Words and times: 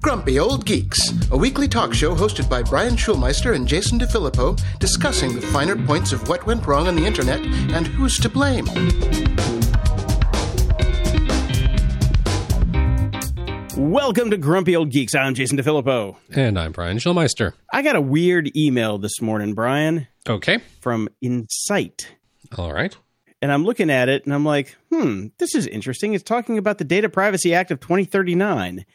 Grumpy 0.00 0.38
Old 0.38 0.64
Geeks, 0.64 0.98
a 1.30 1.36
weekly 1.36 1.68
talk 1.68 1.92
show 1.92 2.14
hosted 2.14 2.48
by 2.48 2.62
Brian 2.62 2.94
Schulmeister 2.96 3.54
and 3.54 3.68
Jason 3.68 3.98
DeFilippo, 3.98 4.58
discussing 4.78 5.34
the 5.34 5.42
finer 5.42 5.76
points 5.86 6.12
of 6.12 6.26
what 6.28 6.46
went 6.46 6.66
wrong 6.66 6.88
on 6.88 6.96
the 6.96 7.04
internet 7.04 7.40
and 7.40 7.86
who's 7.86 8.16
to 8.18 8.28
blame. 8.28 8.66
Welcome 13.76 14.30
to 14.30 14.36
Grumpy 14.38 14.76
Old 14.76 14.90
Geeks. 14.90 15.14
I'm 15.14 15.34
Jason 15.34 15.58
DeFilippo. 15.58 16.16
And 16.30 16.58
I'm 16.58 16.72
Brian 16.72 16.98
Schulmeister. 16.98 17.52
I 17.72 17.82
got 17.82 17.96
a 17.96 18.00
weird 18.00 18.54
email 18.56 18.98
this 18.98 19.20
morning, 19.20 19.54
Brian, 19.54 20.06
Okay. 20.28 20.58
from 20.80 21.08
Incite. 21.20 22.08
All 22.56 22.72
right. 22.72 22.96
And 23.42 23.52
I'm 23.52 23.64
looking 23.64 23.90
at 23.90 24.08
it 24.08 24.24
and 24.24 24.32
I'm 24.32 24.44
like, 24.44 24.76
hmm, 24.90 25.26
this 25.38 25.56
is 25.56 25.66
interesting. 25.66 26.14
It's 26.14 26.22
talking 26.22 26.58
about 26.58 26.78
the 26.78 26.84
Data 26.84 27.08
Privacy 27.08 27.52
Act 27.54 27.72
of 27.72 27.80
2039. 27.80 28.86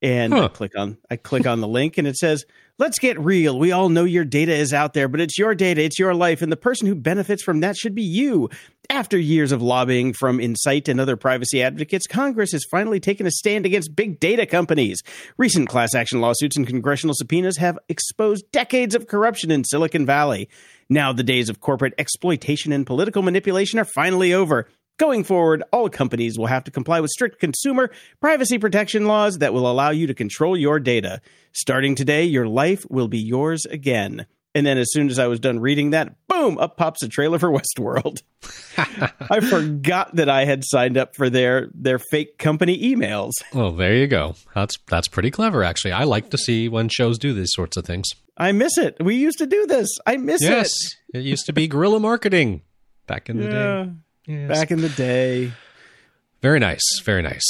And 0.00 0.34
I 0.34 0.48
click 0.48 0.72
on 0.76 0.98
I 1.10 1.16
click 1.16 1.46
on 1.46 1.60
the 1.60 1.68
link 1.68 1.98
and 1.98 2.08
it 2.08 2.16
says, 2.16 2.46
"Let's 2.76 2.98
get 2.98 3.20
real. 3.20 3.56
We 3.58 3.70
all 3.70 3.88
know 3.88 4.04
your 4.04 4.24
data 4.24 4.52
is 4.52 4.72
out 4.72 4.94
there, 4.94 5.06
but 5.06 5.20
it's 5.20 5.38
your 5.38 5.54
data, 5.54 5.82
it's 5.82 5.98
your 5.98 6.12
life, 6.12 6.42
and 6.42 6.50
the 6.50 6.56
person 6.56 6.88
who 6.88 6.96
benefits 6.96 7.42
from 7.42 7.60
that 7.60 7.76
should 7.76 7.94
be 7.94 8.02
you." 8.02 8.50
After 8.90 9.16
years 9.16 9.52
of 9.52 9.62
lobbying 9.62 10.12
from 10.12 10.40
Incite 10.40 10.88
and 10.88 11.00
other 11.00 11.16
privacy 11.16 11.62
advocates, 11.62 12.06
Congress 12.06 12.52
has 12.52 12.66
finally 12.70 13.00
taken 13.00 13.26
a 13.26 13.30
stand 13.30 13.64
against 13.64 13.96
big 13.96 14.20
data 14.20 14.44
companies. 14.44 15.02
Recent 15.38 15.68
class 15.68 15.94
action 15.94 16.20
lawsuits 16.20 16.56
and 16.56 16.66
congressional 16.66 17.14
subpoenas 17.14 17.56
have 17.56 17.78
exposed 17.88 18.44
decades 18.52 18.94
of 18.94 19.06
corruption 19.06 19.50
in 19.50 19.64
Silicon 19.64 20.04
Valley. 20.04 20.48
Now 20.90 21.12
the 21.12 21.22
days 21.22 21.48
of 21.48 21.60
corporate 21.60 21.94
exploitation 21.96 22.72
and 22.72 22.86
political 22.86 23.22
manipulation 23.22 23.78
are 23.78 23.86
finally 23.86 24.34
over. 24.34 24.68
Going 24.96 25.24
forward, 25.24 25.64
all 25.72 25.88
companies 25.88 26.38
will 26.38 26.46
have 26.46 26.64
to 26.64 26.70
comply 26.70 27.00
with 27.00 27.10
strict 27.10 27.40
consumer 27.40 27.90
privacy 28.20 28.58
protection 28.58 29.06
laws 29.06 29.38
that 29.38 29.52
will 29.52 29.68
allow 29.70 29.90
you 29.90 30.06
to 30.06 30.14
control 30.14 30.56
your 30.56 30.78
data. 30.78 31.20
Starting 31.52 31.94
today, 31.96 32.24
your 32.24 32.46
life 32.46 32.86
will 32.88 33.08
be 33.08 33.18
yours 33.18 33.64
again. 33.64 34.26
And 34.56 34.64
then, 34.64 34.78
as 34.78 34.92
soon 34.92 35.08
as 35.10 35.18
I 35.18 35.26
was 35.26 35.40
done 35.40 35.58
reading 35.58 35.90
that, 35.90 36.14
boom, 36.28 36.58
up 36.58 36.76
pops 36.76 37.02
a 37.02 37.08
trailer 37.08 37.40
for 37.40 37.50
Westworld. 37.76 38.22
I 38.76 39.40
forgot 39.40 40.14
that 40.14 40.28
I 40.28 40.44
had 40.44 40.62
signed 40.64 40.96
up 40.96 41.16
for 41.16 41.28
their 41.28 41.70
their 41.74 41.98
fake 41.98 42.38
company 42.38 42.80
emails. 42.80 43.32
Well, 43.52 43.72
there 43.72 43.96
you 43.96 44.06
go. 44.06 44.36
That's 44.54 44.76
that's 44.86 45.08
pretty 45.08 45.32
clever, 45.32 45.64
actually. 45.64 45.90
I 45.90 46.04
like 46.04 46.30
to 46.30 46.38
see 46.38 46.68
when 46.68 46.88
shows 46.88 47.18
do 47.18 47.32
these 47.34 47.50
sorts 47.52 47.76
of 47.76 47.84
things. 47.84 48.10
I 48.36 48.52
miss 48.52 48.78
it. 48.78 48.96
We 49.02 49.16
used 49.16 49.38
to 49.38 49.46
do 49.46 49.66
this. 49.66 49.88
I 50.06 50.18
miss 50.18 50.40
it. 50.40 50.50
Yes, 50.50 50.70
it 51.12 51.22
used 51.24 51.46
to 51.46 51.52
be 51.52 51.66
guerrilla 51.66 51.98
marketing 51.98 52.62
back 53.08 53.28
in 53.28 53.40
it. 53.40 53.46
the 53.50 53.56
Yeah, 53.56 53.84
day. 53.86 53.90
Yes. 54.26 54.48
back 54.48 54.70
in 54.70 54.80
the 54.80 54.88
day. 54.90 55.52
Very 56.42 56.58
nice. 56.58 56.82
Very 57.04 57.22
nice. 57.22 57.44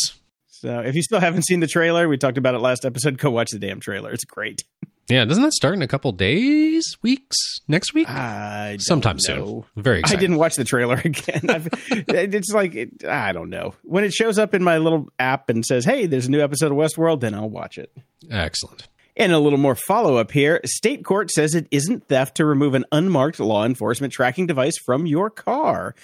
So, 0.49 0.81
if 0.81 0.95
you 0.95 1.03
still 1.03 1.21
haven't 1.21 1.43
seen 1.45 1.61
the 1.61 1.67
trailer, 1.67 2.09
we 2.09 2.17
talked 2.17 2.39
about 2.39 2.55
it 2.55 2.59
last 2.61 2.85
episode. 2.85 3.19
Go 3.19 3.31
watch 3.31 3.51
the 3.51 3.59
damn 3.59 3.81
trailer. 3.81 4.13
It's 4.13 4.25
great. 4.25 4.65
Yeah, 5.09 5.27
doesn't 5.27 5.43
that 5.43 5.53
start 5.53 5.75
in 5.75 5.83
a 5.83 5.87
couple 5.87 6.11
days, 6.13 6.97
weeks, 7.03 7.37
next 7.69 7.93
week? 7.93 8.09
I 8.09 8.71
don't 8.71 8.81
Sometime 8.81 9.17
know. 9.29 9.67
soon. 9.77 9.83
Very 9.83 10.03
I 10.03 10.17
didn't 10.17 10.37
watch 10.37 10.57
the 10.57 10.65
trailer 10.65 10.95
again. 11.05 11.51
I've, 11.51 11.69
it's 11.91 12.51
like 12.53 12.75
it, 12.75 13.05
I 13.05 13.33
don't 13.33 13.51
know 13.51 13.75
when 13.83 14.05
it 14.05 14.15
shows 14.15 14.39
up 14.39 14.55
in 14.55 14.65
my 14.65 14.79
little 14.79 15.09
app 15.19 15.51
and 15.51 15.63
says, 15.65 15.85
"Hey, 15.85 16.07
there's 16.07 16.27
a 16.27 16.31
new 16.31 16.41
episode 16.41 16.73
of 16.73 16.79
Westworld," 16.79 17.21
then 17.21 17.35
I'll 17.35 17.51
watch 17.51 17.77
it. 17.77 17.95
Excellent. 18.31 18.89
And 19.17 19.31
a 19.31 19.39
little 19.39 19.59
more 19.59 19.75
follow 19.75 20.17
up 20.17 20.31
here. 20.33 20.61
State 20.65 21.05
court 21.05 21.31
says 21.31 21.55
it 21.55 21.69
isn't 21.71 22.09
theft 22.09 22.39
to 22.39 22.47
remove 22.47 22.73
an 22.75 22.87
unmarked 22.91 23.39
law 23.39 23.65
enforcement 23.67 24.13
tracking 24.15 24.47
device 24.47 24.79
from 24.79 25.07
your 25.07 25.29
car. 25.29 25.95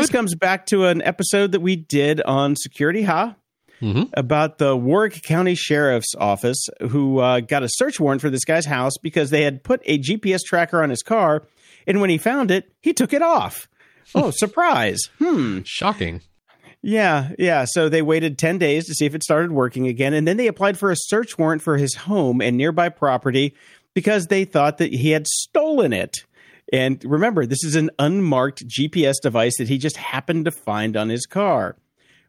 This 0.00 0.10
comes 0.10 0.34
back 0.34 0.66
to 0.66 0.86
an 0.86 1.02
episode 1.02 1.52
that 1.52 1.60
we 1.60 1.76
did 1.76 2.20
on 2.22 2.56
Security 2.56 3.02
Ha 3.02 3.36
Mhm. 3.80 4.10
about 4.14 4.58
the 4.58 4.76
Warrick 4.76 5.22
County 5.22 5.54
Sheriff's 5.56 6.14
Office 6.18 6.68
who 6.90 7.18
uh, 7.18 7.40
got 7.40 7.62
a 7.64 7.68
search 7.68 7.98
warrant 7.98 8.20
for 8.20 8.30
this 8.30 8.44
guy's 8.44 8.66
house 8.66 8.92
because 9.02 9.30
they 9.30 9.42
had 9.42 9.64
put 9.64 9.80
a 9.86 9.98
GPS 9.98 10.42
tracker 10.42 10.82
on 10.82 10.90
his 10.90 11.02
car. 11.02 11.44
And 11.86 12.00
when 12.00 12.08
he 12.10 12.16
found 12.18 12.50
it, 12.52 12.70
he 12.80 12.92
took 12.92 13.12
it 13.12 13.22
off. 13.22 13.68
Oh, 14.14 14.30
surprise. 14.30 14.98
Hmm. 15.18 15.60
Shocking. 15.64 16.20
Yeah, 16.82 17.30
yeah. 17.38 17.64
So 17.66 17.88
they 17.88 18.02
waited 18.02 18.36
10 18.36 18.58
days 18.58 18.86
to 18.86 18.94
see 18.94 19.06
if 19.06 19.14
it 19.14 19.22
started 19.22 19.52
working 19.52 19.86
again. 19.86 20.12
And 20.12 20.26
then 20.28 20.36
they 20.36 20.48
applied 20.48 20.76
for 20.76 20.90
a 20.90 20.96
search 20.96 21.38
warrant 21.38 21.62
for 21.62 21.76
his 21.78 21.94
home 21.94 22.40
and 22.42 22.56
nearby 22.56 22.88
property 22.88 23.54
because 23.94 24.26
they 24.26 24.44
thought 24.44 24.78
that 24.78 24.92
he 24.92 25.12
had 25.12 25.26
stolen 25.28 25.92
it. 25.92 26.24
And 26.72 27.04
remember, 27.04 27.44
this 27.44 27.64
is 27.64 27.76
an 27.76 27.90
unmarked 27.98 28.66
GPS 28.66 29.16
device 29.22 29.58
that 29.58 29.68
he 29.68 29.76
just 29.76 29.98
happened 29.98 30.46
to 30.46 30.50
find 30.50 30.96
on 30.96 31.10
his 31.10 31.26
car. 31.26 31.76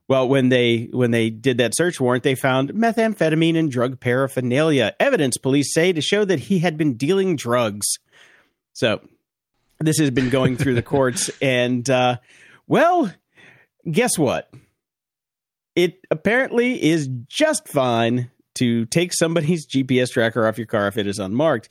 Well, 0.09 0.27
when 0.27 0.49
they 0.49 0.89
when 0.91 1.11
they 1.11 1.29
did 1.29 1.57
that 1.59 1.75
search 1.75 2.01
warrant, 2.01 2.23
they 2.23 2.35
found 2.35 2.73
methamphetamine 2.73 3.57
and 3.57 3.71
drug 3.71 4.01
paraphernalia, 4.01 4.93
evidence 4.99 5.37
police 5.37 5.73
say 5.73 5.93
to 5.93 6.01
show 6.01 6.25
that 6.25 6.39
he 6.39 6.59
had 6.59 6.77
been 6.77 6.95
dealing 6.95 7.37
drugs. 7.37 7.87
So 8.73 8.99
this 9.79 9.97
has 9.99 10.11
been 10.11 10.29
going 10.29 10.57
through 10.57 10.75
the 10.75 10.81
courts, 10.83 11.31
and 11.41 11.89
uh, 11.89 12.17
well, 12.67 13.13
guess 13.89 14.17
what? 14.17 14.53
It 15.73 16.05
apparently 16.11 16.83
is 16.83 17.09
just 17.29 17.69
fine 17.69 18.29
to 18.55 18.85
take 18.85 19.13
somebody's 19.13 19.65
GPS 19.65 20.11
tracker 20.11 20.45
off 20.45 20.57
your 20.57 20.67
car 20.67 20.87
if 20.87 20.97
it 20.97 21.07
is 21.07 21.17
unmarked. 21.17 21.69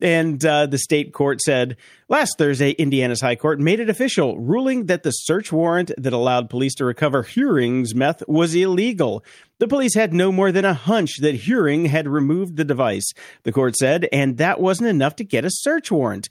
And 0.00 0.44
uh, 0.44 0.66
the 0.66 0.78
state 0.78 1.12
court 1.12 1.40
said 1.40 1.76
last 2.08 2.38
Thursday, 2.38 2.70
Indiana's 2.70 3.20
High 3.20 3.36
Court 3.36 3.60
made 3.60 3.80
it 3.80 3.90
official, 3.90 4.38
ruling 4.38 4.86
that 4.86 5.02
the 5.02 5.10
search 5.10 5.52
warrant 5.52 5.92
that 5.98 6.12
allowed 6.12 6.50
police 6.50 6.74
to 6.76 6.84
recover 6.84 7.22
Heuring's 7.22 7.94
meth 7.94 8.26
was 8.26 8.54
illegal. 8.54 9.22
The 9.58 9.68
police 9.68 9.94
had 9.94 10.14
no 10.14 10.32
more 10.32 10.52
than 10.52 10.64
a 10.64 10.74
hunch 10.74 11.18
that 11.20 11.34
Heuring 11.34 11.86
had 11.86 12.08
removed 12.08 12.56
the 12.56 12.64
device, 12.64 13.12
the 13.42 13.52
court 13.52 13.76
said, 13.76 14.08
and 14.10 14.38
that 14.38 14.60
wasn't 14.60 14.88
enough 14.88 15.16
to 15.16 15.24
get 15.24 15.44
a 15.44 15.50
search 15.50 15.90
warrant. 15.90 16.28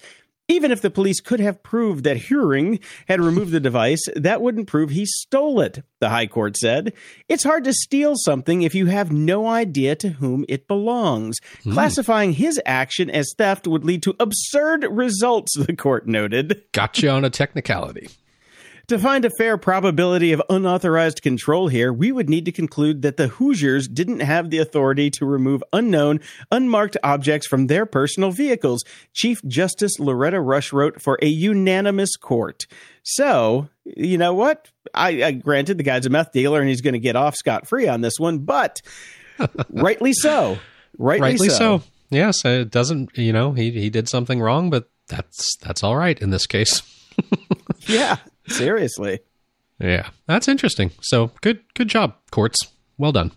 Even 0.50 0.72
if 0.72 0.82
the 0.82 0.90
police 0.90 1.22
could 1.22 1.40
have 1.40 1.62
proved 1.62 2.04
that 2.04 2.18
Heuring 2.18 2.82
had 3.08 3.22
removed 3.22 3.52
the 3.52 3.60
device, 3.60 4.02
that 4.16 4.42
wouldn't 4.42 4.68
prove 4.68 4.90
he 4.90 5.06
stole 5.06 5.62
it, 5.62 5.84
the 6.00 6.10
High 6.10 6.26
Court 6.26 6.58
said. 6.58 6.92
It's 7.30 7.44
hard 7.44 7.64
to 7.66 7.74
steal 7.74 8.16
something 8.16 8.64
if 8.64 8.74
you 8.74 8.88
have 8.88 9.12
no 9.12 9.48
idea 9.48 9.96
to 9.98 10.10
whom 10.10 10.46
it 10.50 10.68
belongs. 10.68 11.38
Hmm. 11.64 11.74
Classifying 11.74 12.34
his 12.34 12.60
action 12.66 13.12
as 13.12 13.32
theft 13.38 13.68
would 13.68 13.86
lead 13.86 14.02
to 14.04 14.16
absurd 14.20 14.88
results, 14.90 15.56
the 15.66 15.76
court 15.76 16.08
noted. 16.08 16.64
Gotcha 16.72 17.10
on 17.10 17.24
a 17.24 17.30
technicality. 17.30 18.10
To 18.90 18.98
find 18.98 19.24
a 19.24 19.30
fair 19.30 19.56
probability 19.60 20.32
of 20.32 20.42
unauthorized 20.50 21.22
control 21.22 21.68
here, 21.68 21.94
we 21.94 22.12
would 22.12 22.28
need 22.28 22.46
to 22.46 22.52
conclude 22.52 23.04
that 23.04 23.18
the 23.18 23.28
Hoosiers 23.28 23.88
didn't 23.88 24.22
have 24.22 24.50
the 24.50 24.58
authority 24.58 25.12
to 25.12 25.28
remove 25.28 25.64
unknown, 25.72 26.22
unmarked 26.52 26.98
objects 27.04 27.46
from 27.46 27.68
their 27.68 27.86
personal 27.86 28.32
vehicles, 28.32 28.84
Chief 29.14 29.46
Justice 29.46 30.00
Loretta 30.00 30.42
Rush 30.42 30.74
wrote 30.74 31.04
for 31.04 31.20
a 31.22 31.28
unanimous 31.28 32.16
court. 32.16 32.66
So, 33.04 33.70
you 33.86 34.18
know 34.18 34.34
what? 34.34 34.72
I, 34.96 35.24
I 35.24 35.32
granted 35.34 35.78
the 35.78 35.84
guy's 35.84 36.08
a 36.08 36.10
meth 36.10 36.32
dealer 36.32 36.60
and 36.60 36.68
he's 36.68 36.82
going 36.82 36.94
to 36.94 37.00
get 37.00 37.16
off 37.16 37.36
scot 37.36 37.68
free 37.68 37.88
on 37.88 38.02
this 38.02 38.18
one, 38.18 38.40
but 38.40 38.80
rightly 39.70 40.14
so. 40.14 40.58
Rightly, 40.98 41.22
Rightly 41.22 41.50
so. 41.50 41.78
so. 41.78 41.84
Yes, 42.10 42.44
it 42.44 42.72
doesn't. 42.72 43.16
You 43.16 43.34
know, 43.34 43.52
he 43.52 43.70
he 43.70 43.92
did 43.92 44.10
something 44.10 44.42
wrong, 44.42 44.72
but 44.72 44.90
that's 45.08 45.58
that's 45.58 45.84
all 45.84 45.96
right 45.96 46.20
in 46.20 46.32
this 46.32 46.48
case. 46.48 46.82
Yeah, 47.88 48.18
seriously. 48.50 49.20
Yeah, 49.80 50.10
that's 50.26 50.48
interesting. 50.48 50.92
So 51.02 51.32
good, 51.42 51.62
good 51.74 51.88
job, 51.88 52.16
courts. 52.32 52.58
Well 52.98 53.12
done. 53.12 53.32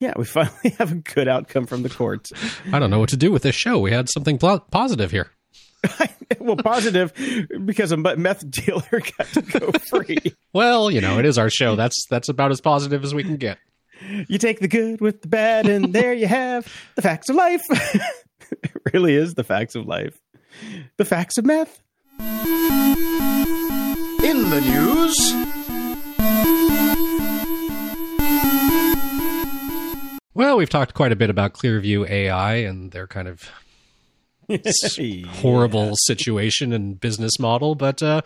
Yeah, 0.00 0.12
we 0.16 0.24
finally 0.24 0.70
have 0.78 0.92
a 0.92 0.96
good 0.96 1.28
outcome 1.28 1.66
from 1.66 1.82
the 1.82 1.88
courts. 1.88 2.32
I 2.72 2.78
don't 2.78 2.90
know 2.90 2.98
what 2.98 3.08
to 3.10 3.16
do 3.16 3.32
with 3.32 3.42
this 3.42 3.54
show. 3.54 3.78
We 3.78 3.90
had 3.90 4.08
something 4.10 4.38
pl- 4.38 4.60
positive 4.70 5.10
here. 5.10 5.30
well, 6.38 6.56
positive 6.56 7.12
because 7.64 7.92
a 7.92 7.96
meth 7.96 8.50
dealer 8.50 8.82
got 9.18 9.26
to 9.34 9.42
go 9.42 9.70
free. 9.90 10.18
Well, 10.52 10.90
you 10.90 11.00
know, 11.00 11.18
it 11.18 11.26
is 11.26 11.38
our 11.38 11.50
show. 11.50 11.76
That's 11.76 12.06
that's 12.08 12.28
about 12.28 12.50
as 12.50 12.60
positive 12.60 13.04
as 13.04 13.14
we 13.14 13.22
can 13.22 13.36
get. 13.36 13.58
you 14.28 14.38
take 14.38 14.60
the 14.60 14.68
good 14.68 15.00
with 15.00 15.22
the 15.22 15.28
bad, 15.28 15.68
and 15.68 15.92
there 15.92 16.14
you 16.14 16.26
have 16.26 16.66
the 16.94 17.02
facts 17.02 17.28
of 17.28 17.36
life. 17.36 17.62
it 17.70 18.72
really 18.92 19.14
is 19.14 19.34
the 19.34 19.44
facts 19.44 19.74
of 19.74 19.86
life. 19.86 20.18
The 20.96 21.04
facts 21.04 21.38
of 21.38 21.44
meth. 21.44 21.80
In 24.44 24.50
the 24.50 24.60
news, 24.60 25.34
Well, 30.34 30.56
we've 30.58 30.68
talked 30.68 30.92
quite 30.94 31.12
a 31.12 31.16
bit 31.16 31.30
about 31.30 31.54
Clearview 31.54 32.08
AI 32.10 32.56
and 32.56 32.90
their 32.90 33.06
kind 33.06 33.26
of 33.28 33.48
s- 34.50 34.98
horrible 35.40 35.94
situation 35.96 36.72
and 36.72 37.00
business 37.00 37.38
model. 37.38 37.74
But 37.74 38.02
uh, 38.02 38.20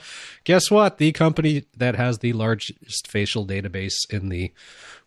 guess 0.44 0.70
what? 0.70 0.98
The 0.98 1.12
company 1.12 1.66
that 1.76 1.94
has 1.96 2.18
the 2.18 2.32
largest 2.32 3.06
facial 3.06 3.46
database 3.46 3.94
in 4.10 4.30
the 4.30 4.50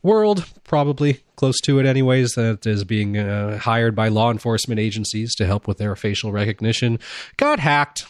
world, 0.04 0.46
probably 0.64 1.22
close 1.36 1.60
to 1.62 1.80
it, 1.80 1.86
anyways, 1.86 2.32
that 2.34 2.66
is 2.66 2.84
being 2.84 3.18
uh, 3.18 3.58
hired 3.58 3.96
by 3.96 4.08
law 4.08 4.32
enforcement 4.32 4.80
agencies 4.80 5.34
to 5.36 5.46
help 5.46 5.68
with 5.68 5.78
their 5.80 5.96
facial 5.96 6.32
recognition, 6.32 7.00
got 7.38 7.60
hacked. 7.60 8.06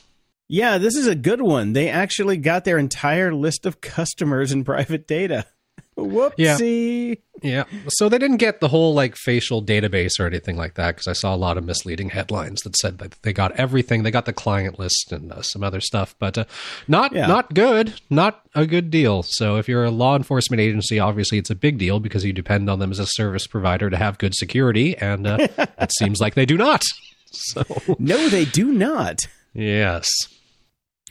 Yeah, 0.53 0.77
this 0.80 0.95
is 0.98 1.07
a 1.07 1.15
good 1.15 1.42
one. 1.42 1.71
They 1.71 1.88
actually 1.88 2.36
got 2.36 2.65
their 2.65 2.77
entire 2.77 3.33
list 3.33 3.65
of 3.65 3.80
customers 3.80 4.51
and 4.51 4.65
private 4.65 5.07
data. 5.07 5.45
Whoopsie. 5.98 7.19
Yeah. 7.42 7.63
So 7.89 8.09
they 8.09 8.18
didn't 8.18 8.38
get 8.38 8.59
the 8.59 8.68
whole 8.68 8.94
like 8.94 9.15
facial 9.15 9.63
database 9.63 10.19
or 10.19 10.25
anything 10.27 10.57
like 10.57 10.75
that 10.75 10.95
because 10.95 11.07
I 11.07 11.13
saw 11.13 11.33
a 11.33 11.38
lot 11.38 11.57
of 11.57 11.63
misleading 11.63 12.09
headlines 12.09 12.62
that 12.62 12.75
said 12.75 12.98
that 13.00 13.15
they 13.24 13.31
got 13.33 13.53
everything. 13.57 14.03
They 14.03 14.12
got 14.12 14.25
the 14.25 14.33
client 14.33 14.77
list 14.77 15.12
and 15.12 15.31
uh, 15.31 15.42
some 15.42 15.63
other 15.63 15.80
stuff, 15.80 16.15
but 16.19 16.38
uh, 16.38 16.44
not 16.88 17.13
Yeah. 17.13 17.27
not 17.27 17.54
good. 17.54 17.94
Not 18.09 18.42
a 18.54 18.65
good 18.65 18.89
deal. 18.92 19.24
So 19.24 19.56
if 19.57 19.69
you're 19.69 19.86
a 19.86 19.92
law 19.92 20.15
enforcement 20.18 20.59
agency, 20.59 21.00
obviously 21.00 21.38
it's 21.38 21.50
a 21.50 21.56
big 21.56 21.77
deal 21.77 22.00
because 22.01 22.25
you 22.25 22.33
depend 22.33 22.69
on 22.69 22.80
them 22.80 22.92
as 22.92 23.00
a 23.00 23.06
service 23.07 23.47
provider 23.47 23.89
to 23.89 23.97
have 23.97 24.18
good 24.18 24.36
security, 24.36 24.97
and 24.97 25.25
uh, 25.27 25.38
it 25.57 25.92
seems 25.97 26.19
like 26.19 26.36
they 26.36 26.45
do 26.45 26.57
not. 26.57 26.83
So 27.33 27.63
No, 27.97 28.27
they 28.27 28.44
do 28.44 28.74
not. 28.74 29.19
yes, 29.54 30.06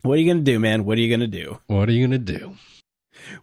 What 0.03 0.15
are 0.15 0.21
you 0.21 0.27
going 0.33 0.45
to 0.45 0.51
do, 0.53 0.59
man? 0.59 0.85
What 0.85 0.99
are 0.99 1.01
you 1.01 1.09
going 1.09 1.31
to 1.31 1.39
do? 1.39 1.59
what 1.67 1.89
are 1.89 1.93
you 1.93 2.07
gonna 2.07 2.19
do? 2.19 2.57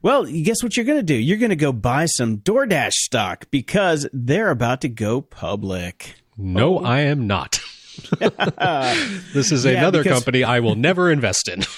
Well, 0.01 0.25
guess 0.25 0.63
what 0.63 0.75
you're 0.75 0.85
going 0.85 0.99
to 0.99 1.03
do? 1.03 1.13
You're 1.13 1.37
going 1.37 1.51
to 1.51 1.55
go 1.55 1.71
buy 1.71 2.07
some 2.07 2.37
DoorDash 2.37 2.91
stock 2.93 3.45
because 3.51 4.07
they're 4.11 4.49
about 4.49 4.81
to 4.81 4.89
go 4.89 5.21
public. 5.21 6.15
No, 6.35 6.79
oh. 6.79 6.83
I 6.83 7.01
am 7.01 7.27
not. 7.27 7.59
this 8.19 9.51
is 9.51 9.65
Yeah, 9.65 9.73
another 9.79 10.03
because- 10.03 10.23
company 10.23 10.43
I 10.43 10.59
will 10.61 10.75
never 10.75 11.11
invest 11.11 11.47
in. 11.47 11.63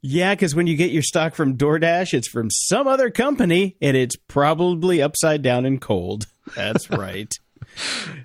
Yeah, 0.00 0.32
because 0.34 0.54
when 0.54 0.68
you 0.68 0.76
get 0.76 0.92
your 0.92 1.02
stock 1.02 1.34
from 1.34 1.56
DoorDash, 1.56 2.14
it's 2.14 2.28
from 2.28 2.50
some 2.50 2.86
other 2.86 3.10
company 3.10 3.76
and 3.82 3.96
it's 3.96 4.14
probably 4.14 5.02
upside 5.02 5.42
down 5.42 5.66
and 5.66 5.80
cold. 5.80 6.26
That's 6.54 6.88
right. 6.92 7.34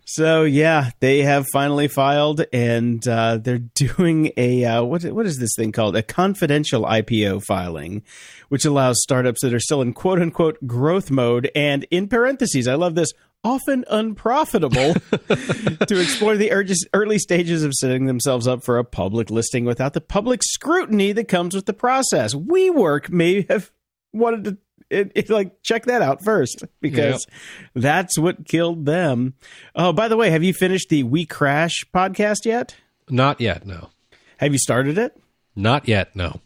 So 0.06 0.44
yeah, 0.44 0.92
they 1.00 1.20
have 1.20 1.46
finally 1.52 1.88
filed, 1.88 2.46
and 2.52 3.06
uh, 3.08 3.38
they're 3.38 3.58
doing 3.76 4.32
a 4.38 4.66
uh, 4.66 4.84
what? 4.84 5.04
What 5.04 5.26
is 5.26 5.38
this 5.38 5.56
thing 5.56 5.72
called? 5.72 5.96
A 5.96 6.04
confidential 6.04 6.84
IPO 6.84 7.44
filing, 7.44 8.04
which 8.50 8.66
allows 8.66 9.02
startups 9.02 9.42
that 9.42 9.54
are 9.54 9.60
still 9.60 9.82
in 9.82 9.94
quote 9.94 10.22
unquote 10.22 10.66
growth 10.66 11.12
mode 11.12 11.50
and 11.56 11.86
in 11.92 12.08
parentheses. 12.08 12.68
I 12.68 12.76
love 12.76 12.96
this. 12.96 13.12
Often 13.46 13.84
unprofitable 13.90 14.94
to 15.28 16.00
explore 16.00 16.38
the 16.38 16.78
early 16.94 17.20
stages 17.20 17.66
of 17.66 17.74
setting 17.74 18.06
themselves 18.06 18.48
up 18.48 18.64
for 18.64 18.78
a 18.78 18.86
public 18.86 19.30
listing 19.30 19.66
without 19.66 19.92
the 19.92 20.00
public 20.00 20.42
scrutiny 20.44 21.12
that 21.12 21.28
comes 21.28 21.54
with 21.54 21.66
the 21.66 21.74
process. 21.74 22.34
WeWork 22.34 23.10
may 23.10 23.46
have 23.50 23.70
wanted 24.14 24.46
to 24.46 24.58
it, 24.94 25.12
it, 25.16 25.30
like 25.30 25.62
check 25.64 25.86
that 25.86 26.02
out 26.02 26.24
first 26.24 26.64
because 26.82 27.26
that's 27.74 28.18
what 28.18 28.46
killed 28.46 28.86
them. 28.86 29.34
Oh, 29.76 29.92
by 29.94 30.08
the 30.08 30.18
way, 30.18 30.30
have 30.30 30.44
you 30.44 30.54
finished 30.54 30.90
the 30.90 31.04
We 31.04 31.26
Crash 31.26 31.84
podcast 31.94 32.46
yet? 32.46 32.76
Not 33.10 33.42
yet. 33.42 33.66
No. 33.66 33.90
Have 34.38 34.54
you 34.54 34.60
started 34.60 34.98
it? 34.98 35.18
Not 35.56 35.88
yet. 35.88 36.16
No. 36.16 36.42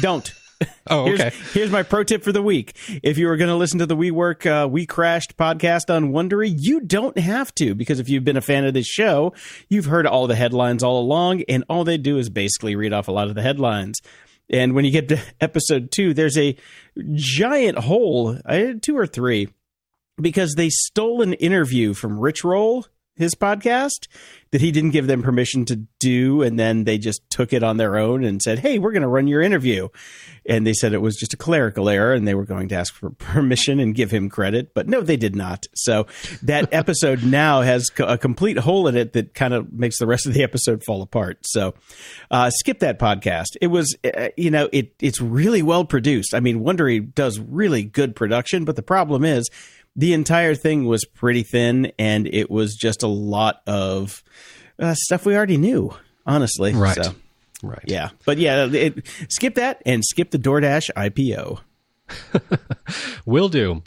Don't. 0.00 0.30
Oh, 0.86 1.06
Here's, 1.06 1.20
okay. 1.20 1.36
here's 1.52 1.70
my 1.72 1.82
pro 1.82 2.04
tip 2.04 2.22
for 2.22 2.30
the 2.30 2.40
week. 2.42 2.76
If 3.02 3.18
you 3.18 3.26
were 3.26 3.36
going 3.36 3.48
to 3.50 3.56
listen 3.56 3.80
to 3.80 3.86
the 3.86 3.96
WeWork 3.96 4.64
uh, 4.64 4.68
We 4.68 4.86
Crashed 4.86 5.36
podcast 5.36 5.92
on 5.92 6.12
Wondery, 6.12 6.54
you 6.56 6.80
don't 6.80 7.18
have 7.18 7.52
to 7.56 7.74
because 7.74 7.98
if 7.98 8.08
you've 8.08 8.24
been 8.24 8.36
a 8.36 8.40
fan 8.40 8.64
of 8.64 8.72
this 8.72 8.86
show, 8.86 9.32
you've 9.68 9.86
heard 9.86 10.06
all 10.06 10.28
the 10.28 10.36
headlines 10.36 10.84
all 10.84 11.00
along, 11.00 11.42
and 11.48 11.64
all 11.68 11.82
they 11.82 11.98
do 11.98 12.16
is 12.16 12.30
basically 12.30 12.76
read 12.76 12.92
off 12.92 13.08
a 13.08 13.12
lot 13.12 13.26
of 13.26 13.34
the 13.34 13.42
headlines. 13.42 14.00
And 14.52 14.74
when 14.74 14.84
you 14.84 14.90
get 14.90 15.08
to 15.08 15.18
episode 15.40 15.90
two, 15.90 16.14
there's 16.14 16.38
a 16.38 16.56
giant 17.14 17.78
hole, 17.78 18.38
uh, 18.44 18.74
two 18.80 18.96
or 18.96 19.06
three, 19.06 19.48
because 20.20 20.54
they 20.54 20.68
stole 20.68 21.22
an 21.22 21.32
interview 21.34 21.94
from 21.94 22.20
Rich 22.20 22.44
Roll, 22.44 22.86
his 23.16 23.34
podcast, 23.34 24.08
that 24.52 24.60
he 24.60 24.70
didn't 24.70 24.90
give 24.90 25.06
them 25.06 25.22
permission 25.22 25.64
to 25.64 25.76
do. 25.98 26.42
And 26.42 26.58
then 26.58 26.84
they 26.84 26.98
just 26.98 27.22
took 27.30 27.52
it 27.52 27.62
on 27.62 27.78
their 27.78 27.96
own 27.96 28.24
and 28.24 28.40
said, 28.40 28.58
Hey, 28.58 28.78
we're 28.78 28.92
going 28.92 29.02
to 29.02 29.08
run 29.08 29.26
your 29.26 29.40
interview. 29.40 29.88
And 30.44 30.66
they 30.66 30.72
said 30.72 30.92
it 30.92 30.98
was 30.98 31.16
just 31.16 31.32
a 31.32 31.36
clerical 31.36 31.88
error 31.88 32.12
and 32.12 32.26
they 32.26 32.34
were 32.34 32.44
going 32.44 32.68
to 32.68 32.74
ask 32.74 32.94
for 32.94 33.10
permission 33.18 33.80
and 33.80 33.94
give 33.94 34.10
him 34.10 34.28
credit. 34.28 34.74
But 34.74 34.88
no, 34.88 35.00
they 35.00 35.16
did 35.16 35.34
not. 35.34 35.66
So 35.74 36.06
that 36.42 36.68
episode 36.72 37.22
now 37.22 37.62
has 37.62 37.90
a 37.98 38.18
complete 38.18 38.58
hole 38.58 38.88
in 38.88 38.96
it 38.96 39.12
that 39.14 39.34
kind 39.34 39.54
of 39.54 39.72
makes 39.72 39.98
the 39.98 40.06
rest 40.06 40.26
of 40.26 40.34
the 40.34 40.42
episode 40.42 40.82
fall 40.84 41.02
apart. 41.02 41.38
So 41.44 41.74
uh, 42.30 42.50
skip 42.50 42.80
that 42.80 42.98
podcast. 42.98 43.56
It 43.60 43.68
was, 43.68 43.96
uh, 44.04 44.28
you 44.36 44.50
know, 44.50 44.68
it 44.72 44.94
it's 45.00 45.20
really 45.20 45.62
well 45.62 45.84
produced. 45.84 46.34
I 46.34 46.40
mean, 46.40 46.60
Wondery 46.60 47.14
does 47.14 47.38
really 47.38 47.84
good 47.84 48.16
production, 48.16 48.64
but 48.64 48.76
the 48.76 48.82
problem 48.82 49.24
is 49.24 49.48
the 49.96 50.12
entire 50.12 50.54
thing 50.54 50.84
was 50.86 51.04
pretty 51.04 51.42
thin 51.42 51.92
and 51.98 52.26
it 52.26 52.50
was 52.50 52.74
just 52.74 53.02
a 53.02 53.08
lot 53.08 53.60
of 53.66 54.22
uh, 54.78 54.94
stuff 54.96 55.26
we 55.26 55.36
already 55.36 55.56
knew, 55.58 55.94
honestly. 56.26 56.72
Right. 56.72 56.94
So, 56.96 57.14
Right. 57.62 57.84
yeah. 57.86 58.08
But 58.26 58.38
yeah, 58.38 58.66
it, 58.66 59.06
skip 59.28 59.54
that 59.54 59.82
and 59.86 60.02
skip 60.04 60.30
the 60.32 60.38
DoorDash 60.38 60.90
IPO. 60.96 61.60
Will 63.24 63.48
do. 63.48 63.82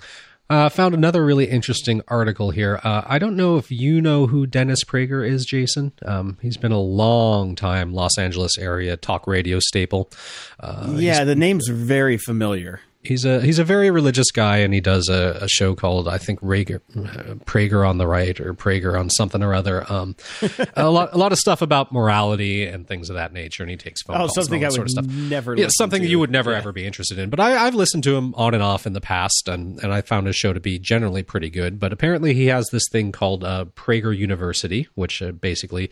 Uh, 0.47 0.69
found 0.69 0.93
another 0.93 1.25
really 1.25 1.45
interesting 1.45 2.01
article 2.07 2.51
here. 2.51 2.79
Uh, 2.83 3.01
I 3.05 3.17
don't 3.17 3.35
know 3.35 3.57
if 3.57 3.71
you 3.71 3.99
know 3.99 4.27
who 4.27 4.45
Dennis 4.45 4.83
Prager 4.83 5.27
is, 5.27 5.43
Jason. 5.43 5.91
Um, 6.05 6.37
he's 6.39 6.55
been 6.55 6.71
a 6.71 6.79
long 6.79 7.55
time 7.55 7.93
Los 7.93 8.17
Angeles 8.19 8.55
area 8.59 8.95
talk 8.95 9.25
radio 9.25 9.57
staple. 9.59 10.11
Uh, 10.59 10.93
yeah, 10.97 11.23
the 11.23 11.35
name's 11.35 11.67
very 11.67 12.17
familiar. 12.17 12.79
He's 13.07 13.25
a 13.25 13.41
he's 13.41 13.59
a 13.59 13.63
very 13.63 13.91
religious 13.91 14.31
guy, 14.31 14.57
and 14.57 14.73
he 14.73 14.81
does 14.81 15.09
a, 15.09 15.39
a 15.41 15.47
show 15.47 15.75
called 15.75 16.07
I 16.07 16.17
think 16.17 16.39
Rager, 16.41 16.81
uh, 16.95 17.35
Prager 17.45 17.87
on 17.87 17.97
the 17.97 18.07
right 18.07 18.39
or 18.39 18.53
Prager 18.53 18.99
on 18.99 19.09
something 19.09 19.41
or 19.43 19.53
other. 19.53 19.91
Um, 19.91 20.15
a 20.75 20.89
lot 20.89 21.13
a 21.13 21.17
lot 21.17 21.31
of 21.31 21.37
stuff 21.37 21.61
about 21.61 21.91
morality 21.91 22.65
and 22.65 22.87
things 22.87 23.09
of 23.09 23.15
that 23.15 23.33
nature, 23.33 23.63
and 23.63 23.69
he 23.69 23.77
takes 23.77 24.01
phone 24.03 24.17
Oh, 24.19 24.27
something 24.27 24.63
I 24.63 24.67
would 24.67 24.73
sort 24.75 24.87
of 24.87 24.91
stuff. 24.91 25.05
never. 25.07 25.55
Yeah, 25.55 25.67
something 25.69 26.01
to. 26.01 26.07
you 26.07 26.19
would 26.19 26.31
never 26.31 26.53
ever 26.53 26.71
be 26.71 26.85
interested 26.85 27.17
in. 27.19 27.29
But 27.29 27.39
I, 27.39 27.65
I've 27.65 27.75
listened 27.75 28.03
to 28.05 28.15
him 28.15 28.33
on 28.35 28.53
and 28.53 28.63
off 28.63 28.85
in 28.85 28.93
the 28.93 29.01
past, 29.01 29.47
and, 29.47 29.81
and 29.83 29.93
I 29.93 30.01
found 30.01 30.27
his 30.27 30.35
show 30.35 30.53
to 30.53 30.59
be 30.59 30.79
generally 30.79 31.23
pretty 31.23 31.49
good. 31.49 31.79
But 31.79 31.93
apparently, 31.93 32.33
he 32.33 32.47
has 32.47 32.67
this 32.71 32.83
thing 32.91 33.11
called 33.11 33.43
uh, 33.43 33.65
Prager 33.75 34.15
University, 34.15 34.87
which 34.95 35.21
uh, 35.21 35.31
basically, 35.31 35.89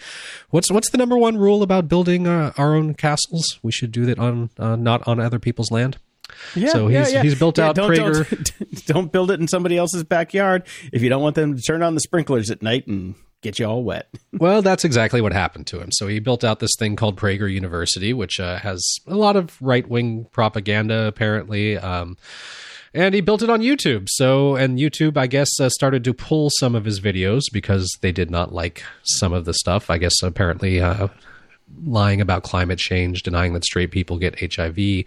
what's 0.50 0.71
what's 0.71 0.89
the 0.89 0.98
number 0.98 1.18
one 1.18 1.38
rule 1.38 1.63
about 1.63 1.88
building 1.88 2.27
uh, 2.27 2.54
our 2.57 2.75
own 2.75 2.94
castles? 2.94 3.60
We 3.62 3.71
should 3.71 3.92
do 3.92 4.06
that 4.06 4.19
on 4.19 4.50
uh, 4.57 4.75
not 4.75 5.07
on 5.07 5.19
other 5.19 5.39
people's 5.39 5.71
land. 5.71 5.98
Yeah, 6.56 6.70
So 6.70 6.88
yeah, 6.88 7.00
he's- 7.00 7.14
yeah. 7.14 7.24
he's 7.24 7.38
built 7.40 7.58
Yeah, 7.58 7.70
out 7.70 7.76
don't, 7.76 7.90
Prager. 7.92 8.28
Don't, 8.60 8.86
don't 8.86 9.12
build 9.12 9.32
it 9.32 9.40
in 9.40 9.48
somebody 9.48 9.78
else's 9.78 10.04
backyard 10.04 10.64
if 10.92 11.02
you 11.02 11.10
don't 11.10 11.22
want 11.22 11.36
them 11.36 11.56
to 11.56 11.62
turn 11.62 11.82
on 11.84 11.96
the 11.96 12.02
sprinklers 12.02 12.50
at 12.52 12.62
night 12.62 12.88
and 12.88 13.16
get 13.42 13.60
you 13.60 13.66
all 13.66 13.84
wet. 13.84 14.08
Well, 14.40 14.62
that's 14.64 14.84
exactly 14.84 15.22
what 15.22 15.32
happened 15.32 15.68
to 15.68 15.80
him. 15.80 15.90
So 15.92 16.08
he 16.08 16.20
built 16.20 16.44
out 16.44 16.60
this 16.60 16.72
thing 16.80 16.96
called 16.96 17.18
Prager 17.18 17.50
University, 17.52 18.12
which 18.14 18.40
uh, 18.40 18.58
has 18.58 18.84
a 19.08 19.16
lot 19.16 19.36
of 19.36 19.56
right 19.62 19.88
wing 19.88 20.26
propaganda, 20.32 21.06
apparently. 21.06 21.78
Um, 21.78 22.18
and 22.96 23.14
he 23.16 23.22
built 23.22 23.42
it 23.44 23.50
on 23.50 23.62
YouTube. 23.62 24.08
So, 24.10 24.56
and 24.56 24.78
YouTube, 24.80 25.16
I 25.18 25.28
guess, 25.28 25.50
uh, 25.60 25.70
started 25.70 26.04
to 26.06 26.14
pull 26.14 26.50
some 26.60 26.74
of 26.76 26.84
his 26.86 27.00
videos 27.00 27.44
because 27.54 27.96
they 28.02 28.12
did 28.12 28.32
not 28.32 28.54
like 28.54 28.84
some 29.04 29.34
of 29.34 29.46
the 29.46 29.54
stuff. 29.54 29.90
I 29.90 29.98
guess 30.00 30.22
apparently. 30.24 30.82
Uh, 30.82 31.08
Lying 31.86 32.22
about 32.22 32.44
climate 32.44 32.80
change, 32.80 33.24
denying 33.24 33.53
that 33.53 33.65
straight 33.65 33.92
people 33.92 34.18
get 34.18 34.56
HIV, 34.56 35.06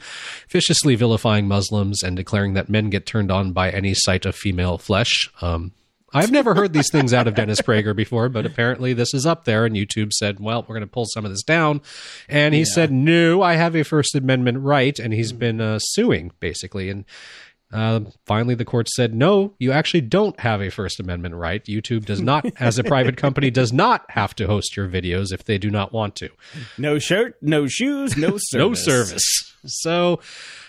viciously 0.49 0.95
vilifying 0.95 1.49
Muslims, 1.49 2.03
and 2.03 2.17
declaring 2.17 2.55
that 2.55 2.69
men 2.69 2.91
get 2.91 3.07
turned 3.07 3.31
on 3.31 3.53
by 3.53 3.71
any 3.71 3.95
sight 3.95 4.27
of 4.27 4.35
female 4.35 4.79
flesh. 4.79 5.31
Um, 5.41 5.73
I've 6.13 6.31
never 6.33 6.55
heard 6.55 6.73
these 6.73 6.91
things 6.91 7.13
out 7.13 7.27
of 7.27 7.35
Dennis 7.35 7.61
Prager 7.61 7.95
before, 7.95 8.29
but 8.29 8.47
apparently 8.47 8.93
this 8.93 9.13
is 9.13 9.27
up 9.27 9.45
there, 9.45 9.67
and 9.67 9.75
YouTube 9.75 10.13
said, 10.13 10.41
"Well, 10.41 10.63
we're 10.63 10.75
going 10.75 10.87
to 10.87 10.93
pull 10.93 11.05
some 11.07 11.25
of 11.25 11.31
this 11.31 11.43
down," 11.43 11.83
and 12.29 12.55
he 12.55 12.65
said, 12.65 12.91
"No, 12.91 13.43
I 13.43 13.55
have 13.55 13.75
a 13.75 13.83
First 13.83 14.15
Amendment 14.15 14.59
right," 14.61 14.99
and 14.99 15.13
he's 15.13 15.33
been 15.33 15.61
uh, 15.61 15.79
suing 15.79 16.33
basically, 16.41 16.91
and. 16.91 17.05
Uh, 17.73 18.01
finally, 18.27 18.55
the 18.55 18.65
court 18.65 18.89
said, 18.89 19.13
"No, 19.13 19.55
you 19.59 19.73
actually 19.73 20.01
don't 20.03 20.39
have 20.41 20.61
a 20.61 20.71
First 20.71 21.01
Amendment 21.01 21.35
right. 21.35 21.65
YouTube 21.65 22.05
does 22.05 22.21
not, 22.21 22.47
as 22.61 22.79
a 22.79 22.85
private 22.85 23.17
company, 23.17 23.51
does 23.51 23.73
not 23.73 24.05
have 24.11 24.35
to 24.37 24.47
host 24.47 24.77
your 24.77 24.89
videos 24.89 25.33
if 25.33 25.45
they 25.45 25.59
do 25.59 25.71
not 25.71 25.93
want 25.93 26.15
to. 26.17 26.29
No 26.79 26.99
shirt, 26.99 27.37
no 27.43 27.67
shoes, 27.67 28.17
no 28.17 28.37
service. 28.39 28.53
No 28.55 28.75
service. 28.75 29.55
So, 29.67 30.21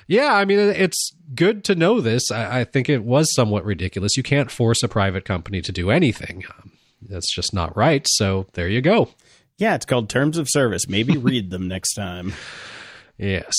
yeah, 0.07 0.33
I 0.33 0.45
mean, 0.45 0.57
it's 0.59 1.11
good 1.35 1.63
to 1.65 1.75
know 1.75 2.01
this. 2.01 2.31
I, 2.31 2.61
I 2.61 2.63
think 2.63 2.89
it 2.89 3.03
was 3.03 3.33
somewhat 3.33 3.63
ridiculous. 3.63 4.17
You 4.17 4.23
can't 4.23 4.49
force 4.49 4.81
a 4.81 4.87
private 4.87 5.23
company 5.25 5.61
to 5.61 5.71
do 5.71 5.91
anything. 5.91 6.45
Um, 6.57 6.71
that's 7.01 7.33
just 7.33 7.53
not 7.53 7.77
right. 7.77 8.05
So 8.09 8.47
there 8.53 8.67
you 8.67 8.81
go. 8.81 9.09
Yeah, 9.57 9.75
it's 9.75 9.85
called 9.85 10.09
terms 10.09 10.37
of 10.37 10.47
service. 10.49 10.87
Maybe 10.87 11.17
read 11.17 11.51
them 11.51 11.67
next 11.67 11.93
time. 11.93 12.33
Yes. 13.17 13.53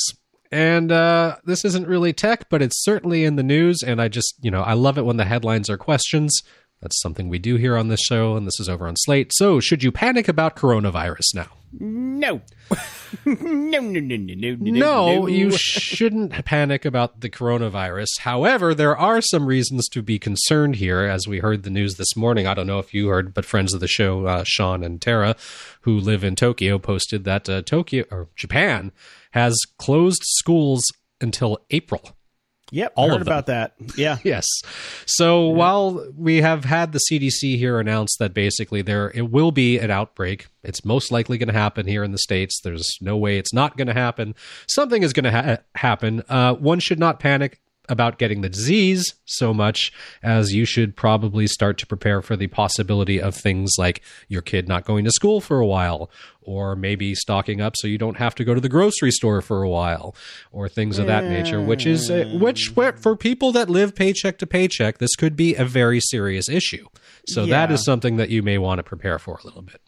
And 0.51 0.91
uh, 0.91 1.37
this 1.45 1.65
isn't 1.65 1.87
really 1.87 2.13
tech, 2.13 2.49
but 2.49 2.63
it's 2.63 2.83
certainly 2.83 3.25
in 3.25 3.37
the 3.37 3.43
news. 3.43 3.83
And 3.83 4.01
I 4.01 4.09
just, 4.09 4.35
you 4.41 4.51
know, 4.51 4.63
I 4.63 4.73
love 4.73 4.99
it 4.99 5.05
when 5.05 5.19
the 5.19 5.25
headlines 5.25 5.69
are 5.69 5.77
questions. 5.77 6.43
That's 6.81 7.01
something 7.01 7.29
we 7.29 7.39
do 7.39 7.57
here 7.57 7.77
on 7.77 7.89
this 7.89 8.01
show, 8.01 8.37
and 8.37 8.47
this 8.47 8.61
is 8.61 8.69
over 8.69 8.87
on 8.87 8.95
Slate. 8.97 9.33
So, 9.35 9.59
should 9.59 9.83
you 9.83 9.91
panic 9.91 10.29
about 10.29 10.57
coronavirus 10.57 11.35
now? 11.35 11.49
No. 11.71 12.41
no, 13.25 13.35
no, 13.35 13.81
no, 13.81 14.17
no, 14.17 14.17
no, 14.17 14.57
no, 14.59 14.71
No, 14.73 15.27
you 15.27 15.51
shouldn't 15.51 16.45
panic 16.45 16.85
about 16.85 17.21
the 17.21 17.31
coronavirus. 17.31 18.09
However, 18.21 18.75
there 18.75 18.97
are 18.97 19.21
some 19.21 19.47
reasons 19.47 19.89
to 19.89 20.03
be 20.03 20.19
concerned 20.19 20.77
here, 20.77 21.01
as 21.01 21.27
we 21.27 21.39
heard 21.39 21.63
the 21.63 21.71
news 21.71 21.97
this 21.97 22.17
morning. 22.17 22.47
I 22.47 22.55
don't 22.55 22.67
know 22.67 22.79
if 22.79 22.93
you 22.93 23.09
heard, 23.09 23.33
but 23.35 23.45
friends 23.45 23.73
of 23.75 23.81
the 23.81 23.89
show, 23.89 24.27
uh, 24.27 24.45
Sean 24.47 24.83
and 24.83 25.01
Tara, 25.01 25.37
who 25.83 25.99
live 25.99 26.25
in 26.25 26.37
Tokyo, 26.37 26.79
posted 26.79 27.25
that 27.25 27.49
uh, 27.49 27.63
Tokyo 27.63 28.05
or 28.11 28.29
Japan 28.37 28.93
has 29.33 29.57
closed 29.79 30.23
schools 30.25 30.83
until 31.21 31.59
April. 31.71 32.17
Yep, 32.71 32.93
All 32.97 33.09
heard 33.09 33.23
about 33.23 33.47
that. 33.47 33.75
Yeah, 33.97 34.19
Yes. 34.25 34.47
So 35.07 35.47
while 35.49 36.07
we 36.17 36.43
have 36.43 36.65
had 36.65 36.93
the 36.93 37.01
CDC 37.11 37.57
here 37.57 37.81
announce 37.81 38.15
that 38.19 38.35
basically 38.35 38.83
there 38.83 39.11
it 39.15 39.31
will 39.31 39.53
be 39.53 39.79
an 39.79 39.91
outbreak, 39.91 40.49
it's 40.63 40.85
most 40.85 41.11
likely 41.11 41.39
going 41.39 41.49
to 41.49 41.59
happen 41.59 41.87
here 41.87 42.05
in 42.05 42.13
the 42.13 42.19
states. 42.19 42.61
There's 42.63 42.87
no 43.01 43.17
way 43.17 43.39
it's 43.39 43.55
not 43.55 43.77
going 43.77 43.89
to 43.89 43.95
happen. 43.95 44.35
Something 44.69 45.03
is 45.03 45.13
going 45.13 45.25
to 45.25 45.31
ha- 45.31 45.59
happen. 45.75 46.23
Uh, 46.29 46.55
one 46.55 46.79
should 46.79 46.99
not 46.99 47.21
panic 47.21 47.61
about 47.89 48.19
getting 48.19 48.41
the 48.41 48.49
disease 48.49 49.15
so 49.25 49.53
much 49.55 49.93
as 50.23 50.53
you 50.53 50.65
should 50.65 50.95
probably 50.97 51.47
start 51.47 51.79
to 51.79 51.87
prepare 51.87 52.21
for 52.23 52.37
the 52.37 52.47
possibility 52.49 53.21
of 53.21 53.35
things 53.35 53.73
like 53.79 54.03
your 54.29 54.43
kid 54.43 54.69
not 54.69 54.85
going 54.85 55.05
to 55.05 55.11
school 55.11 55.41
for 55.41 55.61
a 55.61 55.67
while 55.67 56.11
or 56.43 56.75
maybe 56.77 57.15
stocking 57.15 57.61
up 57.61 57.75
so 57.77 57.87
you 57.87 57.99
don't 57.99 58.17
have 58.17 58.35
to 58.35 58.45
go 58.45 58.55
to 58.55 58.61
the 58.61 58.69
grocery 58.69 59.11
store 59.11 59.41
for 59.41 59.63
a 59.63 59.69
while 59.69 60.15
or 60.53 60.69
things 60.69 60.99
of 60.99 61.07
that 61.07 61.25
nature 61.25 61.61
which 61.61 61.87
is 61.87 62.11
which 62.41 62.73
for 62.97 63.17
people 63.17 63.53
that 63.53 63.69
live 63.71 63.95
paycheck 63.95 64.39
to 64.39 64.47
paycheck 64.47 64.99
this 64.99 65.15
could 65.17 65.37
be 65.37 65.55
a 65.55 65.65
very 65.65 66.01
serious 66.01 66.49
issue 66.49 66.87
so 67.27 67.45
that 67.47 67.69
Yeah. 67.69 67.75
is 67.75 67.85
something 67.85 68.17
that 68.17 68.31
you 68.31 68.43
may 68.43 68.59
want 68.59 68.79
to 68.79 68.83
prepare 68.83 69.19
for 69.19 69.39
a 69.43 69.45
little 69.47 69.63
bit 69.63 69.81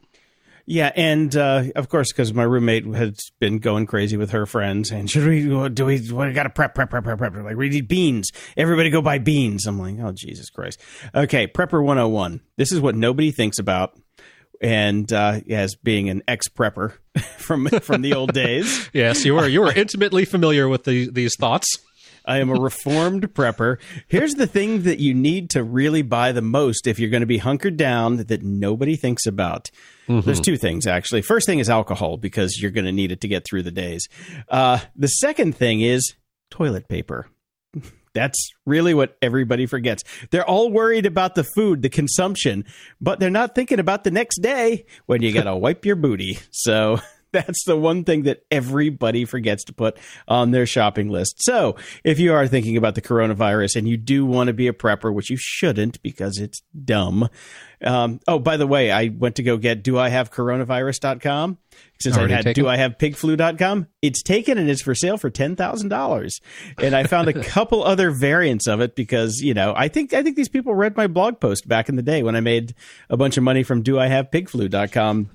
yeah, 0.71 0.93
and 0.95 1.35
uh, 1.37 1.65
of 1.75 1.89
course, 1.89 2.13
because 2.13 2.33
my 2.33 2.45
roommate 2.45 2.87
has 2.95 3.19
been 3.41 3.59
going 3.59 3.87
crazy 3.87 4.17
with 4.17 4.31
her 4.31 4.47
friends, 4.47 4.93
and 4.93 5.11
should 5.11 5.27
we 5.27 5.43
do 5.69 5.85
we? 5.85 5.99
We 5.99 6.33
got 6.33 6.45
to 6.45 6.51
prep, 6.51 6.77
prep, 6.77 6.91
prep, 6.91 7.03
prep, 7.03 7.19
prep. 7.19 7.35
Like 7.35 7.57
we 7.57 7.71
need 7.71 7.89
beans. 7.89 8.31
Everybody 8.57 8.89
go 8.89 9.03
buy 9.03 9.19
beans. 9.19 9.67
I'm 9.67 9.81
like, 9.81 9.97
oh 9.99 10.13
Jesus 10.13 10.49
Christ. 10.49 10.81
Okay, 11.13 11.49
prepper 11.49 11.83
101. 11.83 12.41
This 12.57 12.71
is 12.71 12.81
what 12.81 12.95
nobody 12.95 13.33
thinks 13.33 13.59
about. 13.59 13.99
And 14.63 15.13
uh, 15.13 15.41
as 15.51 15.75
being 15.75 16.09
an 16.09 16.23
ex 16.29 16.47
prepper 16.47 16.93
from 17.39 17.67
from 17.67 18.03
the 18.03 18.15
old 18.15 18.33
days, 18.33 18.89
yes 18.93 19.25
you 19.25 19.35
were 19.35 19.49
you 19.49 19.63
were 19.63 19.73
intimately 19.73 20.25
familiar 20.25 20.69
with 20.69 20.85
the, 20.85 21.11
these 21.11 21.35
thoughts 21.35 21.67
I 22.25 22.39
am 22.39 22.51
a 22.51 22.61
reformed 22.61 23.35
prepper. 23.35 23.79
Here's 24.07 24.35
the 24.35 24.47
thing 24.47 24.83
that 24.83 25.01
you 25.01 25.15
need 25.15 25.51
to 25.51 25.65
really 25.65 26.03
buy 26.03 26.31
the 26.31 26.43
most 26.43 26.87
if 26.87 27.01
you're 27.01 27.11
going 27.11 27.23
to 27.23 27.27
be 27.27 27.39
hunkered 27.39 27.77
down 27.77 28.19
that 28.19 28.43
nobody 28.43 28.95
thinks 28.95 29.27
about. 29.27 29.71
There's 30.21 30.41
two 30.41 30.57
things, 30.57 30.87
actually. 30.87 31.23
First 31.23 31.47
thing 31.47 31.59
is 31.59 31.71
alcohol 31.71 32.17
because 32.17 32.59
you're 32.61 32.71
going 32.71 32.85
to 32.87 32.93
need 32.93 33.13
it 33.13 33.21
to 33.21 33.29
get 33.29 33.45
through 33.45 33.63
the 33.63 33.71
days. 33.71 34.09
Uh, 34.49 34.81
the 34.97 35.09
second 35.09 35.57
thing 35.57 35.81
is 35.81 36.15
toilet 36.51 36.89
paper. 36.89 37.29
That's 38.13 38.51
really 38.67 38.93
what 38.93 39.17
everybody 39.23 39.67
forgets. 39.67 40.03
They're 40.31 40.45
all 40.45 40.71
worried 40.71 41.07
about 41.07 41.37
the 41.37 41.45
food, 41.45 41.83
the 41.83 41.89
consumption, 41.89 42.65
but 43.01 43.21
they're 43.21 43.31
not 43.31 43.55
thinking 43.55 43.79
about 43.79 44.03
the 44.03 44.11
next 44.11 44.41
day 44.43 44.85
when 45.07 45.23
you 45.23 45.33
got 45.33 45.45
to 45.45 45.57
wipe 45.57 45.87
your 45.87 45.95
booty. 45.95 46.41
So 46.51 47.01
that's 47.33 47.65
the 47.65 47.77
one 47.77 48.05
thing 48.05 48.25
that 48.25 48.43
everybody 48.51 49.25
forgets 49.25 49.65
to 49.65 49.73
put 49.73 49.97
on 50.27 50.51
their 50.51 50.67
shopping 50.67 51.09
list. 51.09 51.37
So 51.39 51.77
if 52.03 52.19
you 52.19 52.35
are 52.35 52.49
thinking 52.49 52.77
about 52.77 52.95
the 52.95 53.03
coronavirus 53.03 53.77
and 53.77 53.89
you 53.89 53.97
do 53.97 54.27
want 54.27 54.49
to 54.49 54.55
be 54.55 54.67
a 54.67 54.73
prepper, 54.73 55.15
which 55.15 55.31
you 55.31 55.37
shouldn't 55.39 56.03
because 56.03 56.39
it's 56.39 56.63
dumb. 56.85 57.29
Um, 57.83 58.21
oh, 58.29 58.39
by 58.39 58.57
the 58.57 58.67
way, 58.67 58.91
I 58.91 59.09
went 59.09 59.37
to 59.37 59.43
go 59.43 59.57
get 59.57 59.83
do 59.83 59.99
I 59.99 60.11
have 60.11 60.31
coronavirus.com 60.31 61.59
since 61.99 62.17
Already 62.17 62.33
I 62.33 62.37
had 62.37 62.45
taken? 62.45 62.65
do 62.65 62.69
I 62.69 62.77
have 62.77 62.99
pigflu.com. 62.99 63.87
It's 64.03 64.23
taken 64.23 64.59
and 64.59 64.69
it's 64.69 64.83
for 64.83 64.95
sale 64.95 65.17
for 65.17 65.31
$10,000. 65.31 66.41
And 66.79 66.95
I 66.95 67.05
found 67.05 67.29
a 67.29 67.33
couple 67.45 67.83
other 67.83 68.11
variants 68.11 68.67
of 68.67 68.81
it 68.81 68.95
because, 68.95 69.41
you 69.41 69.55
know, 69.55 69.73
I 69.77 69.89
think 69.89 70.13
I 70.13 70.23
think 70.23 70.37
these 70.37 70.49
people 70.49 70.75
read 70.75 70.97
my 70.97 71.07
blog 71.07 71.41
post 71.41 71.67
back 71.67 71.89
in 71.89 71.97
the 71.97 72.03
day 72.03 72.23
when 72.23 72.37
I 72.37 72.41
made 72.41 72.75
a 73.09 73.17
bunch 73.17 73.37
of 73.37 73.43
money 73.43 73.63
from 73.63 73.83
do 73.83 73.99
I 73.99 74.09
have 74.09 74.31
pigflu.com. 74.31 75.31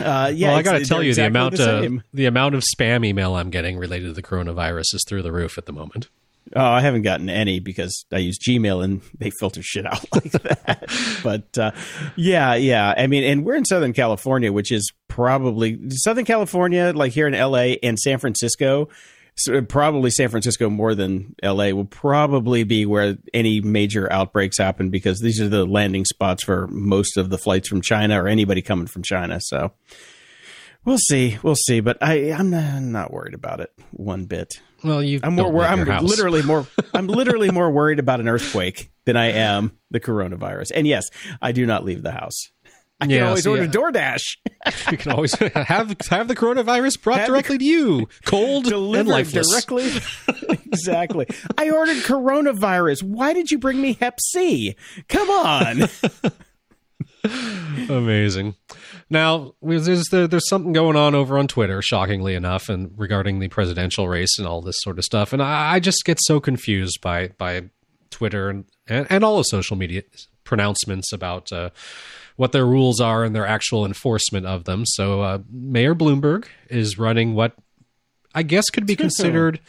Uh, 0.00 0.32
yeah, 0.34 0.48
well, 0.48 0.56
I 0.56 0.62
got 0.62 0.78
to 0.78 0.84
tell 0.84 1.02
you, 1.02 1.14
the 1.14 1.26
amount 1.26 1.56
the 1.56 1.84
of 1.84 2.02
the 2.12 2.26
amount 2.26 2.56
of 2.56 2.64
spam 2.76 3.06
email 3.06 3.36
I'm 3.36 3.50
getting 3.50 3.78
related 3.78 4.06
to 4.06 4.12
the 4.12 4.22
coronavirus 4.22 4.94
is 4.94 5.04
through 5.06 5.22
the 5.22 5.32
roof 5.32 5.56
at 5.58 5.66
the 5.66 5.72
moment. 5.72 6.08
Oh, 6.54 6.62
I 6.62 6.80
haven't 6.80 7.02
gotten 7.02 7.30
any 7.30 7.58
because 7.58 8.04
I 8.12 8.18
use 8.18 8.38
Gmail 8.38 8.84
and 8.84 9.00
they 9.18 9.30
filter 9.30 9.62
shit 9.62 9.86
out 9.86 10.04
like 10.14 10.30
that. 10.32 11.20
but 11.22 11.58
uh, 11.58 11.70
yeah, 12.16 12.54
yeah. 12.54 12.94
I 12.96 13.06
mean, 13.06 13.24
and 13.24 13.44
we're 13.44 13.54
in 13.56 13.64
Southern 13.64 13.92
California, 13.92 14.52
which 14.52 14.70
is 14.70 14.92
probably 15.08 15.78
Southern 15.90 16.24
California, 16.24 16.92
like 16.94 17.12
here 17.12 17.26
in 17.26 17.32
LA 17.32 17.76
and 17.82 17.98
San 17.98 18.18
Francisco. 18.18 18.88
So 19.36 19.62
probably 19.62 20.10
San 20.10 20.28
Francisco 20.28 20.70
more 20.70 20.94
than 20.94 21.34
LA 21.42 21.70
will 21.70 21.86
probably 21.86 22.62
be 22.62 22.86
where 22.86 23.16
any 23.32 23.60
major 23.60 24.10
outbreaks 24.12 24.58
happen 24.58 24.90
because 24.90 25.20
these 25.20 25.40
are 25.40 25.48
the 25.48 25.64
landing 25.64 26.04
spots 26.04 26.44
for 26.44 26.68
most 26.68 27.16
of 27.16 27.30
the 27.30 27.38
flights 27.38 27.68
from 27.68 27.80
China 27.80 28.22
or 28.22 28.28
anybody 28.28 28.62
coming 28.62 28.86
from 28.86 29.02
China. 29.02 29.40
So 29.40 29.72
we'll 30.84 30.98
see, 30.98 31.38
we'll 31.42 31.56
see. 31.56 31.80
But 31.80 31.98
I, 32.00 32.30
I'm 32.32 32.50
not 32.92 33.12
worried 33.12 33.34
about 33.34 33.60
it 33.60 33.72
one 33.90 34.26
bit. 34.26 34.60
Well, 34.84 35.02
you 35.02 35.20
I'm 35.22 35.34
more. 35.34 35.50
wor- 35.50 35.64
I'm 35.64 35.86
house. 35.86 36.02
literally 36.02 36.42
more. 36.42 36.66
I'm 36.94 37.06
literally 37.06 37.50
more 37.50 37.70
worried 37.70 37.98
about 37.98 38.20
an 38.20 38.28
earthquake 38.28 38.90
than 39.06 39.16
I 39.16 39.32
am 39.32 39.72
the 39.90 40.00
coronavirus. 40.00 40.70
And 40.74 40.86
yes, 40.86 41.04
I 41.42 41.52
do 41.52 41.66
not 41.66 41.84
leave 41.84 42.02
the 42.02 42.12
house. 42.12 42.50
I 43.00 43.06
can 43.08 43.22
always 43.24 43.42
see, 43.42 43.50
order 43.50 43.64
uh, 43.64 43.66
DoorDash 43.66 44.22
you 44.92 44.96
can 44.96 45.10
always 45.12 45.34
have 45.34 45.96
have 46.10 46.28
the 46.28 46.36
coronavirus 46.36 47.02
brought 47.02 47.18
Have 47.18 47.26
the- 47.26 47.32
directly 47.32 47.58
to 47.58 47.64
you, 47.64 48.08
cold 48.24 48.66
and 48.68 49.08
lifeless. 49.08 49.50
directly. 49.50 49.90
exactly. 50.66 51.26
I 51.58 51.70
ordered 51.70 51.96
coronavirus. 52.04 53.02
Why 53.02 53.32
did 53.32 53.50
you 53.50 53.58
bring 53.58 53.80
me 53.82 53.94
Hep 54.00 54.20
C? 54.20 54.76
Come 55.08 55.28
on. 55.28 55.88
Amazing. 57.88 58.54
Now, 59.10 59.54
there's 59.62 60.06
there, 60.10 60.26
there's 60.26 60.48
something 60.48 60.72
going 60.72 60.96
on 60.96 61.14
over 61.14 61.38
on 61.38 61.48
Twitter, 61.48 61.82
shockingly 61.82 62.34
enough, 62.34 62.68
and 62.68 62.92
regarding 62.96 63.38
the 63.38 63.48
presidential 63.48 64.08
race 64.08 64.38
and 64.38 64.46
all 64.46 64.60
this 64.60 64.76
sort 64.80 64.98
of 64.98 65.04
stuff. 65.04 65.32
And 65.32 65.42
I, 65.42 65.74
I 65.74 65.80
just 65.80 66.04
get 66.04 66.18
so 66.22 66.40
confused 66.40 67.00
by 67.00 67.28
by 67.38 67.64
Twitter 68.10 68.48
and 68.50 68.64
and, 68.86 69.06
and 69.10 69.24
all 69.24 69.38
the 69.38 69.44
social 69.44 69.76
media 69.76 70.02
pronouncements 70.44 71.12
about 71.12 71.52
uh, 71.52 71.70
what 72.36 72.52
their 72.52 72.66
rules 72.66 73.00
are 73.00 73.24
and 73.24 73.34
their 73.34 73.46
actual 73.46 73.86
enforcement 73.86 74.46
of 74.46 74.64
them. 74.64 74.84
So, 74.86 75.20
uh, 75.20 75.38
Mayor 75.50 75.94
Bloomberg 75.94 76.46
is 76.68 76.98
running 76.98 77.34
what 77.34 77.54
I 78.34 78.42
guess 78.42 78.70
could 78.70 78.86
be 78.86 78.96
considered 78.96 79.60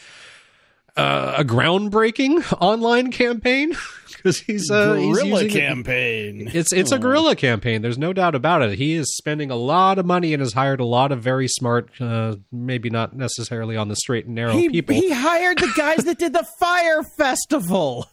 uh, 0.98 1.36
a 1.38 1.44
groundbreaking 1.44 2.44
online 2.62 3.12
campaign 3.12 3.74
because 4.08 4.40
he's 4.40 4.70
uh, 4.72 4.94
he's 4.94 5.18
Guerrilla 5.18 5.44
it- 5.44 5.52
campaign. 5.52 6.50
it's 6.54 6.72
it's 6.72 6.92
a 6.92 7.00
guerrilla 7.00 7.36
campaign. 7.36 7.82
There's 7.82 7.98
no 7.98 8.14
doubt 8.14 8.36
about 8.36 8.62
it. 8.62 8.78
He 8.78 8.94
is 8.94 9.16
spending 9.18 9.52
a 9.52 9.56
lot 9.56 10.00
of 10.00 10.06
money 10.06 10.34
and 10.34 10.42
has 10.42 10.54
hired 10.54 10.80
a 10.80 10.86
lot 10.86 11.12
of 11.12 11.22
very 11.22 11.48
smart, 11.48 11.90
uh, 12.00 12.36
maybe 12.52 12.90
not 12.90 13.16
necessarily 13.16 13.76
on 13.78 13.88
the 13.90 13.96
straight 13.96 14.26
and 14.26 14.36
narrow 14.36 14.54
He, 14.54 14.70
people. 14.70 14.96
he 14.96 15.12
hired 15.12 15.58
the 15.58 15.72
guys 15.76 16.06
that 16.06 16.18
did 16.18 16.34
the 16.34 16.46
fire 16.60 17.04
festival. 17.18 18.10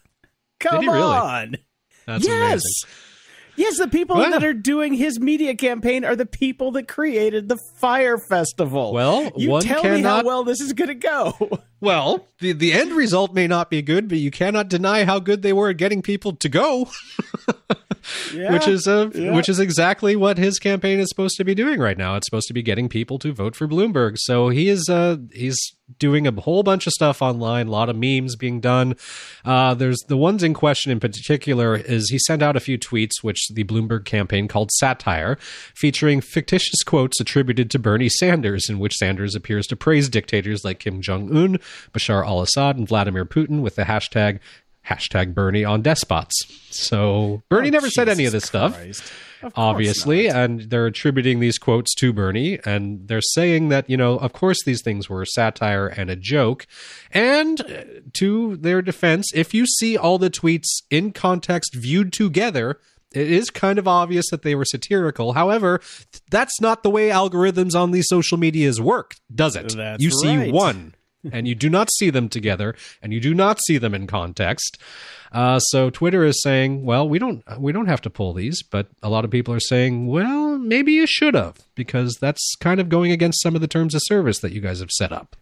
Come 0.60 0.88
really? 0.88 1.00
on. 1.02 1.56
That's 2.06 2.26
yes. 2.26 2.50
amazing. 2.62 2.62
Yes, 3.56 3.78
the 3.78 3.88
people 3.88 4.16
Well- 4.16 4.30
that 4.30 4.42
are 4.44 4.54
doing 4.54 4.94
his 4.94 5.20
media 5.20 5.54
campaign 5.54 6.04
are 6.04 6.16
the 6.16 6.26
people 6.26 6.72
that 6.72 6.88
created 6.88 7.48
the 7.48 7.58
Fire 7.76 8.16
Festival. 8.18 8.92
Well, 8.92 9.30
you 9.36 9.60
tell 9.60 9.82
me 9.84 10.00
how 10.02 10.24
well 10.24 10.42
this 10.44 10.60
is 10.60 10.72
going 10.72 10.88
to 10.88 10.94
go. 10.94 11.60
Well, 11.82 12.28
the 12.38 12.52
the 12.52 12.72
end 12.72 12.92
result 12.92 13.34
may 13.34 13.48
not 13.48 13.68
be 13.68 13.82
good, 13.82 14.06
but 14.08 14.18
you 14.18 14.30
cannot 14.30 14.68
deny 14.68 15.02
how 15.04 15.18
good 15.18 15.42
they 15.42 15.52
were 15.52 15.70
at 15.70 15.78
getting 15.78 16.00
people 16.00 16.32
to 16.36 16.48
go, 16.48 16.88
Yeah, 18.32 18.52
which 18.52 18.68
is 18.68 18.86
uh, 18.86 19.10
yeah. 19.12 19.34
which 19.34 19.48
is 19.48 19.58
exactly 19.58 20.14
what 20.14 20.38
his 20.38 20.60
campaign 20.60 21.00
is 21.00 21.08
supposed 21.08 21.36
to 21.38 21.44
be 21.44 21.56
doing 21.56 21.80
right 21.80 21.98
now. 21.98 22.14
It's 22.14 22.26
supposed 22.28 22.46
to 22.46 22.54
be 22.54 22.62
getting 22.62 22.88
people 22.88 23.18
to 23.18 23.32
vote 23.32 23.56
for 23.56 23.66
Bloomberg. 23.66 24.14
So 24.18 24.48
he 24.48 24.68
is 24.68 24.88
uh, 24.88 25.16
he's 25.32 25.58
doing 25.98 26.26
a 26.26 26.32
whole 26.32 26.62
bunch 26.62 26.86
of 26.86 26.92
stuff 26.92 27.22
online, 27.22 27.66
a 27.66 27.70
lot 27.70 27.88
of 27.88 27.96
memes 27.96 28.36
being 28.36 28.60
done. 28.60 28.96
Uh, 29.44 29.74
there's 29.74 29.98
the 30.08 30.16
ones 30.16 30.42
in 30.42 30.54
question 30.54 30.92
in 30.92 31.00
particular 31.00 31.76
is 31.76 32.10
he 32.10 32.18
sent 32.18 32.42
out 32.42 32.56
a 32.56 32.60
few 32.60 32.78
tweets 32.78 33.22
which 33.22 33.48
the 33.48 33.64
Bloomberg 33.64 34.04
campaign 34.04 34.48
called 34.48 34.70
satire, 34.72 35.36
featuring 35.74 36.20
fictitious 36.20 36.82
quotes 36.84 37.20
attributed 37.20 37.70
to 37.70 37.78
Bernie 37.78 38.08
Sanders, 38.08 38.68
in 38.68 38.78
which 38.78 38.96
Sanders 38.96 39.34
appears 39.34 39.66
to 39.68 39.76
praise 39.76 40.08
dictators 40.08 40.64
like 40.64 40.78
Kim 40.78 41.00
Jong 41.00 41.34
Un, 41.36 41.58
Bashar 41.92 42.24
al-Assad, 42.26 42.76
and 42.76 42.88
Vladimir 42.88 43.24
Putin 43.24 43.60
with 43.60 43.76
the 43.76 43.84
hashtag 43.84 44.38
hashtag 44.88 45.32
Bernie 45.32 45.64
on 45.64 45.80
despots. 45.80 46.34
So 46.70 47.42
Bernie 47.48 47.70
never 47.70 47.88
said 47.88 48.08
any 48.08 48.24
of 48.24 48.32
this 48.32 48.44
stuff 48.44 48.72
Oh, 48.74 48.78
Christ. 48.82 49.02
Course 49.02 49.12
obviously, 49.54 50.26
not. 50.28 50.36
and 50.36 50.60
they're 50.62 50.86
attributing 50.86 51.40
these 51.40 51.58
quotes 51.58 51.94
to 51.96 52.12
Bernie, 52.12 52.58
and 52.64 53.06
they're 53.08 53.20
saying 53.20 53.68
that 53.68 53.88
you 53.88 53.96
know, 53.96 54.16
of 54.18 54.32
course, 54.32 54.62
these 54.64 54.82
things 54.82 55.08
were 55.08 55.24
satire 55.24 55.86
and 55.86 56.10
a 56.10 56.16
joke. 56.16 56.66
And 57.10 57.60
uh, 57.60 57.84
to 58.14 58.56
their 58.56 58.82
defense, 58.82 59.30
if 59.34 59.54
you 59.54 59.66
see 59.66 59.96
all 59.96 60.18
the 60.18 60.30
tweets 60.30 60.68
in 60.90 61.12
context 61.12 61.74
viewed 61.74 62.12
together. 62.12 62.78
It 63.14 63.30
is 63.30 63.50
kind 63.50 63.78
of 63.78 63.86
obvious 63.86 64.30
that 64.30 64.40
they 64.40 64.54
were 64.54 64.64
satirical. 64.64 65.34
However, 65.34 65.82
that's 66.30 66.62
not 66.62 66.82
the 66.82 66.88
way 66.88 67.10
algorithms 67.10 67.74
on 67.74 67.90
these 67.90 68.08
social 68.08 68.38
medias 68.38 68.80
work, 68.80 69.16
does 69.34 69.54
it? 69.54 69.76
That's 69.76 70.02
you 70.02 70.10
see 70.10 70.34
right. 70.34 70.50
one 70.50 70.94
and 71.30 71.46
you 71.46 71.54
do 71.54 71.68
not 71.68 71.90
see 71.92 72.10
them 72.10 72.28
together 72.28 72.74
and 73.00 73.12
you 73.12 73.20
do 73.20 73.34
not 73.34 73.60
see 73.66 73.78
them 73.78 73.94
in 73.94 74.06
context. 74.06 74.78
Uh, 75.30 75.58
so 75.58 75.90
Twitter 75.90 76.24
is 76.24 76.42
saying, 76.42 76.84
well, 76.84 77.08
we 77.08 77.18
don't 77.18 77.42
we 77.58 77.72
don't 77.72 77.86
have 77.86 78.02
to 78.02 78.10
pull 78.10 78.32
these, 78.32 78.62
but 78.62 78.88
a 79.02 79.08
lot 79.08 79.24
of 79.24 79.30
people 79.30 79.54
are 79.54 79.60
saying, 79.60 80.06
well, 80.06 80.58
maybe 80.58 80.92
you 80.92 81.06
should 81.06 81.34
have 81.34 81.56
because 81.74 82.18
that's 82.20 82.54
kind 82.60 82.80
of 82.80 82.88
going 82.88 83.12
against 83.12 83.42
some 83.42 83.54
of 83.54 83.60
the 83.60 83.68
terms 83.68 83.94
of 83.94 84.00
service 84.04 84.40
that 84.40 84.52
you 84.52 84.60
guys 84.60 84.80
have 84.80 84.90
set 84.90 85.12
up. 85.12 85.36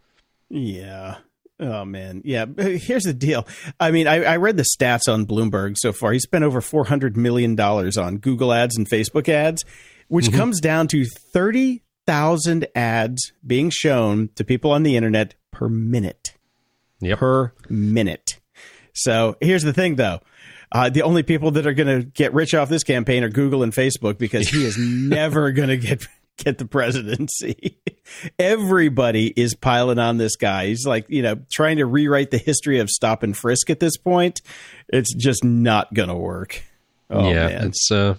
Yeah. 0.49 1.19
Oh 1.59 1.85
man, 1.85 2.23
yeah. 2.25 2.47
Here's 2.57 3.05
the 3.05 3.13
deal. 3.13 3.47
I 3.79 3.91
mean, 3.91 4.07
I, 4.07 4.25
I, 4.25 4.37
read 4.37 4.57
the 4.57 4.65
stats 4.65 5.13
on 5.13 5.27
Bloomberg 5.27 5.77
so 5.77 5.93
far. 5.93 6.13
He 6.13 6.19
spent 6.19 6.43
over 6.43 6.61
four 6.63 6.85
hundred 6.85 7.17
million 7.17 7.55
dollars 7.55 7.99
on 7.99 8.17
Google 8.17 8.53
ads 8.53 8.79
and 8.79 8.89
Facebook 8.89 9.29
ads, 9.29 9.63
which 10.09 10.27
mm-hmm. 10.27 10.39
comes 10.39 10.61
down 10.61 10.89
to 10.89 11.05
thirty 11.05 11.83
thousand 12.11 12.67
ads 12.75 13.33
being 13.47 13.71
shown 13.71 14.31
to 14.35 14.43
people 14.43 14.73
on 14.73 14.83
the 14.83 14.97
internet 14.97 15.37
per 15.53 15.69
minute. 15.69 16.35
Yep. 16.99 17.19
Per 17.21 17.53
minute. 17.69 18.41
So 18.93 19.37
here's 19.41 19.63
the 19.63 19.73
thing, 19.73 19.95
though. 19.95 20.19
Uh, 20.73 20.91
the 20.91 21.03
only 21.03 21.23
people 21.23 21.53
that 21.53 21.69
are 21.69 21.73
going 21.73 22.01
to 22.01 22.05
get 22.05 22.35
rich 22.35 22.53
off 22.53 22.69
this 22.69 22.83
campaign 22.83 23.23
are 23.23 23.29
Google 23.29 23.63
and 23.63 23.73
Facebook 23.73 24.19
because 24.19 24.49
he 24.49 24.65
is 24.65 24.77
never 24.81 25.53
going 25.53 25.69
to 25.69 25.77
get 25.77 26.05
get 26.37 26.59
the 26.59 26.65
presidency. 26.65 27.79
Everybody 28.41 29.29
is 29.29 29.55
piling 29.55 30.01
on 30.01 30.17
this 30.17 30.35
guy. 30.35 30.67
He's 30.67 30.85
like, 30.85 31.07
you 31.09 31.23
know, 31.23 31.37
trying 31.53 31.77
to 31.77 31.87
rewrite 31.87 32.33
the 32.33 32.39
history 32.39 32.81
of 32.81 32.91
stop 32.91 33.23
and 33.23 33.37
frisk 33.37 33.71
at 33.71 33.79
this 33.79 33.97
point. 33.97 34.41
It's 34.89 35.15
just 35.15 35.45
not 35.45 35.95
going 35.95 36.09
to 36.09 36.17
work. 36.17 36.65
Oh, 37.09 37.29
yeah, 37.29 37.47
man. 37.47 37.67
it's 37.69 37.89
uh, 37.93 38.17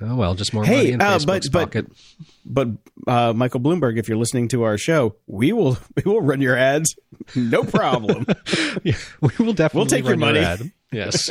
oh 0.00 0.16
well, 0.16 0.34
just 0.34 0.52
more 0.52 0.64
hey, 0.64 0.76
money 0.76 0.92
in 0.92 1.02
uh, 1.02 1.16
Facebook's 1.16 1.48
but, 1.48 1.66
pocket. 1.66 1.86
But, 2.44 2.68
but 3.06 3.12
uh, 3.12 3.32
Michael 3.32 3.60
Bloomberg, 3.60 3.98
if 3.98 4.08
you're 4.08 4.18
listening 4.18 4.48
to 4.48 4.62
our 4.62 4.78
show, 4.78 5.16
we 5.26 5.52
will 5.52 5.78
we 5.96 6.10
will 6.10 6.20
run 6.20 6.40
your 6.40 6.56
ads, 6.56 6.94
no 7.34 7.64
problem. 7.64 8.26
yeah, 8.82 8.96
we 9.20 9.30
will 9.38 9.52
definitely 9.52 9.78
we'll 9.78 9.86
take 9.86 10.04
your 10.04 10.16
money. 10.16 10.40
Your 10.40 10.56
yes. 10.92 11.30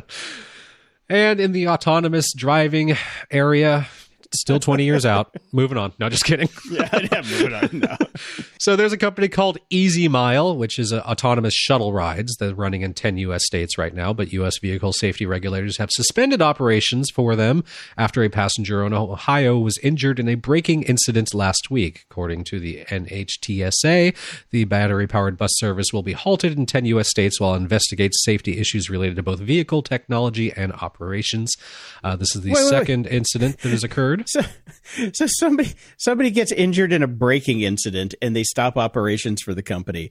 and 1.08 1.40
in 1.40 1.52
the 1.52 1.68
autonomous 1.68 2.32
driving 2.34 2.96
area, 3.30 3.86
Still 4.34 4.60
20 4.60 4.84
years 4.84 5.06
out. 5.06 5.34
Moving 5.52 5.78
on. 5.78 5.92
No, 5.98 6.08
just 6.08 6.24
kidding. 6.24 6.48
yeah, 6.70 6.88
yeah, 6.92 7.22
moving 7.22 7.54
on. 7.54 7.68
No. 7.72 7.96
so 8.58 8.76
there's 8.76 8.92
a 8.92 8.98
company 8.98 9.28
called 9.28 9.58
EasyMile, 9.70 10.56
which 10.56 10.78
is 10.78 10.92
autonomous 10.92 11.54
shuttle 11.54 11.92
rides 11.92 12.36
that 12.36 12.52
are 12.52 12.54
running 12.54 12.82
in 12.82 12.94
10 12.94 13.18
U.S. 13.18 13.44
states 13.44 13.78
right 13.78 13.94
now. 13.94 14.12
But 14.12 14.32
U.S. 14.32 14.58
vehicle 14.58 14.92
safety 14.92 15.26
regulators 15.26 15.78
have 15.78 15.90
suspended 15.90 16.42
operations 16.42 17.10
for 17.10 17.36
them 17.36 17.64
after 17.96 18.22
a 18.22 18.28
passenger 18.28 18.84
in 18.84 18.92
Ohio 18.92 19.58
was 19.58 19.78
injured 19.78 20.18
in 20.18 20.28
a 20.28 20.34
braking 20.34 20.82
incident 20.84 21.34
last 21.34 21.70
week. 21.70 22.04
According 22.10 22.44
to 22.44 22.60
the 22.60 22.84
NHTSA, 22.88 24.16
the 24.50 24.64
battery 24.64 25.06
powered 25.06 25.36
bus 25.36 25.52
service 25.56 25.92
will 25.92 26.02
be 26.02 26.12
halted 26.12 26.58
in 26.58 26.66
10 26.66 26.84
U.S. 26.86 27.10
states 27.10 27.40
while 27.40 27.54
investigates 27.54 28.24
safety 28.24 28.58
issues 28.58 28.88
related 28.88 29.16
to 29.16 29.22
both 29.22 29.40
vehicle 29.40 29.82
technology 29.82 30.52
and 30.52 30.72
operations. 30.72 31.54
Uh, 32.02 32.16
this 32.16 32.34
is 32.34 32.42
the 32.42 32.52
wait, 32.52 32.66
second 32.66 33.04
wait, 33.04 33.12
wait. 33.12 33.16
incident 33.16 33.58
that 33.58 33.70
has 33.70 33.84
occurred. 33.84 34.15
So, 34.26 34.40
so 35.12 35.26
somebody 35.26 35.74
somebody 35.98 36.30
gets 36.30 36.52
injured 36.52 36.92
in 36.92 37.02
a 37.02 37.06
braking 37.06 37.60
incident 37.60 38.14
and 38.22 38.34
they 38.34 38.44
stop 38.44 38.76
operations 38.76 39.42
for 39.42 39.54
the 39.54 39.62
company. 39.62 40.10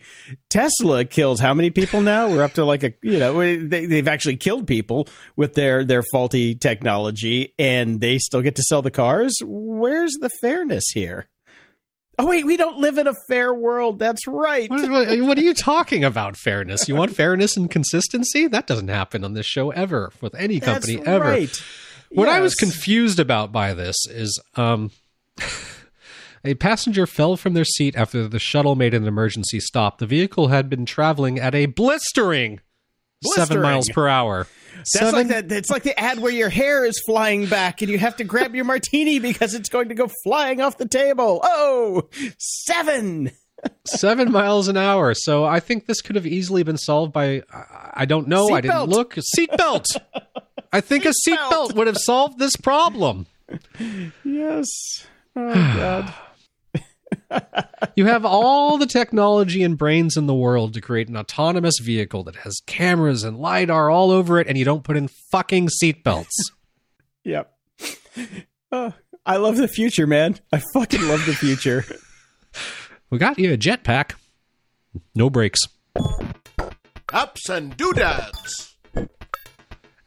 Tesla 0.49 1.05
kills 1.05 1.39
how 1.39 1.53
many 1.53 1.69
people 1.69 2.01
now? 2.01 2.29
We're 2.29 2.43
up 2.43 2.53
to 2.53 2.65
like 2.65 2.83
a 2.83 2.93
you 3.01 3.19
know 3.19 3.41
they, 3.41 3.85
they've 3.85 4.07
actually 4.07 4.37
killed 4.37 4.67
people 4.67 5.07
with 5.35 5.53
their 5.53 5.83
their 5.83 6.03
faulty 6.11 6.55
technology 6.55 7.53
and 7.57 8.01
they 8.01 8.17
still 8.17 8.41
get 8.41 8.55
to 8.55 8.63
sell 8.63 8.81
the 8.81 8.91
cars. 8.91 9.37
Where's 9.43 10.13
the 10.19 10.29
fairness 10.41 10.85
here? 10.93 11.29
Oh 12.17 12.25
wait, 12.25 12.45
we 12.45 12.55
don't 12.55 12.77
live 12.77 12.97
in 12.97 13.07
a 13.07 13.13
fair 13.27 13.53
world. 13.53 13.99
That's 13.99 14.25
right. 14.25 14.69
What, 14.69 14.89
what, 14.89 15.19
what, 15.21 15.37
are 15.37 15.41
you 15.41 15.53
talking 15.53 16.05
about? 16.05 16.37
Fairness? 16.37 16.87
You 16.87 16.95
want 16.95 17.13
fairness 17.13 17.57
and 17.57 17.69
consistency? 17.69 18.47
That 18.47 18.67
doesn't 18.67 18.87
happen 18.87 19.25
on 19.25 19.33
this 19.33 19.45
show 19.45 19.71
ever 19.71 20.13
with 20.21 20.33
any 20.35 20.61
company 20.61 20.95
That's 20.95 21.07
ever. 21.07 21.25
Right. 21.25 21.63
What 22.15 22.27
yes. 22.27 22.37
I 22.37 22.39
was 22.39 22.55
confused 22.55 23.19
about 23.19 23.51
by 23.51 23.73
this 23.73 23.97
is 24.07 24.39
um, 24.55 24.91
a 26.45 26.53
passenger 26.53 27.05
fell 27.05 27.35
from 27.35 27.55
their 27.55 27.65
seat 27.65 27.93
after 27.97 28.25
the 28.29 28.39
shuttle 28.39 28.75
made 28.75 28.93
an 28.93 29.05
emergency 29.05 29.59
stop. 29.59 29.97
The 29.97 30.05
vehicle 30.05 30.47
had 30.47 30.69
been 30.69 30.85
traveling 30.85 31.39
at 31.39 31.53
a 31.53 31.65
blistering, 31.65 32.61
blistering. 33.21 33.45
seven 33.47 33.61
miles 33.61 33.89
per 33.89 34.07
hour. 34.07 34.47
That's 34.77 34.91
seven? 34.91 35.13
like 35.13 35.27
that. 35.27 35.51
It's 35.51 35.69
like 35.69 35.83
the 35.83 35.99
ad 35.99 36.19
where 36.19 36.31
your 36.31 36.47
hair 36.47 36.85
is 36.85 36.97
flying 37.05 37.47
back 37.47 37.81
and 37.81 37.91
you 37.91 37.97
have 37.97 38.15
to 38.15 38.23
grab 38.23 38.55
your 38.55 38.63
martini 38.63 39.19
because 39.19 39.53
it's 39.53 39.67
going 39.67 39.89
to 39.89 39.95
go 39.95 40.09
flying 40.23 40.61
off 40.61 40.77
the 40.77 40.87
table. 40.87 41.41
Oh, 41.43 42.07
seven. 42.37 43.29
seven 43.85 44.31
miles 44.31 44.69
an 44.69 44.77
hour. 44.77 45.13
So 45.13 45.43
I 45.43 45.59
think 45.59 45.85
this 45.85 46.01
could 46.01 46.15
have 46.15 46.25
easily 46.25 46.63
been 46.63 46.77
solved 46.77 47.11
by 47.11 47.43
I 47.93 48.05
don't 48.05 48.29
know. 48.29 48.47
Seat 48.47 48.53
I 48.53 48.61
didn't 48.61 48.73
belt. 48.73 48.89
look. 48.89 49.15
Seatbelt. 49.15 49.85
I 50.75 50.81
think 50.81 51.05
a 51.05 51.13
seatbelt 51.25 51.73
would 51.75 51.87
have 51.87 51.97
solved 51.97 52.37
this 52.37 52.57
problem. 52.57 53.27
Yes. 54.25 54.67
Oh 55.33 55.53
God. 55.53 56.13
you 57.95 58.07
have 58.07 58.25
all 58.25 58.77
the 58.77 58.85
technology 58.85 59.63
and 59.63 59.77
brains 59.77 60.17
in 60.17 60.27
the 60.27 60.35
world 60.35 60.73
to 60.73 60.81
create 60.81 61.07
an 61.07 61.15
autonomous 61.15 61.75
vehicle 61.81 62.25
that 62.25 62.35
has 62.35 62.59
cameras 62.65 63.23
and 63.23 63.39
lidar 63.39 63.89
all 63.89 64.11
over 64.11 64.37
it, 64.37 64.47
and 64.47 64.57
you 64.57 64.65
don't 64.65 64.83
put 64.83 64.97
in 64.97 65.07
fucking 65.31 65.69
seatbelts. 65.81 66.35
yep. 67.23 67.57
Uh, 68.69 68.91
I 69.25 69.37
love 69.37 69.55
the 69.55 69.69
future, 69.69 70.05
man. 70.05 70.41
I 70.51 70.61
fucking 70.73 71.07
love 71.07 71.25
the 71.25 71.35
future. 71.35 71.85
we 73.09 73.17
got 73.17 73.39
you 73.39 73.53
a 73.53 73.57
jetpack. 73.57 74.15
No 75.15 75.29
brakes. 75.29 75.61
Ups 77.13 77.47
and 77.47 77.77
doodads. 77.77 78.74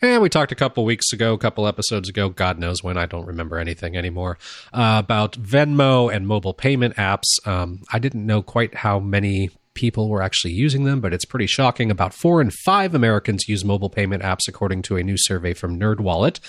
And 0.00 0.22
we 0.22 0.28
talked 0.28 0.52
a 0.52 0.56
couple 0.56 0.84
weeks 0.84 1.12
ago, 1.12 1.34
a 1.34 1.38
couple 1.38 1.66
episodes 1.66 2.08
ago, 2.08 2.28
God 2.28 2.58
knows 2.58 2.82
when, 2.84 2.96
I 2.96 3.06
don't 3.06 3.26
remember 3.26 3.58
anything 3.58 3.96
anymore, 3.96 4.38
uh, 4.72 5.02
about 5.04 5.32
Venmo 5.32 6.14
and 6.14 6.26
mobile 6.26 6.54
payment 6.54 6.94
apps. 6.96 7.24
Um, 7.44 7.82
I 7.92 7.98
didn't 7.98 8.24
know 8.24 8.40
quite 8.40 8.76
how 8.76 9.00
many 9.00 9.50
people 9.74 10.08
were 10.08 10.22
actually 10.22 10.52
using 10.52 10.84
them, 10.84 11.00
but 11.00 11.12
it's 11.12 11.24
pretty 11.24 11.46
shocking. 11.46 11.90
About 11.90 12.14
four 12.14 12.40
in 12.40 12.50
five 12.50 12.94
Americans 12.94 13.48
use 13.48 13.64
mobile 13.64 13.90
payment 13.90 14.22
apps, 14.22 14.48
according 14.48 14.82
to 14.82 14.96
a 14.96 15.02
new 15.02 15.16
survey 15.16 15.54
from 15.54 15.78
NerdWallet. 15.78 16.40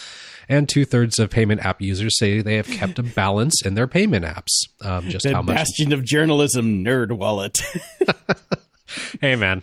And 0.47 0.67
two 0.67 0.83
thirds 0.83 1.19
of 1.19 1.29
payment 1.29 1.63
app 1.63 1.79
users 1.79 2.17
say 2.17 2.41
they 2.41 2.55
have 2.55 2.67
kept 2.67 2.97
a 2.97 3.03
balance 3.03 3.63
in 3.63 3.75
their 3.75 3.88
payment 3.88 4.25
apps. 4.25 4.49
Um, 4.81 5.09
just 5.09 5.25
the 5.25 5.33
how 5.35 5.43
much 5.43 5.55
bastion 5.55 5.93
of 5.93 6.03
journalism, 6.03 6.83
NerdWallet. 6.83 7.62
hey 9.21 9.35
man, 9.35 9.62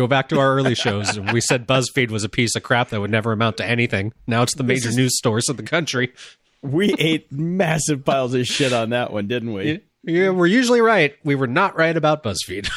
Go 0.00 0.06
back 0.06 0.30
to 0.30 0.40
our 0.40 0.54
early 0.54 0.74
shows. 0.74 1.20
We 1.20 1.42
said 1.42 1.66
BuzzFeed 1.68 2.10
was 2.10 2.24
a 2.24 2.30
piece 2.30 2.56
of 2.56 2.62
crap 2.62 2.88
that 2.88 3.02
would 3.02 3.10
never 3.10 3.32
amount 3.32 3.58
to 3.58 3.66
anything. 3.66 4.14
Now 4.26 4.40
it's 4.40 4.54
the 4.54 4.62
major 4.62 4.88
is, 4.88 4.96
news 4.96 5.20
source 5.20 5.50
of 5.50 5.58
the 5.58 5.62
country. 5.62 6.14
We 6.62 6.94
ate 6.98 7.30
massive 7.30 8.02
piles 8.02 8.32
of 8.32 8.46
shit 8.46 8.72
on 8.72 8.88
that 8.90 9.12
one, 9.12 9.28
didn't 9.28 9.52
we? 9.52 9.82
Yeah, 10.02 10.30
we're 10.30 10.46
usually 10.46 10.80
right. 10.80 11.14
We 11.22 11.34
were 11.34 11.46
not 11.46 11.76
right 11.76 11.94
about 11.94 12.22
BuzzFeed. 12.22 12.70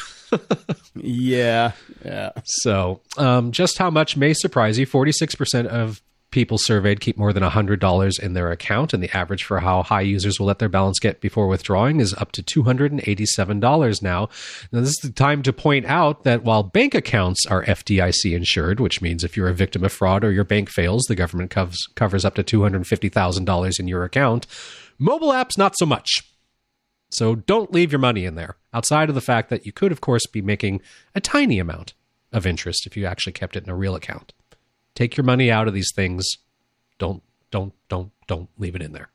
yeah, 0.96 1.72
yeah. 2.04 2.32
So, 2.44 3.00
um, 3.18 3.54
just 3.54 3.78
how 3.78 3.90
much 3.90 4.18
may 4.18 4.34
surprise 4.34 4.78
you? 4.78 4.86
Forty-six 4.86 5.34
percent 5.34 5.70
of 5.70 6.02
people 6.34 6.58
surveyed 6.58 7.00
keep 7.00 7.16
more 7.16 7.32
than 7.32 7.44
$100 7.44 8.20
in 8.20 8.34
their 8.34 8.52
account, 8.52 8.92
and 8.92 9.04
the 9.04 9.16
average 9.16 9.44
for 9.44 9.60
how 9.60 9.84
high 9.84 10.02
users 10.02 10.40
will 10.40 10.48
let 10.48 10.58
their 10.58 10.68
balance 10.68 11.00
get 11.00 11.22
before 11.22 11.48
withdrawing 11.48 12.00
is 12.00 12.14
up 12.16 12.32
to 12.32 12.42
$287 12.42 14.02
now. 14.02 14.30
Now, 14.72 14.80
this 14.80 14.90
is 14.90 15.00
the 15.04 15.12
time 15.12 15.44
to 15.44 15.54
point 15.54 15.86
out 15.86 16.24
that 16.24 16.44
while 16.44 16.64
bank 16.64 16.96
accounts 16.96 17.46
are 17.46 17.64
FDIC 17.66 18.36
insured, 18.36 18.80
which 18.80 19.00
means 19.00 19.24
if 19.24 19.38
you're 19.38 19.48
a 19.48 19.54
victim 19.54 19.84
of 19.84 19.94
fraud 19.94 20.24
or 20.24 20.32
your 20.32 20.44
bank 20.44 20.72
fails, 20.72 21.04
the 21.04 21.16
government 21.16 21.52
covers, 21.52 21.80
covers 21.96 22.26
up 22.26 22.34
to 22.34 22.44
$250,000 22.44 23.80
in 23.80 23.88
your 23.88 24.04
account, 24.04 24.48
mobile 24.98 25.30
apps, 25.30 25.56
not 25.56 25.78
so 25.78 25.86
much. 25.86 26.10
So 27.12 27.36
don't 27.36 27.72
leave 27.72 27.92
your 27.92 28.00
money 28.00 28.26
in 28.26 28.34
there, 28.34 28.56
outside 28.74 29.08
of 29.08 29.16
the 29.16 29.22
fact 29.22 29.52
that 29.52 29.68
you 29.68 29.72
could, 29.72 29.92
of 29.92 30.02
course, 30.02 30.26
be 30.26 30.42
making 30.42 30.82
a 31.14 31.22
tiny 31.22 31.60
amount 31.60 31.94
of 32.32 32.48
interest 32.48 32.88
if 32.88 32.98
you 32.98 33.06
actually 33.06 33.34
kept 33.34 33.56
it 33.56 33.64
in 33.64 33.70
a 33.70 33.76
real 33.76 33.94
account. 33.94 34.34
Take 34.96 35.18
your 35.18 35.24
money 35.24 35.52
out 35.52 35.68
of 35.68 35.74
these 35.74 35.92
things. 35.96 36.26
Don't 36.98 37.24
don't 37.52 37.74
don't 37.90 38.12
don't 38.28 38.50
leave 38.58 38.76
it 38.76 38.82
in 38.82 38.94
there. 38.94 39.10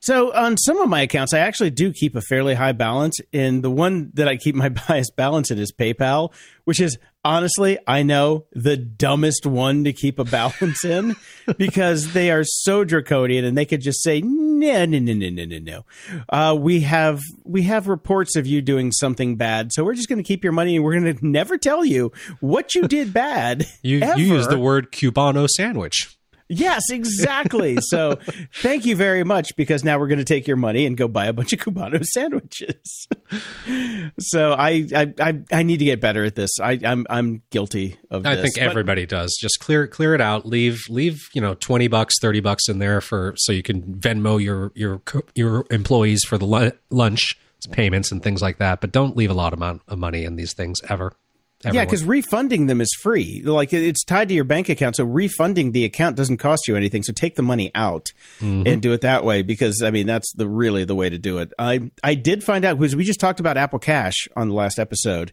So 0.00 0.34
on 0.34 0.56
some 0.56 0.80
of 0.80 0.88
my 0.88 1.02
accounts, 1.02 1.32
I 1.32 1.38
actually 1.38 1.70
do 1.70 1.92
keep 1.92 2.16
a 2.16 2.20
fairly 2.20 2.54
high 2.54 2.72
balance. 2.72 3.20
And 3.32 3.62
the 3.62 3.70
one 3.70 4.10
that 4.14 4.26
I 4.26 4.36
keep 4.36 4.56
my 4.56 4.68
highest 4.76 5.14
balance 5.14 5.50
in 5.50 5.58
is 5.58 5.72
PayPal, 5.72 6.32
which 6.64 6.80
is 6.80 6.98
honestly, 7.24 7.78
I 7.86 8.02
know 8.02 8.46
the 8.52 8.76
dumbest 8.76 9.46
one 9.46 9.84
to 9.84 9.92
keep 9.92 10.18
a 10.18 10.24
balance 10.32 10.84
in 10.84 11.16
because 11.56 12.12
they 12.12 12.30
are 12.30 12.44
so 12.44 12.84
draconian 12.84 13.44
and 13.44 13.56
they 13.56 13.64
could 13.64 13.80
just 13.80 14.02
say, 14.02 14.20
no, 14.20 14.84
no, 14.84 14.98
no, 14.98 15.12
no, 15.12 15.28
no, 15.30 15.44
no, 15.44 15.58
no. 15.58 15.84
Uh, 16.28 16.54
we 16.54 16.80
have 16.80 17.20
we 17.44 17.62
have 17.62 17.88
reports 17.88 18.36
of 18.36 18.46
you 18.46 18.62
doing 18.62 18.92
something 18.92 19.36
bad, 19.36 19.72
so 19.72 19.84
we're 19.84 19.94
just 19.94 20.08
going 20.08 20.18
to 20.18 20.26
keep 20.26 20.44
your 20.44 20.52
money 20.52 20.76
and 20.76 20.84
we're 20.84 20.98
going 20.98 21.16
to 21.16 21.26
never 21.26 21.58
tell 21.58 21.84
you 21.84 22.12
what 22.40 22.74
you 22.74 22.86
did 22.88 23.12
bad. 23.12 23.66
you, 23.82 23.98
you 24.16 24.34
use 24.34 24.48
the 24.48 24.58
word 24.58 24.92
Cubano 24.92 25.48
sandwich. 25.48 26.16
Yes, 26.48 26.90
exactly. 26.90 27.78
so 27.80 28.18
thank 28.56 28.84
you 28.84 28.94
very 28.96 29.24
much 29.24 29.56
because 29.56 29.84
now 29.84 29.98
we're 29.98 30.08
going 30.08 30.18
to 30.18 30.24
take 30.24 30.46
your 30.46 30.56
money 30.56 30.86
and 30.86 30.96
go 30.96 31.08
buy 31.08 31.26
a 31.26 31.32
bunch 31.32 31.52
of 31.52 31.58
Cubano 31.60 32.04
sandwiches. 32.14 33.06
so 34.18 34.52
I, 34.52 34.86
I 35.18 35.40
I 35.50 35.62
need 35.62 35.78
to 35.78 35.84
get 35.84 36.00
better 36.00 36.24
at 36.24 36.34
this. 36.34 36.50
I 36.60 36.78
I'm 36.84 37.06
I'm 37.08 37.42
guilty 37.50 37.96
of 38.10 38.26
I 38.26 38.36
this. 38.36 38.54
think 38.54 38.58
everybody 38.58 39.06
does. 39.06 39.36
Just 39.40 39.60
clear 39.60 39.86
clear 39.86 40.14
it 40.14 40.20
out. 40.20 40.46
Leave 40.46 40.80
leave, 40.88 41.18
you 41.34 41.40
know, 41.40 41.54
20 41.54 41.88
bucks, 41.88 42.14
30 42.20 42.40
bucks 42.40 42.68
in 42.68 42.78
there 42.78 43.00
for 43.00 43.34
so 43.36 43.52
you 43.52 43.62
can 43.62 43.82
Venmo 43.82 44.42
your 44.42 44.72
your 44.74 45.00
your 45.34 45.64
employees 45.70 46.24
for 46.24 46.38
the 46.38 46.72
lunch 46.90 47.34
payments 47.70 48.10
and 48.10 48.22
things 48.22 48.42
like 48.42 48.58
that. 48.58 48.80
But 48.80 48.92
don't 48.92 49.16
leave 49.16 49.30
a 49.30 49.34
lot 49.34 49.52
amount 49.54 49.82
of 49.88 49.98
money 49.98 50.24
in 50.24 50.36
these 50.36 50.52
things 50.54 50.80
ever. 50.88 51.12
Everyone. 51.64 51.74
Yeah, 51.74 51.84
because 51.84 52.04
refunding 52.04 52.66
them 52.66 52.80
is 52.80 52.92
free. 53.00 53.42
Like 53.44 53.72
it's 53.72 54.04
tied 54.04 54.28
to 54.28 54.34
your 54.34 54.44
bank 54.44 54.68
account, 54.68 54.96
so 54.96 55.04
refunding 55.04 55.72
the 55.72 55.84
account 55.84 56.16
doesn't 56.16 56.38
cost 56.38 56.66
you 56.66 56.76
anything. 56.76 57.02
So 57.02 57.12
take 57.12 57.36
the 57.36 57.42
money 57.42 57.70
out 57.74 58.10
mm-hmm. 58.40 58.66
and 58.66 58.82
do 58.82 58.92
it 58.92 59.02
that 59.02 59.24
way. 59.24 59.42
Because 59.42 59.80
I 59.82 59.90
mean, 59.90 60.06
that's 60.06 60.32
the 60.32 60.48
really 60.48 60.84
the 60.84 60.94
way 60.94 61.08
to 61.08 61.18
do 61.18 61.38
it. 61.38 61.52
I 61.58 61.90
I 62.02 62.14
did 62.14 62.42
find 62.42 62.64
out 62.64 62.78
because 62.78 62.96
we 62.96 63.04
just 63.04 63.20
talked 63.20 63.40
about 63.40 63.56
Apple 63.56 63.78
Cash 63.78 64.28
on 64.36 64.48
the 64.48 64.54
last 64.54 64.78
episode, 64.78 65.32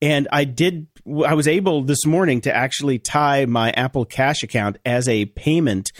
and 0.00 0.28
I 0.30 0.44
did. 0.44 0.86
I 1.26 1.34
was 1.34 1.48
able 1.48 1.82
this 1.82 2.06
morning 2.06 2.40
to 2.42 2.54
actually 2.54 2.98
tie 2.98 3.46
my 3.46 3.70
Apple 3.72 4.04
Cash 4.04 4.42
account 4.42 4.78
as 4.86 5.08
a 5.08 5.26
payment 5.26 5.90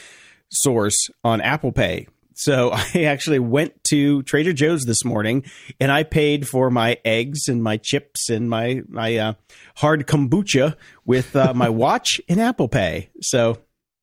source 0.50 1.08
on 1.24 1.40
Apple 1.40 1.72
Pay 1.72 2.06
so 2.34 2.70
I 2.94 3.04
actually 3.04 3.38
went 3.38 3.82
to 3.90 4.22
Trader 4.24 4.52
Joe's 4.52 4.82
this 4.84 5.04
morning 5.04 5.44
and 5.80 5.90
I 5.92 6.02
paid 6.02 6.46
for 6.48 6.70
my 6.70 6.98
eggs 7.04 7.48
and 7.48 7.62
my 7.62 7.76
chips 7.76 8.28
and 8.30 8.48
my 8.50 8.82
my 8.88 9.16
uh, 9.16 9.32
hard 9.76 10.06
kombucha 10.06 10.76
with 11.04 11.34
uh, 11.36 11.52
my 11.54 11.68
watch 11.70 12.20
in 12.28 12.38
Apple 12.38 12.68
Pay. 12.68 13.10
So 13.20 13.58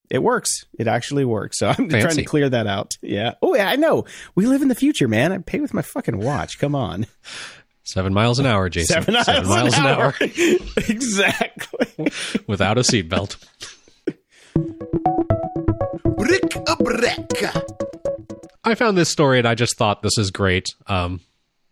it 0.10 0.22
works. 0.22 0.66
It 0.78 0.88
actually 0.88 1.26
works. 1.26 1.60
So 1.60 1.68
I'm 1.78 1.90
Fancy. 1.90 2.02
trying 2.02 2.16
to 2.18 2.24
clear 2.26 2.50
that 2.50 2.68
out. 2.68 2.94
Yeah. 3.02 3.36
Oh 3.42 3.56
yeah, 3.56 3.70
I 3.70 3.76
know. 3.76 4.06
We 4.36 4.46
live 4.48 4.62
in 4.62 4.68
the 4.68 4.76
future, 4.76 5.08
man. 5.08 5.32
I 5.32 5.38
pay 5.40 5.60
with 5.60 5.74
my 5.74 5.82
fucking 5.82 6.18
watch. 6.20 6.60
Come 6.60 6.76
on. 6.76 7.08
Seven 7.84 8.14
miles 8.14 8.38
an 8.40 8.46
hour, 8.46 8.70
Jason. 8.70 8.94
Seven 9.02 9.14
miles, 9.16 9.26
Seven 9.26 9.50
miles 9.50 9.74
an, 9.78 9.86
an 9.86 9.88
hour. 9.88 10.04
hour. 10.04 10.16
exactly. 10.88 12.12
Without 12.48 12.78
a 12.78 12.82
seatbelt. 12.82 13.38
Brick 16.18 16.56
a 16.68 16.76
brick. 16.84 17.71
I 18.64 18.76
found 18.76 18.98
this 18.98 19.10
story 19.10 19.40
and 19.40 19.48
I 19.48 19.56
just 19.56 19.78
thought 19.78 20.02
this 20.02 20.18
is 20.18 20.32
great. 20.32 20.68
Um, 20.88 21.22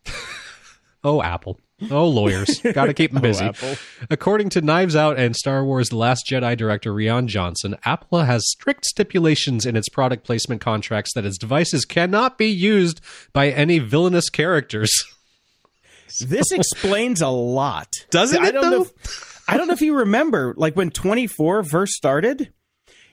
oh, 1.04 1.22
Apple. 1.22 1.60
Oh, 1.90 2.08
lawyers. 2.08 2.60
Got 2.74 2.86
to 2.86 2.94
keep 2.94 3.12
them 3.12 3.20
oh, 3.20 3.22
busy. 3.22 3.50
oh, 3.64 3.76
According 4.10 4.50
to 4.50 4.62
Knives 4.62 4.96
Out 4.96 5.18
and 5.18 5.36
Star 5.36 5.64
Wars 5.64 5.90
The 5.90 5.98
Last 5.98 6.26
Jedi 6.30 6.58
director 6.58 6.94
Rian 6.94 7.28
Johnson, 7.28 7.78
Apple 7.86 8.20
has 8.20 8.50
strict 8.50 8.86
stipulations 8.86 9.66
in 9.66 9.76
its 9.76 9.90
product 9.90 10.26
placement 10.26 10.62
contracts 10.62 11.14
that 11.14 11.26
its 11.26 11.38
devices 11.38 11.86
cannot 11.86 12.38
be 12.38 12.48
used 12.48 13.02
by 13.34 13.50
any 13.50 13.80
villainous 13.80 14.30
characters. 14.30 14.92
This 16.22 16.52
explains 16.52 17.22
a 17.22 17.28
lot. 17.28 17.94
Doesn't 18.10 18.44
I 18.44 18.50
don't 18.50 18.72
though? 18.72 18.82
If, 18.82 19.44
I 19.48 19.58
don't 19.58 19.68
know 19.68 19.76
if 19.76 19.82
you 19.82 19.96
remember, 19.96 20.56
like 20.58 20.76
when 20.76 20.90
24 20.90 21.64
first 21.66 21.94
started, 21.94 22.52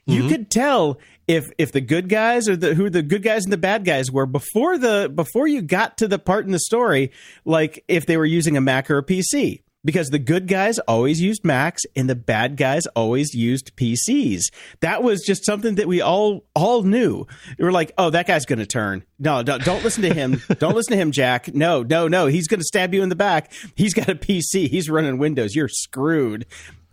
you 0.06 0.20
mm-hmm. 0.20 0.28
could 0.30 0.50
tell 0.50 0.98
if 1.28 1.50
if 1.58 1.72
the 1.72 1.80
good 1.80 2.08
guys 2.08 2.48
or 2.48 2.56
the 2.56 2.74
who 2.74 2.88
the 2.88 3.02
good 3.02 3.22
guys 3.22 3.44
and 3.44 3.52
the 3.52 3.58
bad 3.58 3.84
guys 3.84 4.10
were 4.10 4.26
before 4.26 4.78
the 4.78 5.10
before 5.12 5.46
you 5.46 5.62
got 5.62 5.98
to 5.98 6.08
the 6.08 6.18
part 6.18 6.46
in 6.46 6.52
the 6.52 6.58
story, 6.58 7.10
like 7.44 7.84
if 7.88 8.06
they 8.06 8.16
were 8.16 8.26
using 8.26 8.56
a 8.56 8.60
Mac 8.60 8.90
or 8.90 8.98
a 8.98 9.04
PC. 9.04 9.62
Because 9.84 10.08
the 10.08 10.18
good 10.18 10.48
guys 10.48 10.80
always 10.80 11.20
used 11.20 11.44
Macs 11.44 11.82
and 11.94 12.10
the 12.10 12.16
bad 12.16 12.56
guys 12.56 12.86
always 12.96 13.34
used 13.34 13.76
PCs. 13.76 14.40
That 14.80 15.04
was 15.04 15.22
just 15.24 15.46
something 15.46 15.76
that 15.76 15.86
we 15.86 16.00
all 16.00 16.44
all 16.56 16.82
knew. 16.82 17.24
We 17.56 17.64
were 17.64 17.70
like, 17.70 17.92
"Oh, 17.96 18.10
that 18.10 18.26
guy's 18.26 18.46
going 18.46 18.58
to 18.58 18.66
turn. 18.66 19.04
No, 19.20 19.44
don't, 19.44 19.64
don't 19.64 19.84
listen 19.84 20.02
to 20.02 20.12
him. 20.12 20.42
don't 20.58 20.74
listen 20.74 20.90
to 20.90 20.96
him, 20.96 21.12
Jack. 21.12 21.54
No, 21.54 21.84
no, 21.84 22.08
no. 22.08 22.26
He's 22.26 22.48
going 22.48 22.58
to 22.58 22.64
stab 22.66 22.94
you 22.94 23.02
in 23.04 23.10
the 23.10 23.14
back. 23.14 23.52
He's 23.76 23.94
got 23.94 24.08
a 24.08 24.16
PC. 24.16 24.68
He's 24.68 24.90
running 24.90 25.18
Windows. 25.18 25.54
You're 25.54 25.68
screwed." 25.68 26.46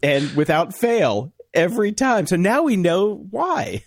And 0.04 0.36
without 0.36 0.76
fail, 0.76 1.34
every 1.54 1.94
time. 1.94 2.28
So 2.28 2.36
now 2.36 2.64
we 2.64 2.76
know 2.76 3.26
why. 3.32 3.84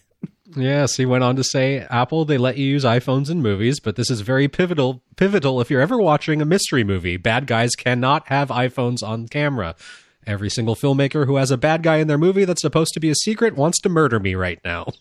Yes, 0.54 0.96
he 0.96 1.06
went 1.06 1.24
on 1.24 1.36
to 1.36 1.44
say, 1.44 1.80
Apple, 1.90 2.24
they 2.24 2.38
let 2.38 2.56
you 2.56 2.66
use 2.66 2.84
iPhones 2.84 3.30
in 3.30 3.42
movies, 3.42 3.80
but 3.80 3.96
this 3.96 4.10
is 4.10 4.20
very 4.20 4.48
pivotal 4.48 5.02
pivotal 5.16 5.60
if 5.60 5.70
you're 5.70 5.80
ever 5.80 5.98
watching 5.98 6.40
a 6.40 6.44
mystery 6.44 6.84
movie. 6.84 7.16
Bad 7.16 7.46
guys 7.46 7.74
cannot 7.74 8.28
have 8.28 8.48
iPhones 8.48 9.02
on 9.02 9.28
camera. 9.28 9.74
Every 10.26 10.50
single 10.50 10.76
filmmaker 10.76 11.26
who 11.26 11.36
has 11.36 11.50
a 11.50 11.56
bad 11.56 11.82
guy 11.82 11.96
in 11.96 12.08
their 12.08 12.18
movie 12.18 12.44
that's 12.44 12.62
supposed 12.62 12.92
to 12.94 13.00
be 13.00 13.10
a 13.10 13.14
secret 13.14 13.56
wants 13.56 13.80
to 13.80 13.88
murder 13.88 14.20
me 14.20 14.34
right 14.34 14.60
now. 14.64 14.86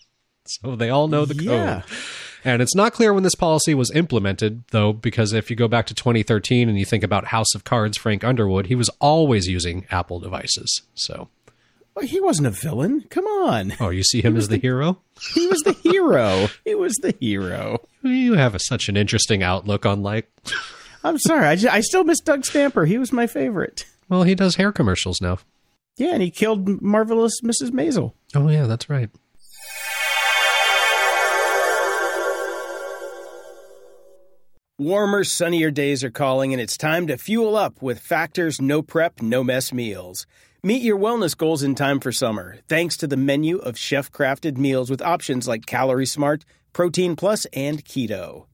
So 0.48 0.76
they 0.76 0.92
all 0.92 1.08
know 1.08 1.26
the 1.26 1.44
yeah. 1.44 1.82
code. 1.82 1.92
And 2.44 2.62
it's 2.62 2.76
not 2.76 2.94
clear 2.94 3.12
when 3.12 3.24
this 3.24 3.34
policy 3.34 3.74
was 3.74 3.90
implemented, 3.90 4.64
though, 4.70 4.94
because 4.94 5.34
if 5.34 5.50
you 5.50 5.56
go 5.56 5.68
back 5.68 5.88
to 5.88 5.96
2013 5.96 6.70
and 6.70 6.78
you 6.78 6.86
think 6.86 7.04
about 7.04 7.26
House 7.26 7.56
of 7.56 7.64
Cards, 7.64 7.98
Frank 7.98 8.24
Underwood, 8.24 8.68
he 8.68 8.76
was 8.76 8.88
always 9.02 9.48
using 9.48 9.88
Apple 9.90 10.20
devices. 10.20 10.84
So 10.94 11.30
well, 11.96 12.06
he 12.06 12.20
wasn't 12.20 12.48
a 12.48 12.52
villain. 12.52 13.06
Come 13.10 13.26
on. 13.26 13.74
Oh, 13.80 13.90
you 13.90 14.04
see 14.04 14.22
him 14.22 14.36
as 14.36 14.50
the, 14.50 14.56
the 14.58 14.62
hero? 14.62 15.02
He 15.34 15.48
was 15.48 15.62
the 15.62 15.72
hero. 15.72 16.48
he 16.66 16.76
was 16.76 16.94
the 16.96 17.16
hero. 17.20 17.88
You 18.02 18.34
have 18.34 18.54
a, 18.54 18.60
such 18.60 18.90
an 18.90 18.98
interesting 18.98 19.42
outlook 19.42 19.86
on 19.86 20.04
like. 20.04 20.30
I'm 21.04 21.18
sorry. 21.20 21.46
I, 21.46 21.56
just, 21.56 21.74
I 21.74 21.82
still 21.82 22.04
miss 22.04 22.20
Doug 22.20 22.46
Stamper. 22.46 22.86
He 22.86 22.98
was 22.98 23.12
my 23.14 23.28
favorite. 23.28 23.86
Well, 24.10 24.24
he 24.24 24.36
does 24.36 24.56
hair 24.56 24.72
commercials 24.72 25.22
now. 25.22 25.38
Yeah, 25.98 26.14
and 26.14 26.22
he 26.22 26.32
killed 26.32 26.82
marvelous 26.82 27.40
Mrs. 27.42 27.72
Maisel. 27.72 28.14
Oh 28.36 28.50
yeah, 28.50 28.66
that's 28.66 28.90
right. 28.90 29.10
Warmer, 34.78 35.24
sunnier 35.24 35.72
days 35.72 36.04
are 36.04 36.12
calling, 36.12 36.52
and 36.52 36.62
it's 36.62 36.76
time 36.76 37.08
to 37.08 37.18
fuel 37.18 37.56
up 37.56 37.82
with 37.82 38.00
Factor's 38.00 38.60
no 38.60 38.82
prep, 38.82 39.22
no 39.22 39.42
mess 39.42 39.72
meals. 39.72 40.28
Meet 40.66 40.82
your 40.82 40.98
wellness 40.98 41.38
goals 41.38 41.62
in 41.62 41.76
time 41.76 42.00
for 42.00 42.12
summer, 42.12 42.58
thanks 42.68 42.98
to 42.98 43.06
the 43.06 43.16
menu 43.16 43.58
of 43.58 43.78
chef 43.78 44.12
crafted 44.12 44.58
meals 44.58 44.90
with 44.90 45.00
options 45.00 45.48
like 45.48 45.68
Calorie 45.68 46.08
Smart, 46.08 46.44
Protein 46.74 47.16
Plus, 47.16 47.46
and 47.54 47.86
Keto. 47.86 48.48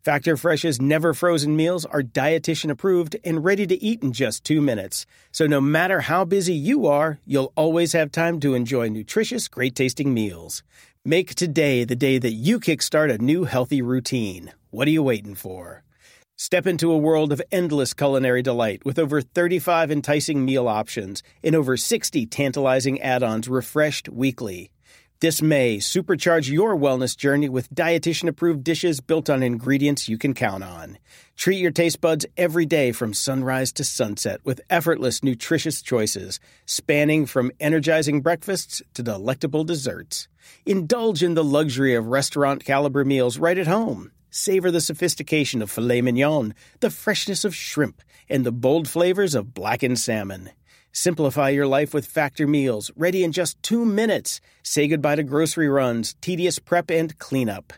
Factor 0.00 0.36
Fresh's 0.36 0.80
never 0.80 1.12
frozen 1.12 1.56
meals 1.56 1.84
are 1.84 2.04
dietitian 2.04 2.70
approved 2.70 3.16
and 3.24 3.42
ready 3.42 3.66
to 3.66 3.82
eat 3.82 4.00
in 4.00 4.12
just 4.12 4.44
two 4.44 4.60
minutes. 4.60 5.06
So 5.32 5.48
no 5.48 5.60
matter 5.60 6.02
how 6.02 6.24
busy 6.24 6.54
you 6.54 6.86
are, 6.86 7.18
you'll 7.26 7.52
always 7.56 7.94
have 7.94 8.12
time 8.12 8.38
to 8.42 8.54
enjoy 8.54 8.88
nutritious, 8.88 9.48
great 9.48 9.74
tasting 9.74 10.14
meals. 10.14 10.62
Make 11.04 11.34
today 11.34 11.82
the 11.82 11.96
day 11.96 12.18
that 12.18 12.34
you 12.34 12.60
kickstart 12.60 13.12
a 13.12 13.18
new 13.18 13.42
healthy 13.42 13.82
routine. 13.82 14.52
What 14.70 14.86
are 14.86 14.92
you 14.92 15.02
waiting 15.02 15.34
for? 15.34 15.82
Step 16.38 16.66
into 16.66 16.92
a 16.92 16.98
world 16.98 17.32
of 17.32 17.40
endless 17.50 17.94
culinary 17.94 18.42
delight 18.42 18.84
with 18.84 18.98
over 18.98 19.22
35 19.22 19.90
enticing 19.90 20.44
meal 20.44 20.68
options 20.68 21.22
and 21.42 21.54
over 21.54 21.78
60 21.78 22.26
tantalizing 22.26 23.00
add 23.00 23.22
ons 23.22 23.48
refreshed 23.48 24.06
weekly. 24.10 24.70
This 25.20 25.40
May, 25.40 25.78
supercharge 25.78 26.52
your 26.52 26.76
wellness 26.76 27.16
journey 27.16 27.48
with 27.48 27.74
dietitian 27.74 28.28
approved 28.28 28.62
dishes 28.64 29.00
built 29.00 29.30
on 29.30 29.42
ingredients 29.42 30.10
you 30.10 30.18
can 30.18 30.34
count 30.34 30.62
on. 30.62 30.98
Treat 31.36 31.56
your 31.56 31.70
taste 31.70 32.02
buds 32.02 32.26
every 32.36 32.66
day 32.66 32.92
from 32.92 33.14
sunrise 33.14 33.72
to 33.72 33.82
sunset 33.82 34.40
with 34.44 34.60
effortless, 34.68 35.22
nutritious 35.22 35.80
choices, 35.80 36.38
spanning 36.66 37.24
from 37.24 37.50
energizing 37.60 38.20
breakfasts 38.20 38.82
to 38.92 39.02
delectable 39.02 39.64
desserts. 39.64 40.28
Indulge 40.66 41.22
in 41.22 41.32
the 41.32 41.42
luxury 41.42 41.94
of 41.94 42.08
restaurant 42.08 42.62
caliber 42.62 43.06
meals 43.06 43.38
right 43.38 43.56
at 43.56 43.66
home. 43.66 44.12
Savor 44.36 44.70
the 44.70 44.82
sophistication 44.82 45.62
of 45.62 45.70
filet 45.70 46.02
mignon, 46.02 46.52
the 46.80 46.90
freshness 46.90 47.42
of 47.42 47.54
shrimp, 47.54 48.02
and 48.28 48.44
the 48.44 48.52
bold 48.52 48.86
flavors 48.86 49.34
of 49.34 49.54
blackened 49.54 49.98
salmon. 49.98 50.50
Simplify 50.92 51.48
your 51.48 51.66
life 51.66 51.94
with 51.94 52.04
Factor 52.04 52.46
meals, 52.46 52.90
ready 52.96 53.24
in 53.24 53.32
just 53.32 53.60
two 53.62 53.86
minutes. 53.86 54.42
Say 54.62 54.88
goodbye 54.88 55.14
to 55.14 55.22
grocery 55.22 55.70
runs, 55.70 56.16
tedious 56.20 56.58
prep, 56.58 56.90
and 56.90 57.18
cleanup. 57.18 57.72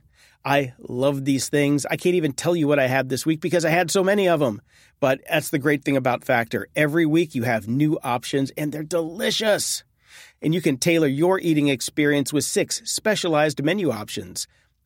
I 0.45 0.73
love 0.81 1.25
these 1.25 1.49
things. 1.49 1.87
I 1.87 1.97
can't 1.97 2.17
even 2.17 2.33
tell 2.33 2.57
you 2.57 2.67
what 2.67 2.81
I 2.81 2.89
had 2.89 3.09
this 3.09 3.25
week 3.25 3.41
because 3.41 3.65
I 3.65 3.71
had 3.71 3.89
so 3.89 4.03
many 4.03 4.29
of 4.29 4.41
them. 4.41 4.61
But 4.99 5.21
that's 5.31 5.51
the 5.51 5.61
great 5.61 5.85
thing 5.85 5.97
about 5.97 6.25
Factor. 6.25 6.67
Every 6.75 7.07
week 7.07 7.37
you 7.37 7.45
have 7.45 7.69
new 7.69 8.01
options 8.03 8.51
and 8.57 8.73
they're 8.73 8.83
delicious. 8.83 9.85
And 10.43 10.53
you 10.53 10.61
can 10.61 10.77
tailor 10.77 11.07
your 11.07 11.39
eating 11.39 11.69
experience 11.69 12.33
with 12.33 12.43
six 12.43 12.83
specialized 12.85 13.63
menu 13.63 13.93
options. 13.93 14.49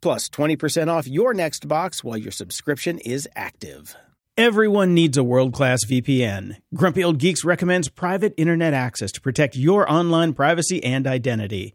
plus 0.00 0.28
20% 0.28 0.88
off 0.88 1.06
your 1.06 1.34
next 1.34 1.68
box 1.68 2.02
while 2.04 2.16
your 2.16 2.32
subscription 2.32 2.98
is 2.98 3.28
active. 3.34 3.96
Everyone 4.36 4.94
needs 4.94 5.16
a 5.16 5.24
world-class 5.24 5.84
VPN. 5.84 6.56
Grumpy 6.72 7.02
Old 7.02 7.18
Geeks 7.18 7.44
recommends 7.44 7.88
private 7.88 8.34
internet 8.36 8.72
access 8.72 9.10
to 9.12 9.20
protect 9.20 9.56
your 9.56 9.90
online 9.90 10.32
privacy 10.32 10.82
and 10.84 11.08
identity. 11.08 11.74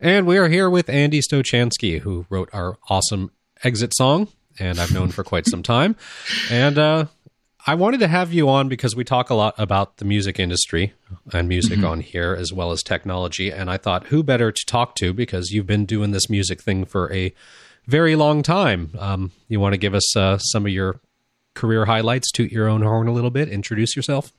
And 0.00 0.26
we 0.26 0.36
are 0.36 0.48
here 0.48 0.68
with 0.68 0.90
Andy 0.90 1.20
Stochansky, 1.20 2.00
who 2.00 2.26
wrote 2.28 2.50
our 2.52 2.76
awesome 2.90 3.30
exit 3.64 3.94
song, 3.94 4.28
and 4.58 4.78
I've 4.78 4.92
known 4.92 5.08
for 5.08 5.24
quite 5.24 5.46
some 5.46 5.62
time. 5.62 5.96
And 6.50 6.76
uh, 6.76 7.06
I 7.66 7.76
wanted 7.76 8.00
to 8.00 8.08
have 8.08 8.30
you 8.30 8.50
on 8.50 8.68
because 8.68 8.94
we 8.94 9.04
talk 9.04 9.30
a 9.30 9.34
lot 9.34 9.54
about 9.56 9.96
the 9.96 10.04
music 10.04 10.38
industry 10.38 10.92
and 11.32 11.48
music 11.48 11.78
mm-hmm. 11.78 11.86
on 11.86 12.00
here, 12.00 12.36
as 12.38 12.52
well 12.52 12.72
as 12.72 12.82
technology. 12.82 13.50
And 13.50 13.70
I 13.70 13.78
thought, 13.78 14.08
who 14.08 14.22
better 14.22 14.52
to 14.52 14.66
talk 14.66 14.96
to 14.96 15.14
because 15.14 15.50
you've 15.50 15.66
been 15.66 15.86
doing 15.86 16.10
this 16.10 16.28
music 16.28 16.60
thing 16.60 16.84
for 16.84 17.10
a 17.10 17.32
very 17.86 18.16
long 18.16 18.42
time. 18.42 18.90
Um, 18.98 19.32
you 19.48 19.60
want 19.60 19.72
to 19.72 19.78
give 19.78 19.94
us 19.94 20.14
uh, 20.14 20.36
some 20.36 20.66
of 20.66 20.72
your 20.72 21.00
career 21.54 21.86
highlights, 21.86 22.30
toot 22.32 22.52
your 22.52 22.68
own 22.68 22.82
horn 22.82 23.08
a 23.08 23.12
little 23.12 23.30
bit, 23.30 23.48
introduce 23.48 23.96
yourself? 23.96 24.30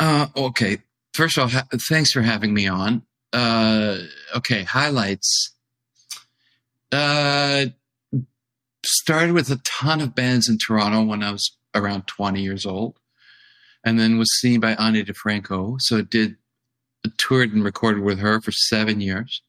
Uh, 0.00 0.26
okay. 0.36 0.78
First 1.14 1.38
of 1.38 1.42
all, 1.42 1.48
ha- 1.50 1.68
thanks 1.88 2.10
for 2.10 2.22
having 2.22 2.52
me 2.52 2.66
on 2.66 3.05
uh, 3.32 3.98
okay, 4.36 4.62
highlights. 4.62 5.54
Uh, 6.92 7.66
started 8.84 9.32
with 9.32 9.50
a 9.50 9.60
ton 9.64 10.00
of 10.00 10.14
bands 10.14 10.48
in 10.48 10.58
Toronto 10.58 11.02
when 11.04 11.22
I 11.22 11.32
was 11.32 11.56
around 11.74 12.06
20 12.06 12.40
years 12.40 12.64
old, 12.64 12.98
and 13.84 13.98
then 13.98 14.18
was 14.18 14.38
seen 14.40 14.60
by 14.60 14.74
Ani 14.74 15.04
DiFranco. 15.04 15.76
So 15.80 16.02
did 16.02 16.36
toured 17.18 17.52
and 17.52 17.62
recorded 17.62 18.02
with 18.02 18.18
her 18.18 18.40
for 18.40 18.52
seven 18.52 19.00
years. 19.00 19.42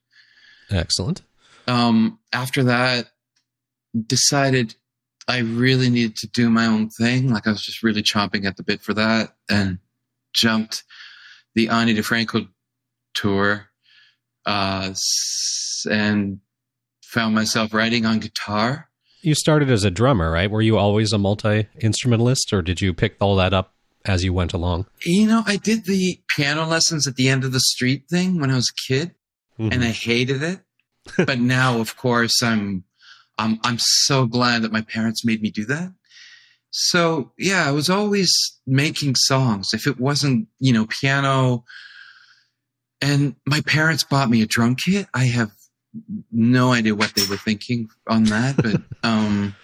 Excellent. 0.70 1.22
Um, 1.66 2.18
after 2.32 2.62
that, 2.64 3.08
decided 4.06 4.74
I 5.26 5.38
really 5.38 5.90
needed 5.90 6.16
to 6.16 6.28
do 6.28 6.50
my 6.50 6.66
own 6.66 6.88
thing. 6.90 7.30
Like 7.30 7.46
I 7.46 7.50
was 7.50 7.62
just 7.62 7.82
really 7.82 8.02
chomping 8.02 8.44
at 8.44 8.56
the 8.56 8.62
bit 8.62 8.80
for 8.80 8.94
that, 8.94 9.34
and 9.50 9.78
jumped 10.32 10.84
the 11.54 11.68
Ani 11.68 11.94
DiFranco 11.94 12.48
tour 13.14 13.67
uh, 14.48 14.94
and 15.90 16.40
found 17.04 17.34
myself 17.34 17.74
writing 17.74 18.06
on 18.06 18.18
guitar. 18.18 18.88
You 19.20 19.34
started 19.34 19.70
as 19.70 19.84
a 19.84 19.90
drummer, 19.90 20.30
right? 20.30 20.50
Were 20.50 20.62
you 20.62 20.78
always 20.78 21.12
a 21.12 21.18
multi 21.18 21.68
instrumentalist, 21.80 22.52
or 22.52 22.62
did 22.62 22.80
you 22.80 22.94
pick 22.94 23.16
all 23.20 23.36
that 23.36 23.52
up 23.52 23.74
as 24.04 24.24
you 24.24 24.32
went 24.32 24.54
along? 24.54 24.86
You 25.04 25.26
know, 25.26 25.42
I 25.46 25.56
did 25.56 25.84
the 25.84 26.20
piano 26.34 26.66
lessons 26.66 27.06
at 27.06 27.16
the 27.16 27.28
end 27.28 27.44
of 27.44 27.52
the 27.52 27.60
street 27.60 28.04
thing 28.08 28.40
when 28.40 28.50
I 28.50 28.56
was 28.56 28.70
a 28.70 28.92
kid, 28.92 29.14
mm-hmm. 29.58 29.72
and 29.72 29.84
I 29.84 29.90
hated 29.90 30.42
it. 30.42 30.60
but 31.26 31.38
now, 31.38 31.78
of 31.78 31.96
course, 31.96 32.42
I'm 32.42 32.84
I'm 33.38 33.58
I'm 33.64 33.78
so 33.78 34.26
glad 34.26 34.62
that 34.62 34.72
my 34.72 34.82
parents 34.82 35.24
made 35.24 35.42
me 35.42 35.50
do 35.50 35.66
that. 35.66 35.92
So 36.70 37.32
yeah, 37.36 37.68
I 37.68 37.72
was 37.72 37.90
always 37.90 38.30
making 38.66 39.16
songs. 39.16 39.68
If 39.74 39.86
it 39.86 39.98
wasn't, 40.00 40.48
you 40.58 40.72
know, 40.72 40.86
piano 40.86 41.64
and 43.00 43.36
my 43.46 43.60
parents 43.60 44.04
bought 44.04 44.30
me 44.30 44.42
a 44.42 44.46
drum 44.46 44.76
kit. 44.76 45.06
I 45.14 45.24
have 45.24 45.50
no 46.30 46.72
idea 46.72 46.94
what 46.94 47.14
they 47.14 47.26
were 47.28 47.36
thinking 47.36 47.88
on 48.08 48.24
that, 48.24 48.56
but 48.56 48.80
um, 49.02 49.54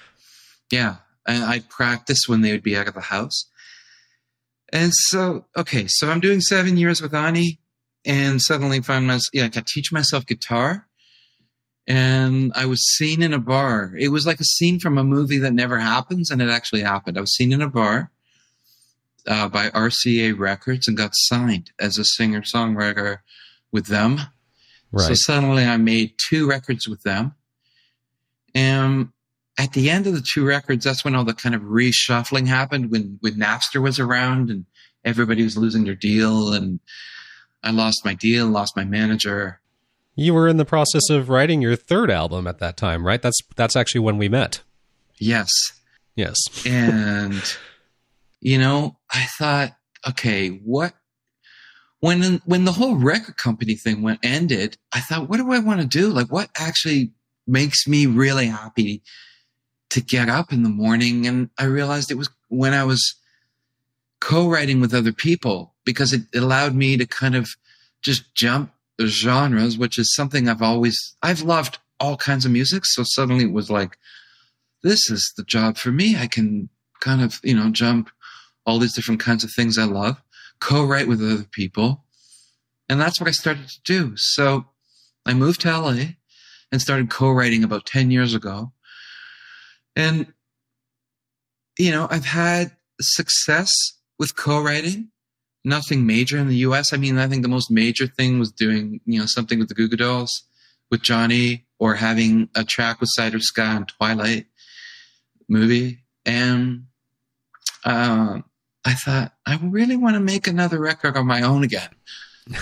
yeah, 0.70 0.97
I, 1.27 1.55
I'd 1.55 1.68
practice 1.68 2.20
when 2.27 2.42
they 2.42 2.53
would 2.53 2.62
be 2.62 2.77
out 2.77 2.88
of 2.88 2.94
the 2.94 3.01
house. 3.01 3.51
And 4.73 4.92
so, 4.92 5.47
okay, 5.57 5.87
so 5.88 6.11
I'm 6.11 6.20
doing 6.20 6.40
seven 6.40 6.77
years 6.77 7.01
with 7.01 7.14
Ani, 7.14 7.61
and 8.05 8.40
suddenly 8.40 8.81
find 8.81 9.07
myself, 9.07 9.23
yeah, 9.33 9.44
I 9.44 9.62
teach 9.66 9.92
myself 9.92 10.27
guitar. 10.27 10.87
And 11.87 12.51
I 12.55 12.64
was 12.66 12.83
seen 12.97 13.23
in 13.23 13.35
a 13.35 13.38
bar. 13.38 13.94
It 13.99 14.09
was 14.09 14.27
like 14.27 14.40
a 14.40 14.44
scene 14.44 14.81
from 14.81 14.97
a 14.97 15.05
movie 15.05 15.38
that 15.38 15.53
never 15.53 15.79
happens, 15.79 16.31
and 16.31 16.40
it 16.40 16.49
actually 16.49 16.81
happened. 16.81 17.18
I 17.18 17.20
was 17.20 17.35
seen 17.35 17.53
in 17.53 17.61
a 17.61 17.68
bar 17.68 18.11
uh, 19.26 19.48
by 19.48 19.70
RCA 19.70 20.38
Records 20.38 20.88
and 20.88 20.96
got 20.96 21.12
signed 21.14 21.70
as 21.80 21.98
a 21.98 22.04
singer 22.04 22.42
songwriter 22.42 23.18
with 23.72 23.87
them. 23.87 24.20
Right. 24.92 25.08
So 25.08 25.14
suddenly 25.14 25.64
I 25.64 25.76
made 25.76 26.14
two 26.28 26.48
records 26.48 26.88
with 26.88 27.02
them. 27.02 27.34
And 28.54 29.08
at 29.58 29.72
the 29.72 29.90
end 29.90 30.06
of 30.06 30.14
the 30.14 30.24
two 30.32 30.46
records, 30.46 30.84
that's 30.84 31.04
when 31.04 31.14
all 31.14 31.24
the 31.24 31.34
kind 31.34 31.54
of 31.54 31.62
reshuffling 31.62 32.46
happened 32.46 32.90
when, 32.90 33.18
when 33.20 33.34
Napster 33.34 33.82
was 33.82 33.98
around 33.98 34.50
and 34.50 34.66
everybody 35.04 35.42
was 35.42 35.56
losing 35.56 35.84
their 35.84 35.94
deal. 35.94 36.52
And 36.52 36.80
I 37.62 37.70
lost 37.70 38.04
my 38.04 38.14
deal, 38.14 38.46
lost 38.46 38.76
my 38.76 38.84
manager. 38.84 39.60
You 40.16 40.34
were 40.34 40.46
in 40.46 40.58
the 40.58 40.64
process 40.64 41.10
of 41.10 41.28
writing 41.28 41.60
your 41.60 41.74
third 41.74 42.10
album 42.10 42.46
at 42.46 42.58
that 42.60 42.76
time, 42.76 43.04
right? 43.04 43.20
That's 43.20 43.38
that's 43.56 43.74
actually 43.74 44.02
when 44.02 44.16
we 44.16 44.28
met. 44.28 44.62
Yes. 45.18 45.50
Yes. 46.14 46.37
and 46.66 47.42
you 48.44 48.59
know, 48.59 48.98
I 49.11 49.24
thought, 49.38 49.72
okay, 50.07 50.50
what 50.50 50.92
when 52.00 52.42
when 52.44 52.66
the 52.66 52.72
whole 52.72 52.96
record 52.96 53.38
company 53.38 53.74
thing 53.74 54.02
went 54.02 54.20
ended, 54.22 54.76
I 54.92 55.00
thought, 55.00 55.28
what 55.28 55.38
do 55.38 55.50
I 55.50 55.59
want 55.59 55.80
to 55.80 55.87
do? 55.87 56.11
Like, 56.11 56.30
what 56.30 56.50
actually 56.54 57.12
makes 57.46 57.88
me 57.88 58.07
really 58.07 58.46
happy 58.46 59.02
to 59.90 60.02
get 60.02 60.28
up 60.28 60.52
in 60.52 60.62
the 60.62 60.68
morning? 60.68 61.26
And 61.26 61.48
I 61.59 61.64
realized 61.64 62.11
it 62.11 62.18
was 62.18 62.28
when 62.48 62.74
I 62.74 62.85
was 62.85 63.16
co-writing 64.20 64.80
with 64.80 64.92
other 64.92 65.12
people 65.12 65.74
because 65.87 66.12
it 66.12 66.22
allowed 66.35 66.74
me 66.74 66.98
to 66.98 67.07
kind 67.07 67.35
of 67.35 67.48
just 68.02 68.35
jump 68.35 68.72
the 68.98 69.07
genres, 69.07 69.78
which 69.78 69.98
is 69.98 70.14
something 70.14 70.50
I've 70.50 70.61
always 70.61 71.16
I've 71.22 71.40
loved 71.40 71.78
all 71.98 72.18
kinds 72.18 72.44
of 72.44 72.52
music. 72.52 72.85
So 72.85 73.04
suddenly 73.07 73.44
it 73.44 73.52
was 73.52 73.70
like, 73.70 73.96
this 74.83 75.11
is 75.11 75.33
the 75.38 75.44
job 75.44 75.78
for 75.78 75.90
me. 75.90 76.18
I 76.18 76.26
can 76.26 76.68
kind 77.00 77.22
of 77.22 77.40
you 77.42 77.54
know 77.54 77.70
jump 77.70 78.11
all 78.66 78.79
these 78.79 78.94
different 78.94 79.20
kinds 79.20 79.44
of 79.44 79.50
things 79.53 79.79
I 79.79 79.85
love, 79.85 80.20
co-write 80.61 81.09
with 81.09 81.22
other 81.22 81.44
people. 81.44 82.05
And 82.88 83.00
that's 83.00 83.20
what 83.20 83.29
I 83.29 83.33
started 83.33 83.68
to 83.68 83.81
do. 83.85 84.12
So 84.16 84.66
I 85.27 85.35
moved 85.35 85.62
to 85.62 85.79
LA 85.79 86.05
and 86.70 86.81
started 86.81 87.11
co-writing 87.11 87.64
about 87.64 87.87
10 87.87 88.11
years 88.11 88.35
ago. 88.35 88.72
And, 89.96 90.33
you 91.79 91.90
know, 91.90 92.09
I've 92.11 92.27
had 92.27 92.72
success 93.00 93.70
with 94.18 94.37
co-writing, 94.37 95.09
nothing 95.64 96.07
major 96.07 96.38
in 96.38 96.48
the 96.48 96.57
US. 96.57 96.92
I 96.92 96.96
mean, 96.96 97.18
I 97.18 97.29
think 97.29 97.42
the 97.42 97.48
most 97.48 97.70
major 97.70 98.07
thing 98.07 98.38
was 98.38 98.53
doing, 98.53 99.00
you 99.07 99.18
know, 99.18 99.27
something 99.27 99.59
with 99.59 99.68
the 99.68 99.74
Goo 99.74 99.88
Goo 99.88 99.96
Dolls 99.96 100.42
with 100.90 101.03
Johnny 101.03 101.64
or 101.79 101.94
having 101.94 102.48
a 102.55 102.64
track 102.64 103.00
with 103.00 103.09
Cider 103.12 103.40
Sky 103.40 103.74
on 103.74 103.87
Twilight 103.87 104.46
movie. 105.48 106.00
And, 106.27 106.87
um, 107.85 108.44
I 108.85 108.94
thought, 108.94 109.33
I 109.47 109.59
really 109.62 109.97
want 109.97 110.14
to 110.14 110.20
make 110.20 110.47
another 110.47 110.79
record 110.79 111.16
on 111.16 111.27
my 111.27 111.42
own 111.42 111.64
again. 111.64 111.88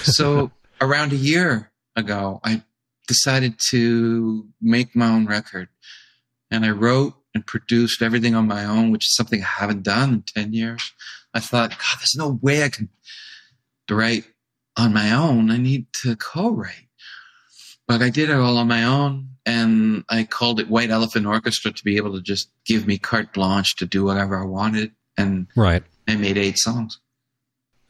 So 0.02 0.50
around 0.80 1.12
a 1.12 1.16
year 1.16 1.72
ago, 1.96 2.40
I 2.44 2.62
decided 3.08 3.58
to 3.70 4.46
make 4.60 4.94
my 4.94 5.08
own 5.08 5.26
record. 5.26 5.68
And 6.50 6.64
I 6.64 6.70
wrote 6.70 7.14
and 7.34 7.46
produced 7.46 8.02
everything 8.02 8.34
on 8.34 8.46
my 8.46 8.64
own, 8.64 8.90
which 8.90 9.06
is 9.06 9.16
something 9.16 9.42
I 9.42 9.60
haven't 9.60 9.82
done 9.82 10.12
in 10.12 10.22
10 10.22 10.52
years. 10.52 10.92
I 11.34 11.40
thought, 11.40 11.70
God, 11.70 11.98
there's 11.98 12.14
no 12.16 12.38
way 12.42 12.62
I 12.62 12.68
can 12.68 12.88
write 13.90 14.24
on 14.76 14.92
my 14.92 15.12
own. 15.12 15.50
I 15.50 15.56
need 15.56 15.86
to 16.02 16.16
co 16.16 16.50
write. 16.50 16.88
But 17.88 18.02
I 18.02 18.10
did 18.10 18.30
it 18.30 18.36
all 18.36 18.56
on 18.58 18.68
my 18.68 18.84
own. 18.84 19.28
And 19.44 20.04
I 20.08 20.24
called 20.24 20.60
it 20.60 20.68
White 20.68 20.90
Elephant 20.90 21.26
Orchestra 21.26 21.72
to 21.72 21.84
be 21.84 21.96
able 21.96 22.12
to 22.14 22.22
just 22.22 22.48
give 22.64 22.86
me 22.86 22.96
carte 22.96 23.32
blanche 23.32 23.74
to 23.76 23.86
do 23.86 24.04
whatever 24.04 24.40
I 24.40 24.46
wanted. 24.46 24.92
And 25.18 25.48
right. 25.56 25.82
I 26.08 26.16
made 26.16 26.36
eight 26.38 26.58
songs. 26.58 26.98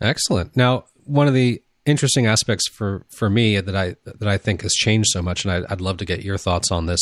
Excellent. 0.00 0.56
Now, 0.56 0.84
one 1.04 1.28
of 1.28 1.34
the 1.34 1.62
interesting 1.84 2.26
aspects 2.26 2.68
for 2.68 3.04
for 3.10 3.28
me 3.30 3.60
that 3.60 3.74
I 3.76 3.96
that 4.04 4.28
I 4.28 4.38
think 4.38 4.62
has 4.62 4.72
changed 4.72 5.08
so 5.12 5.22
much, 5.22 5.44
and 5.44 5.52
I, 5.52 5.72
I'd 5.72 5.80
love 5.80 5.96
to 5.98 6.04
get 6.04 6.22
your 6.24 6.38
thoughts 6.38 6.70
on 6.70 6.86
this. 6.86 7.00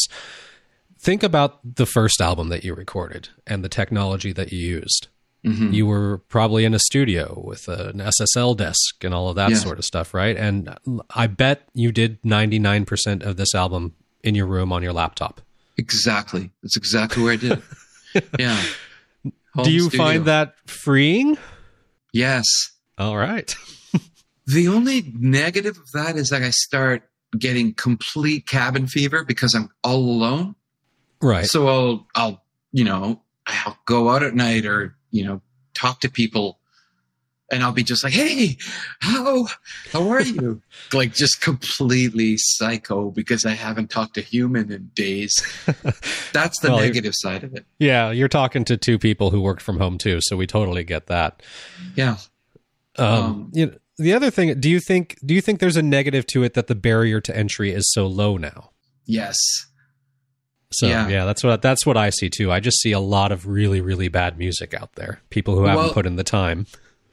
Think 0.99 1.23
about 1.23 1.59
the 1.77 1.87
first 1.87 2.21
album 2.21 2.51
that 2.51 2.63
you 2.65 2.75
recorded 2.75 3.31
and 3.47 3.65
the 3.65 3.69
technology 3.71 4.33
that 4.33 4.53
you 4.53 4.59
used. 4.59 5.09
Mhm. 5.47 5.73
You 5.73 5.87
were 5.87 6.19
probably 6.29 6.67
in 6.67 6.75
a 6.75 6.79
studio 6.79 7.43
with 7.43 7.67
an 7.69 7.99
SSL 8.03 8.55
desk 8.55 9.03
and 9.03 9.15
all 9.15 9.31
of 9.31 9.37
that 9.37 9.57
sort 9.57 9.79
of 9.79 9.87
stuff, 9.87 10.13
right? 10.13 10.37
And 10.37 10.77
I 11.09 11.27
bet 11.27 11.67
you 11.73 11.91
did 11.93 12.21
99% 12.23 13.23
of 13.23 13.39
this 13.39 13.55
album 13.55 13.95
in 14.23 14.35
your 14.35 14.45
room 14.45 14.71
on 14.71 14.83
your 14.83 14.93
laptop. 14.93 15.41
Exactly. 15.79 16.51
That's 16.63 16.77
exactly 16.77 17.23
where 17.23 17.33
I 17.33 17.37
did 17.37 17.63
it. 18.15 18.25
yeah. 18.39 18.63
Do 19.63 19.73
you 19.73 19.83
studio. 19.89 20.05
find 20.05 20.25
that 20.27 20.55
freeing? 20.67 21.39
Yes. 22.13 22.47
All 22.99 23.17
right. 23.17 23.55
The 24.47 24.67
only 24.67 25.13
negative 25.17 25.79
of 25.79 25.93
that 25.93 26.17
is 26.17 26.31
that 26.31 26.43
I 26.43 26.51
start 26.51 27.05
getting 27.39 27.73
complete 27.73 28.49
cabin 28.49 28.89
fever 28.89 29.23
because 29.23 29.55
I'm 29.55 29.69
all 29.85 30.01
alone. 30.01 30.57
Right. 31.23 31.47
So 31.47 31.69
I'll, 31.69 32.09
I'll, 32.17 32.45
you 32.73 32.83
know, 32.83 33.23
I'll 33.47 33.79
go 33.87 34.11
out 34.11 34.25
at 34.25 34.35
night 34.35 34.67
or, 34.67 34.97
you 35.13 35.25
know, 35.25 35.41
talk 35.75 36.01
to 36.01 36.11
people 36.11 36.59
and 37.51 37.63
I'll 37.63 37.73
be 37.73 37.83
just 37.83 38.05
like, 38.05 38.13
Hey, 38.13 38.57
how, 39.01 39.47
how 39.93 40.09
are 40.11 40.21
you? 40.23 40.63
like 40.93 41.13
just 41.15 41.41
completely 41.41 42.35
psycho 42.37 43.11
because 43.11 43.45
I 43.45 43.53
haven't 43.53 43.91
talked 43.91 44.15
to 44.15 44.21
human 44.21 44.71
in 44.71 44.91
days. 44.95 45.35
That's 46.33 46.61
the 46.61 46.71
Well, 46.71 46.79
negative 46.81 47.13
side 47.17 47.45
of 47.45 47.55
it. 47.55 47.67
Yeah, 47.79 48.11
you're 48.11 48.29
talking 48.29 48.65
to 48.67 48.77
two 48.77 48.99
people 48.99 49.31
who 49.31 49.41
worked 49.41 49.63
from 49.63 49.79
home 49.79 49.99
too, 49.99 50.19
so 50.23 50.37
we 50.37 50.47
totally 50.47 50.85
get 50.85 51.07
that. 51.09 51.43
Yeah. 51.97 52.17
Um, 52.97 53.07
Um, 53.07 53.51
you 53.53 53.67
know, 53.67 53.75
the 53.99 54.13
other 54.15 54.31
thing, 54.31 54.59
do 54.59 54.71
you 54.71 54.81
think 54.81 55.17
do 55.25 55.35
you 55.35 55.41
think 55.41 55.61
there's 55.61 55.77
a 55.77 55.83
negative 55.83 56.27
to 56.29 56.43
it 56.43 56.55
that 56.55 56.69
the 56.69 56.75
barrier 56.75 57.21
to 57.21 57.37
entry 57.37 57.71
is 57.73 57.91
so 57.93 58.07
low 58.07 58.37
now? 58.37 58.71
Yes. 59.07 59.37
So 60.73 60.87
yeah. 60.87 61.09
Yeah. 61.09 61.25
that's 61.25 61.43
what 61.45 61.61
that's 61.63 61.85
what 61.85 61.97
I 61.97 62.11
see 62.11 62.31
too. 62.31 62.51
I 62.53 62.61
just 62.61 62.81
see 62.81 62.93
a 62.93 63.01
lot 63.01 63.33
of 63.33 63.47
really 63.47 63.81
really 63.81 64.09
bad 64.09 64.39
music 64.39 64.73
out 64.73 64.95
there. 64.95 65.21
People 65.31 65.55
who 65.57 65.65
haven't 65.65 65.85
Well- 65.85 65.93
put 65.93 66.07
in 66.07 66.17
the 66.17 66.25
time. 66.25 66.67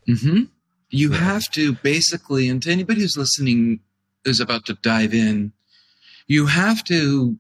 Hmm 0.07 0.43
You 0.89 1.11
have 1.11 1.49
to 1.51 1.73
basically, 1.73 2.49
and 2.49 2.61
to 2.63 2.71
anybody 2.71 3.01
who's 3.01 3.17
listening 3.17 3.81
is 4.25 4.39
about 4.39 4.65
to 4.67 4.73
dive 4.75 5.13
in, 5.13 5.51
you 6.27 6.45
have 6.47 6.83
to 6.85 7.37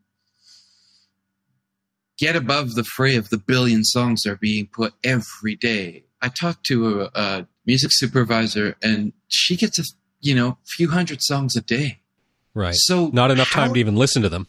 get 2.17 2.35
above 2.35 2.73
the 2.75 2.83
fray 2.83 3.15
of 3.15 3.29
the 3.29 3.37
billion 3.37 3.83
songs 3.83 4.21
that 4.23 4.31
are 4.31 4.35
being 4.37 4.67
put 4.67 4.93
every 5.03 5.55
day. 5.55 6.03
I 6.21 6.29
talked 6.29 6.65
to 6.67 7.01
a, 7.01 7.11
a 7.13 7.47
music 7.65 7.91
supervisor, 7.93 8.75
and 8.81 9.13
she 9.27 9.55
gets 9.55 9.77
a 9.79 9.83
you 10.21 10.33
know 10.35 10.57
few 10.65 10.89
hundred 10.89 11.21
songs 11.21 11.55
a 11.55 11.61
day. 11.61 11.99
Right. 12.53 12.73
So 12.75 13.09
Not 13.13 13.29
enough 13.31 13.49
how- 13.49 13.65
time 13.65 13.73
to 13.75 13.79
even 13.79 13.95
listen 13.95 14.21
to 14.23 14.29
them. 14.29 14.47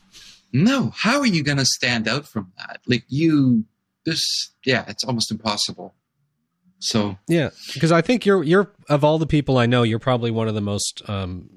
No, 0.51 0.93
how 0.97 1.19
are 1.21 1.27
you 1.27 1.43
going 1.45 1.59
to 1.59 1.67
stand 1.67 2.09
out 2.09 2.27
from 2.27 2.53
that? 2.57 2.81
Like 2.87 3.05
you, 3.09 3.67
this, 4.07 4.25
yeah, 4.65 4.87
it's 4.89 5.05
almost 5.05 5.31
impossible. 5.31 5.95
So 6.81 7.19
Yeah, 7.27 7.51
because 7.75 7.93
I 7.93 8.03
think 8.03 8.25
you're 8.25 8.43
you're 8.43 8.73
of 8.89 9.05
all 9.05 9.19
the 9.19 9.27
people 9.27 9.59
I 9.59 9.67
know, 9.67 9.83
you're 9.83 9.99
probably 9.99 10.31
one 10.31 10.49
of 10.49 10.55
the 10.55 10.61
most 10.61 11.03
um, 11.09 11.51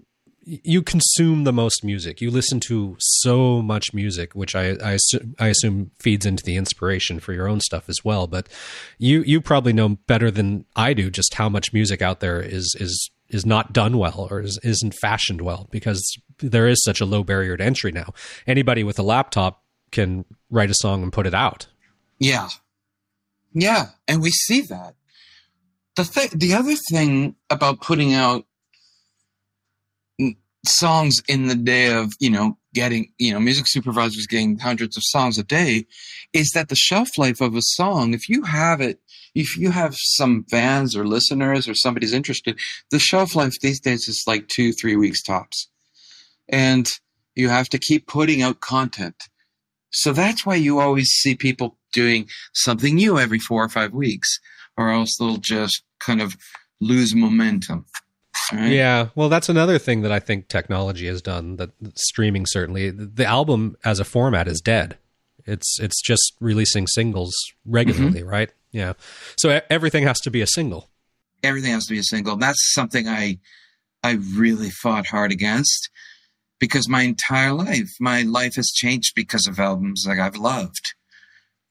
you 0.43 0.81
consume 0.81 1.43
the 1.43 1.53
most 1.53 1.83
music. 1.83 2.19
You 2.19 2.31
listen 2.31 2.59
to 2.61 2.95
so 2.99 3.61
much 3.61 3.93
music, 3.93 4.33
which 4.33 4.55
I 4.55 4.71
I, 4.83 4.97
I 5.39 5.47
assume 5.47 5.91
feeds 5.99 6.25
into 6.25 6.43
the 6.43 6.55
inspiration 6.55 7.19
for 7.19 7.33
your 7.33 7.47
own 7.47 7.61
stuff 7.61 7.87
as 7.87 8.03
well. 8.03 8.27
But 8.27 8.49
you 8.97 9.21
you 9.23 9.41
probably 9.41 9.73
know 9.73 9.89
better 10.07 10.31
than 10.31 10.65
I 10.75 10.93
do 10.93 11.11
just 11.11 11.35
how 11.35 11.49
much 11.49 11.73
music 11.73 12.01
out 12.01 12.19
there 12.19 12.41
is 12.41 12.75
is 12.79 13.11
is 13.29 13.45
not 13.45 13.73
done 13.73 13.97
well 13.97 14.27
or 14.29 14.41
is, 14.41 14.59
isn't 14.61 14.93
fashioned 14.95 15.41
well 15.41 15.67
because 15.71 16.03
there 16.39 16.67
is 16.67 16.83
such 16.83 16.99
a 16.99 17.05
low 17.05 17.23
barrier 17.23 17.55
to 17.55 17.63
entry 17.63 17.91
now. 17.91 18.13
Anybody 18.45 18.83
with 18.83 18.99
a 18.99 19.03
laptop 19.03 19.63
can 19.91 20.25
write 20.49 20.69
a 20.69 20.75
song 20.75 21.01
and 21.01 21.13
put 21.13 21.25
it 21.27 21.33
out. 21.33 21.67
Yeah. 22.19 22.49
Yeah. 23.53 23.89
And 24.07 24.21
we 24.21 24.31
see 24.31 24.61
that. 24.61 24.95
The 26.01 26.21
th- 26.21 26.31
the 26.31 26.53
other 26.55 26.75
thing 26.89 27.35
about 27.51 27.81
putting 27.81 28.15
out 28.15 28.45
songs 30.65 31.21
in 31.27 31.45
the 31.45 31.55
day 31.55 31.93
of, 31.93 32.11
you 32.19 32.31
know, 32.31 32.57
getting, 32.73 33.11
you 33.19 33.31
know, 33.31 33.39
music 33.39 33.65
supervisors 33.67 34.25
getting 34.25 34.57
hundreds 34.57 34.97
of 34.97 35.03
songs 35.05 35.37
a 35.37 35.43
day 35.43 35.85
is 36.33 36.49
that 36.55 36.69
the 36.69 36.75
shelf 36.75 37.09
life 37.19 37.39
of 37.39 37.55
a 37.55 37.61
song, 37.61 38.15
if 38.15 38.27
you 38.27 38.41
have 38.43 38.81
it, 38.81 38.99
if 39.35 39.55
you 39.55 39.69
have 39.69 39.93
some 39.95 40.43
fans 40.49 40.95
or 40.95 41.05
listeners 41.05 41.67
or 41.67 41.75
somebody's 41.75 42.13
interested, 42.13 42.57
the 42.89 42.97
shelf 42.97 43.35
life 43.35 43.53
these 43.61 43.79
days 43.79 44.07
is 44.07 44.23
like 44.25 44.47
two, 44.47 44.71
three 44.71 44.95
weeks 44.95 45.21
tops. 45.21 45.69
And 46.49 46.89
you 47.35 47.49
have 47.49 47.69
to 47.69 47.77
keep 47.77 48.07
putting 48.07 48.41
out 48.41 48.59
content. 48.59 49.27
So 49.91 50.13
that's 50.13 50.47
why 50.47 50.55
you 50.55 50.79
always 50.79 51.09
see 51.09 51.35
people 51.35 51.77
doing 51.93 52.27
something 52.53 52.95
new 52.95 53.19
every 53.19 53.39
four 53.39 53.63
or 53.63 53.69
five 53.69 53.93
weeks, 53.93 54.39
or 54.77 54.89
else 54.89 55.15
they'll 55.17 55.37
just 55.37 55.83
kind 55.99 56.21
of 56.21 56.35
lose 56.79 57.15
momentum. 57.15 57.85
Right? 58.51 58.71
Yeah, 58.71 59.09
well, 59.15 59.29
that's 59.29 59.49
another 59.49 59.77
thing 59.77 60.01
that 60.01 60.11
I 60.11 60.19
think 60.19 60.47
technology 60.47 61.07
has 61.07 61.21
done. 61.21 61.57
That 61.57 61.71
streaming 61.95 62.45
certainly, 62.45 62.89
the 62.89 63.25
album 63.25 63.77
as 63.83 63.99
a 63.99 64.03
format 64.03 64.47
is 64.47 64.61
dead. 64.61 64.97
It's 65.45 65.79
it's 65.79 66.01
just 66.01 66.33
releasing 66.39 66.87
singles 66.87 67.33
regularly, 67.65 68.23
right? 68.23 68.51
Yeah, 68.71 68.93
so 69.37 69.59
everything 69.69 70.03
has 70.05 70.19
to 70.21 70.31
be 70.31 70.41
a 70.41 70.47
single. 70.47 70.89
Everything 71.43 71.71
has 71.71 71.85
to 71.87 71.93
be 71.93 71.99
a 71.99 72.03
single. 72.03 72.35
That's 72.37 72.73
something 72.73 73.07
I 73.07 73.39
I 74.03 74.13
really 74.35 74.69
fought 74.69 75.07
hard 75.07 75.31
against 75.31 75.89
because 76.59 76.87
my 76.87 77.01
entire 77.01 77.53
life, 77.53 77.89
my 77.99 78.21
life 78.21 78.55
has 78.55 78.69
changed 78.69 79.13
because 79.15 79.47
of 79.47 79.59
albums 79.59 80.05
like 80.07 80.19
I've 80.19 80.37
loved. 80.37 80.93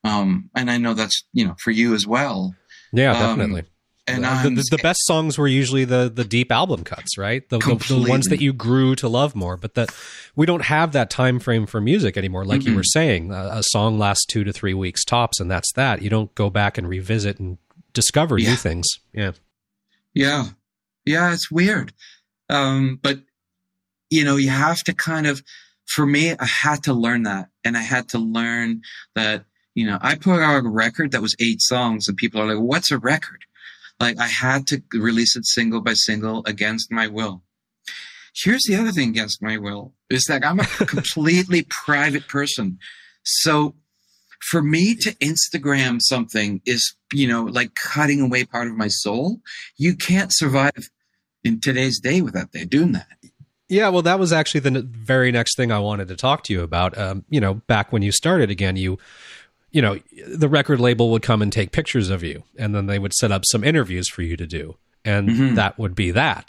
Um, 0.02 0.50
and 0.54 0.70
I 0.70 0.78
know 0.78 0.94
that's 0.94 1.24
you 1.32 1.46
know 1.46 1.54
for 1.62 1.70
you 1.70 1.94
as 1.94 2.06
well. 2.06 2.54
Yeah, 2.92 3.12
Um, 3.12 3.38
definitely. 3.38 3.64
And 4.06 4.24
the, 4.24 4.62
the, 4.62 4.76
the 4.76 4.82
best 4.82 4.98
songs 5.04 5.38
were 5.38 5.46
usually 5.46 5.84
the 5.84 6.10
the 6.12 6.24
deep 6.24 6.50
album 6.50 6.82
cuts, 6.82 7.16
right? 7.16 7.48
The, 7.48 7.58
the, 7.58 8.06
ones 8.08 8.26
that 8.26 8.40
you 8.40 8.52
grew 8.52 8.96
to 8.96 9.08
love 9.08 9.36
more. 9.36 9.56
But 9.56 9.74
that 9.74 9.94
we 10.34 10.46
don't 10.46 10.64
have 10.64 10.90
that 10.92 11.10
time 11.10 11.38
frame 11.38 11.64
for 11.66 11.80
music 11.80 12.16
anymore. 12.16 12.44
Like 12.44 12.64
you 12.64 12.72
Mm-mm. 12.72 12.76
were 12.76 12.82
saying, 12.82 13.30
a, 13.30 13.50
a 13.52 13.62
song 13.62 14.00
lasts 14.00 14.26
two 14.26 14.42
to 14.42 14.52
three 14.52 14.74
weeks 14.74 15.04
tops, 15.04 15.38
and 15.38 15.48
that's 15.48 15.72
that. 15.74 16.02
You 16.02 16.10
don't 16.10 16.34
go 16.34 16.50
back 16.50 16.76
and 16.76 16.88
revisit 16.88 17.38
and 17.38 17.58
discover 17.92 18.36
new 18.36 18.56
things. 18.56 18.88
Yeah. 19.12 19.32
Yeah. 20.12 20.46
Yeah, 21.04 21.32
it's 21.32 21.50
weird. 21.50 21.92
Um, 22.48 22.98
but 23.00 23.20
you 24.08 24.24
know, 24.24 24.36
you 24.36 24.50
have 24.50 24.82
to 24.84 24.92
kind 24.92 25.28
of 25.28 25.42
for 25.90 26.06
me, 26.06 26.32
I 26.32 26.46
had 26.46 26.84
to 26.84 26.94
learn 26.94 27.24
that. 27.24 27.48
And 27.64 27.76
I 27.76 27.82
had 27.82 28.08
to 28.10 28.18
learn 28.18 28.82
that, 29.14 29.44
you 29.80 29.86
know, 29.86 29.96
I 30.02 30.14
put 30.14 30.42
out 30.42 30.62
a 30.62 30.68
record 30.68 31.12
that 31.12 31.22
was 31.22 31.34
eight 31.40 31.62
songs 31.62 32.06
and 32.06 32.14
people 32.14 32.38
are 32.38 32.54
like, 32.54 32.62
what's 32.62 32.90
a 32.90 32.98
record? 32.98 33.46
Like 33.98 34.18
I 34.18 34.26
had 34.26 34.66
to 34.66 34.82
release 34.92 35.34
it 35.36 35.46
single 35.46 35.80
by 35.80 35.94
single 35.94 36.42
against 36.44 36.92
my 36.92 37.06
will. 37.06 37.42
Here's 38.36 38.64
the 38.68 38.76
other 38.76 38.92
thing 38.92 39.08
against 39.08 39.42
my 39.42 39.56
will 39.56 39.94
is 40.10 40.26
that 40.28 40.44
I'm 40.44 40.60
a 40.60 40.64
completely 40.66 41.66
private 41.70 42.28
person. 42.28 42.78
So 43.24 43.74
for 44.50 44.60
me 44.60 44.94
to 44.96 45.14
Instagram 45.14 46.00
something 46.02 46.60
is, 46.66 46.94
you 47.10 47.26
know, 47.26 47.44
like 47.44 47.74
cutting 47.74 48.20
away 48.20 48.44
part 48.44 48.68
of 48.68 48.74
my 48.74 48.88
soul. 48.88 49.40
You 49.78 49.96
can't 49.96 50.30
survive 50.30 50.90
in 51.42 51.58
today's 51.58 51.98
day 52.00 52.20
without 52.20 52.52
they 52.52 52.66
doing 52.66 52.92
that. 52.92 53.08
Yeah, 53.70 53.88
well, 53.88 54.02
that 54.02 54.18
was 54.18 54.32
actually 54.32 54.60
the 54.60 54.82
very 54.82 55.30
next 55.30 55.56
thing 55.56 55.70
I 55.70 55.78
wanted 55.78 56.08
to 56.08 56.16
talk 56.16 56.42
to 56.44 56.52
you 56.52 56.62
about. 56.62 56.98
Um, 56.98 57.24
you 57.30 57.40
know, 57.40 57.54
back 57.54 57.92
when 57.92 58.02
you 58.02 58.10
started 58.10 58.50
again, 58.50 58.74
you, 58.74 58.98
you 59.72 59.80
know, 59.82 59.98
the 60.34 60.48
record 60.48 60.80
label 60.80 61.10
would 61.10 61.22
come 61.22 61.42
and 61.42 61.52
take 61.52 61.72
pictures 61.72 62.10
of 62.10 62.22
you, 62.22 62.42
and 62.58 62.74
then 62.74 62.86
they 62.86 62.98
would 62.98 63.14
set 63.14 63.30
up 63.32 63.42
some 63.46 63.62
interviews 63.64 64.08
for 64.08 64.22
you 64.22 64.36
to 64.36 64.46
do, 64.46 64.76
and 65.04 65.28
Mhm. 65.28 65.54
that 65.56 65.78
would 65.78 65.94
be 65.94 66.10
that. 66.10 66.48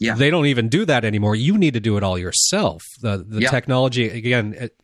Yeah. 0.00 0.14
They 0.14 0.30
don't 0.30 0.46
even 0.46 0.68
do 0.68 0.84
that 0.84 1.04
anymore. 1.04 1.34
You 1.34 1.58
need 1.58 1.74
to 1.74 1.80
do 1.80 1.96
it 1.96 2.04
all 2.04 2.16
yourself. 2.16 2.84
The 3.00 3.16
the 3.28 3.40
Yeah. 3.40 3.50
technology 3.50 4.08
again. 4.08 4.54
It, 4.56 4.76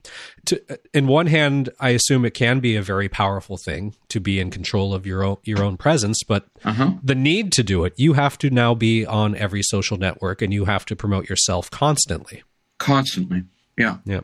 to, 0.46 0.60
in 0.92 1.06
one 1.06 1.28
hand, 1.28 1.68
I 1.78 1.90
assume 1.90 2.24
it 2.24 2.34
can 2.34 2.58
be 2.58 2.74
a 2.74 2.82
very 2.82 3.08
powerful 3.08 3.56
thing 3.56 3.94
to 4.08 4.18
be 4.18 4.40
in 4.40 4.50
control 4.50 4.92
of 4.92 5.06
your 5.06 5.22
own 5.22 5.36
your 5.44 5.62
own 5.62 5.76
presence, 5.76 6.18
but 6.26 6.46
Uh 6.64 6.72
huh. 6.72 6.90
the 7.00 7.14
need 7.14 7.52
to 7.52 7.62
do 7.62 7.84
it, 7.84 7.92
you 7.96 8.14
have 8.14 8.36
to 8.38 8.50
now 8.50 8.74
be 8.74 9.06
on 9.06 9.36
every 9.36 9.62
social 9.62 9.96
network, 9.98 10.42
and 10.42 10.52
you 10.52 10.64
have 10.64 10.84
to 10.86 10.96
promote 10.96 11.28
yourself 11.28 11.70
constantly. 11.70 12.42
Constantly. 12.78 13.44
Yeah. 13.78 13.98
Yeah. 14.04 14.20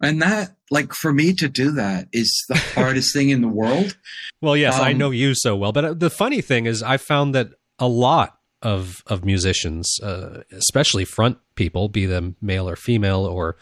And 0.00 0.22
that, 0.22 0.56
like, 0.70 0.92
for 0.94 1.12
me 1.12 1.32
to 1.34 1.48
do 1.48 1.72
that 1.72 2.08
is 2.12 2.32
the 2.48 2.56
hardest 2.74 3.12
thing 3.12 3.28
in 3.30 3.40
the 3.42 3.48
world. 3.48 3.96
Well, 4.40 4.56
yes, 4.56 4.74
I 4.74 4.92
Um, 4.92 4.98
know 4.98 5.10
you 5.10 5.34
so 5.34 5.54
well, 5.56 5.72
but 5.72 5.84
uh, 5.84 5.94
the 5.94 6.10
funny 6.10 6.40
thing 6.40 6.66
is, 6.66 6.82
I 6.82 6.96
found 6.96 7.34
that 7.34 7.48
a 7.78 7.88
lot 7.88 8.36
of 8.62 9.02
of 9.06 9.24
musicians, 9.24 9.98
uh, 10.02 10.42
especially 10.52 11.04
front 11.06 11.38
people, 11.54 11.88
be 11.88 12.04
them 12.06 12.36
male 12.42 12.68
or 12.68 12.76
female, 12.76 13.24
or 13.24 13.56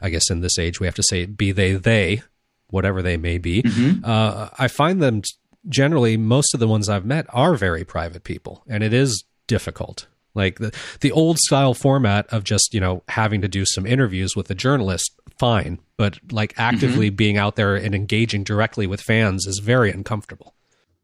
I 0.00 0.08
guess 0.10 0.30
in 0.30 0.40
this 0.40 0.58
age 0.58 0.80
we 0.80 0.86
have 0.86 0.94
to 0.96 1.02
say 1.02 1.26
be 1.26 1.52
they 1.52 1.72
they, 1.74 2.22
whatever 2.68 3.02
they 3.02 3.16
may 3.18 3.36
be. 3.38 3.62
Mhm. 3.62 4.04
Uh, 4.04 4.48
I 4.58 4.68
find 4.68 5.02
them 5.02 5.22
generally 5.68 6.16
most 6.16 6.54
of 6.54 6.60
the 6.60 6.68
ones 6.68 6.88
I've 6.88 7.04
met 7.04 7.26
are 7.30 7.56
very 7.56 7.84
private 7.84 8.24
people, 8.24 8.62
and 8.66 8.82
it 8.82 8.92
is 8.94 9.24
difficult. 9.46 10.06
Like 10.38 10.58
the 10.58 10.74
the 11.00 11.12
old 11.12 11.38
style 11.38 11.74
format 11.74 12.26
of 12.32 12.44
just 12.44 12.72
you 12.72 12.80
know 12.80 13.02
having 13.08 13.42
to 13.42 13.48
do 13.48 13.66
some 13.66 13.84
interviews 13.84 14.34
with 14.34 14.50
a 14.50 14.54
journalist, 14.54 15.12
fine, 15.38 15.78
but 15.98 16.18
like 16.32 16.54
actively 16.56 17.10
being 17.10 17.36
out 17.36 17.56
there 17.56 17.76
and 17.76 17.94
engaging 17.94 18.44
directly 18.44 18.86
with 18.86 19.02
fans 19.02 19.46
is 19.46 19.58
very 19.58 19.90
uncomfortable. 19.90 20.54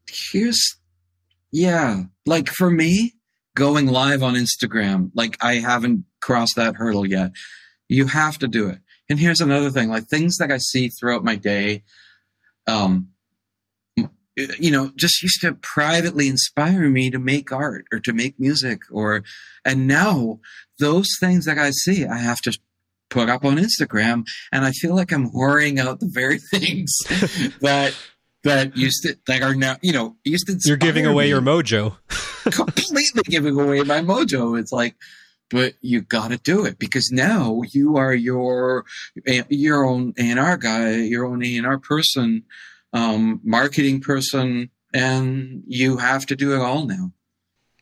Here's 0.09 0.77
Yeah. 1.51 2.03
Like 2.25 2.49
for 2.49 2.71
me, 2.71 3.13
going 3.55 3.87
live 3.87 4.23
on 4.23 4.35
Instagram, 4.35 5.11
like 5.13 5.37
I 5.41 5.55
haven't 5.55 6.05
crossed 6.21 6.55
that 6.55 6.75
hurdle 6.75 7.05
yet. 7.05 7.31
You 7.87 8.07
have 8.07 8.37
to 8.39 8.47
do 8.47 8.69
it. 8.69 8.79
And 9.09 9.19
here's 9.19 9.41
another 9.41 9.69
thing, 9.69 9.89
like 9.89 10.07
things 10.07 10.37
that 10.37 10.51
I 10.51 10.57
see 10.57 10.89
throughout 10.89 11.23
my 11.23 11.35
day, 11.35 11.83
um, 12.67 13.09
you 14.35 14.71
know, 14.71 14.91
just 14.95 15.21
used 15.21 15.41
to 15.41 15.53
privately 15.55 16.27
inspire 16.27 16.89
me 16.89 17.09
to 17.09 17.19
make 17.19 17.51
art 17.51 17.85
or 17.91 17.99
to 17.99 18.13
make 18.13 18.39
music 18.39 18.81
or, 18.91 19.23
and 19.63 19.87
now 19.87 20.39
those 20.79 21.07
things 21.19 21.45
that 21.45 21.57
I 21.57 21.71
see, 21.71 22.05
I 22.05 22.17
have 22.17 22.41
to 22.41 22.57
put 23.09 23.29
up 23.29 23.45
on 23.45 23.57
Instagram 23.57 24.25
and 24.51 24.65
I 24.65 24.71
feel 24.71 24.95
like 24.95 25.11
I'm 25.11 25.31
whoring 25.31 25.79
out 25.79 25.99
the 25.99 26.09
very 26.11 26.39
things 26.51 26.97
that 27.61 27.95
that 28.43 28.77
used 28.77 29.03
to 29.03 29.17
that 29.25 29.41
are 29.41 29.55
now 29.55 29.75
you 29.81 29.91
know 29.91 30.15
used 30.23 30.47
to 30.47 30.57
you're 30.65 30.77
giving 30.77 31.05
away 31.05 31.27
your 31.27 31.41
mojo. 31.41 31.97
Completely 32.51 33.23
giving 33.23 33.59
away 33.59 33.81
my 33.81 34.01
mojo. 34.01 34.59
It's 34.59 34.71
like 34.71 34.95
but 35.49 35.73
you 35.81 36.01
got 36.01 36.29
to 36.31 36.37
do 36.37 36.65
it 36.65 36.77
because 36.77 37.09
now 37.11 37.61
you 37.71 37.97
are 37.97 38.13
your 38.13 38.85
eh, 39.25 39.43
your 39.49 39.83
own 39.83 40.13
A&R 40.17 40.57
guy 40.57 40.95
your 40.95 41.25
own 41.25 41.43
A&R 41.43 41.79
person 41.79 42.43
um, 42.95 43.39
marketing 43.43 44.01
person 44.01 44.71
and 44.93 45.63
you 45.67 45.97
have 45.97 46.25
to 46.25 46.35
do 46.35 46.53
it 46.53 46.61
all 46.61 46.87
now 46.87 47.11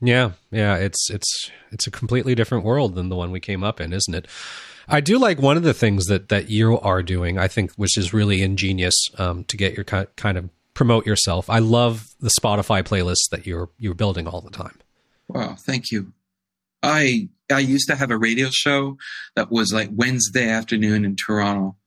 yeah 0.01 0.31
yeah 0.51 0.75
it's 0.75 1.09
it's 1.09 1.51
it's 1.71 1.87
a 1.87 1.91
completely 1.91 2.35
different 2.35 2.65
world 2.65 2.95
than 2.95 3.07
the 3.07 3.15
one 3.15 3.31
we 3.31 3.39
came 3.39 3.63
up 3.63 3.79
in 3.79 3.93
isn't 3.93 4.15
it 4.15 4.27
I 4.87 4.99
do 4.99 5.17
like 5.17 5.39
one 5.39 5.57
of 5.57 5.63
the 5.63 5.73
things 5.73 6.07
that 6.07 6.29
that 6.29 6.49
you 6.49 6.79
are 6.79 7.01
doing. 7.01 7.37
I 7.37 7.47
think, 7.47 7.71
which 7.75 7.97
is 7.97 8.13
really 8.13 8.41
ingenious 8.41 8.95
um, 9.17 9.45
to 9.45 9.57
get 9.57 9.75
your 9.75 9.85
kind 9.85 10.37
of 10.37 10.49
promote 10.73 11.05
yourself. 11.05 11.49
I 11.49 11.59
love 11.59 12.09
the 12.19 12.31
Spotify 12.39 12.83
playlists 12.83 13.29
that 13.31 13.45
you're 13.45 13.69
you're 13.77 13.93
building 13.93 14.27
all 14.27 14.41
the 14.41 14.51
time. 14.51 14.79
Wow, 15.27 15.55
thank 15.65 15.91
you. 15.91 16.13
I 16.81 17.29
I 17.51 17.59
used 17.59 17.87
to 17.87 17.95
have 17.95 18.11
a 18.11 18.17
radio 18.17 18.49
show 18.51 18.97
that 19.35 19.51
was 19.51 19.71
like 19.73 19.89
Wednesday 19.91 20.49
afternoon 20.49 21.05
in 21.05 21.15
Toronto. 21.15 21.77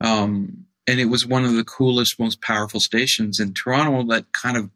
Um, 0.00 0.65
and 0.86 1.00
it 1.00 1.06
was 1.06 1.26
one 1.26 1.44
of 1.44 1.54
the 1.54 1.64
coolest, 1.64 2.18
most 2.18 2.40
powerful 2.40 2.80
stations 2.80 3.40
in 3.40 3.54
Toronto 3.54 4.04
that 4.14 4.32
kind 4.32 4.56
of 4.56 4.70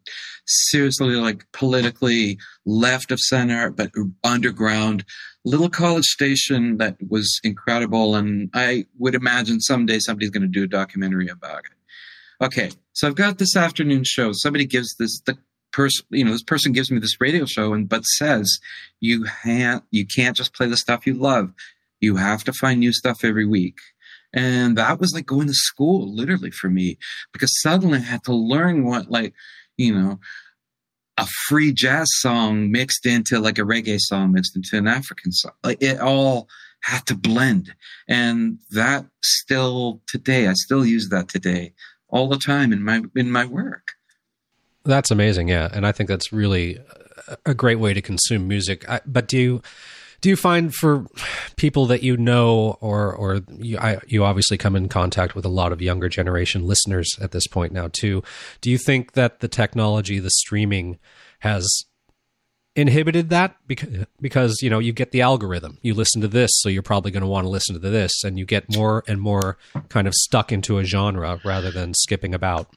seriously, 0.45 1.15
like 1.15 1.49
politically 1.53 2.37
left 2.65 3.11
of 3.11 3.19
center, 3.19 3.69
but 3.69 3.91
underground 4.23 5.05
little 5.45 5.69
college 5.69 6.05
station 6.05 6.77
that 6.77 6.97
was 7.09 7.39
incredible. 7.43 8.15
And 8.15 8.49
I 8.53 8.85
would 8.99 9.15
imagine 9.15 9.59
someday 9.59 9.99
somebody's 9.99 10.29
going 10.29 10.43
to 10.43 10.47
do 10.47 10.63
a 10.63 10.67
documentary 10.67 11.27
about 11.27 11.59
it. 11.65 12.45
Okay. 12.45 12.71
So 12.93 13.07
I've 13.07 13.15
got 13.15 13.37
this 13.37 13.55
afternoon 13.55 14.03
show. 14.03 14.31
Somebody 14.33 14.65
gives 14.65 14.93
this, 14.97 15.21
the 15.21 15.37
person, 15.71 16.05
you 16.09 16.25
know, 16.25 16.31
this 16.31 16.43
person 16.43 16.73
gives 16.73 16.91
me 16.91 16.99
this 16.99 17.21
radio 17.21 17.45
show 17.45 17.73
and, 17.73 17.87
but 17.87 18.03
says 18.03 18.59
you 18.99 19.25
can't, 19.43 19.83
you 19.91 20.05
can't 20.05 20.35
just 20.35 20.53
play 20.53 20.67
the 20.67 20.77
stuff 20.77 21.07
you 21.07 21.13
love. 21.13 21.53
You 22.01 22.17
have 22.17 22.43
to 22.45 22.53
find 22.53 22.79
new 22.79 22.91
stuff 22.91 23.23
every 23.23 23.45
week. 23.45 23.77
And 24.33 24.77
that 24.77 24.99
was 24.99 25.13
like 25.13 25.25
going 25.25 25.47
to 25.47 25.53
school 25.53 26.13
literally 26.13 26.51
for 26.51 26.69
me 26.69 26.97
because 27.33 27.51
suddenly 27.61 27.99
I 27.99 28.01
had 28.01 28.23
to 28.25 28.33
learn 28.33 28.85
what 28.85 29.11
like, 29.11 29.33
you 29.77 29.93
know, 29.93 30.19
a 31.17 31.27
free 31.47 31.73
jazz 31.73 32.07
song 32.13 32.71
mixed 32.71 33.05
into 33.05 33.39
like 33.39 33.57
a 33.57 33.63
reggae 33.63 33.99
song 33.99 34.31
mixed 34.31 34.55
into 34.55 34.77
an 34.77 34.87
African 34.87 35.31
song. 35.31 35.51
Like 35.63 35.81
it 35.81 35.99
all 35.99 36.47
had 36.83 37.05
to 37.07 37.15
blend. 37.15 37.73
And 38.07 38.59
that 38.71 39.05
still 39.23 40.01
today, 40.07 40.47
I 40.47 40.53
still 40.53 40.85
use 40.85 41.09
that 41.09 41.27
today 41.27 41.73
all 42.07 42.27
the 42.27 42.37
time 42.37 42.73
in 42.73 42.83
my 42.83 43.01
in 43.15 43.31
my 43.31 43.45
work. 43.45 43.91
That's 44.83 45.11
amazing, 45.11 45.47
yeah. 45.47 45.69
And 45.71 45.85
I 45.85 45.91
think 45.91 46.09
that's 46.09 46.33
really 46.33 46.79
a 47.45 47.53
great 47.53 47.79
way 47.79 47.93
to 47.93 48.01
consume 48.01 48.47
music. 48.47 48.87
I, 48.89 49.01
but 49.05 49.27
do 49.27 49.37
you 49.37 49.61
do 50.21 50.29
you 50.29 50.35
find 50.35 50.73
for 50.73 51.05
people 51.55 51.87
that 51.87 52.03
you 52.03 52.15
know 52.15 52.77
or 52.79 53.13
or 53.13 53.41
you, 53.57 53.77
I, 53.77 53.99
you 54.07 54.23
obviously 54.23 54.57
come 54.57 54.75
in 54.75 54.87
contact 54.87 55.35
with 55.35 55.45
a 55.45 55.49
lot 55.49 55.71
of 55.71 55.81
younger 55.81 56.09
generation 56.09 56.65
listeners 56.65 57.09
at 57.19 57.31
this 57.31 57.47
point 57.47 57.73
now 57.73 57.89
too. 57.91 58.23
Do 58.61 58.69
you 58.69 58.77
think 58.77 59.13
that 59.13 59.39
the 59.39 59.47
technology 59.47 60.19
the 60.19 60.29
streaming 60.29 60.99
has 61.39 61.67
inhibited 62.75 63.29
that? 63.31 63.57
Because 63.67 64.05
because 64.21 64.61
you 64.61 64.69
know 64.69 64.79
you 64.79 64.93
get 64.93 65.11
the 65.11 65.21
algorithm. 65.21 65.79
You 65.81 65.95
listen 65.95 66.21
to 66.21 66.27
this 66.27 66.51
so 66.53 66.69
you're 66.69 66.83
probably 66.83 67.11
going 67.11 67.21
to 67.21 67.27
want 67.27 67.45
to 67.45 67.49
listen 67.49 67.73
to 67.73 67.89
this 67.89 68.23
and 68.23 68.37
you 68.37 68.45
get 68.45 68.75
more 68.75 69.03
and 69.07 69.19
more 69.19 69.57
kind 69.89 70.07
of 70.07 70.13
stuck 70.13 70.51
into 70.51 70.77
a 70.77 70.83
genre 70.83 71.41
rather 71.43 71.71
than 71.71 71.95
skipping 71.95 72.35
about. 72.35 72.69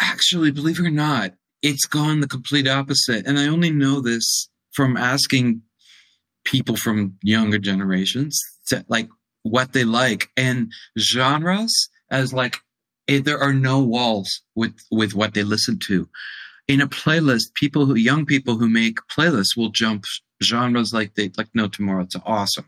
Actually 0.00 0.50
believe 0.50 0.80
it 0.80 0.86
or 0.86 0.90
not 0.90 1.34
it's 1.62 1.86
gone 1.86 2.18
the 2.18 2.26
complete 2.26 2.66
opposite 2.66 3.24
and 3.24 3.38
i 3.38 3.46
only 3.46 3.70
know 3.70 4.00
this 4.00 4.48
from 4.72 4.96
asking 4.96 5.62
people 6.44 6.76
from 6.76 7.16
younger 7.22 7.58
generations 7.58 8.40
to 8.68 8.84
like 8.88 9.08
what 9.42 9.72
they 9.72 9.84
like. 9.84 10.28
And 10.36 10.72
genres 10.98 11.88
as 12.10 12.32
like 12.32 12.58
eh, 13.08 13.20
there 13.20 13.38
are 13.38 13.52
no 13.52 13.80
walls 13.80 14.42
with 14.54 14.74
with 14.90 15.14
what 15.14 15.34
they 15.34 15.42
listen 15.42 15.78
to. 15.86 16.08
In 16.68 16.80
a 16.80 16.86
playlist 16.86 17.54
people 17.54 17.86
who 17.86 17.94
young 17.94 18.24
people 18.24 18.56
who 18.56 18.68
make 18.68 18.98
playlists 19.10 19.56
will 19.56 19.70
jump 19.70 20.04
genres 20.42 20.92
like 20.92 21.14
they 21.14 21.30
like 21.36 21.48
no 21.54 21.68
tomorrow 21.68 22.02
it's 22.02 22.16
awesome. 22.24 22.66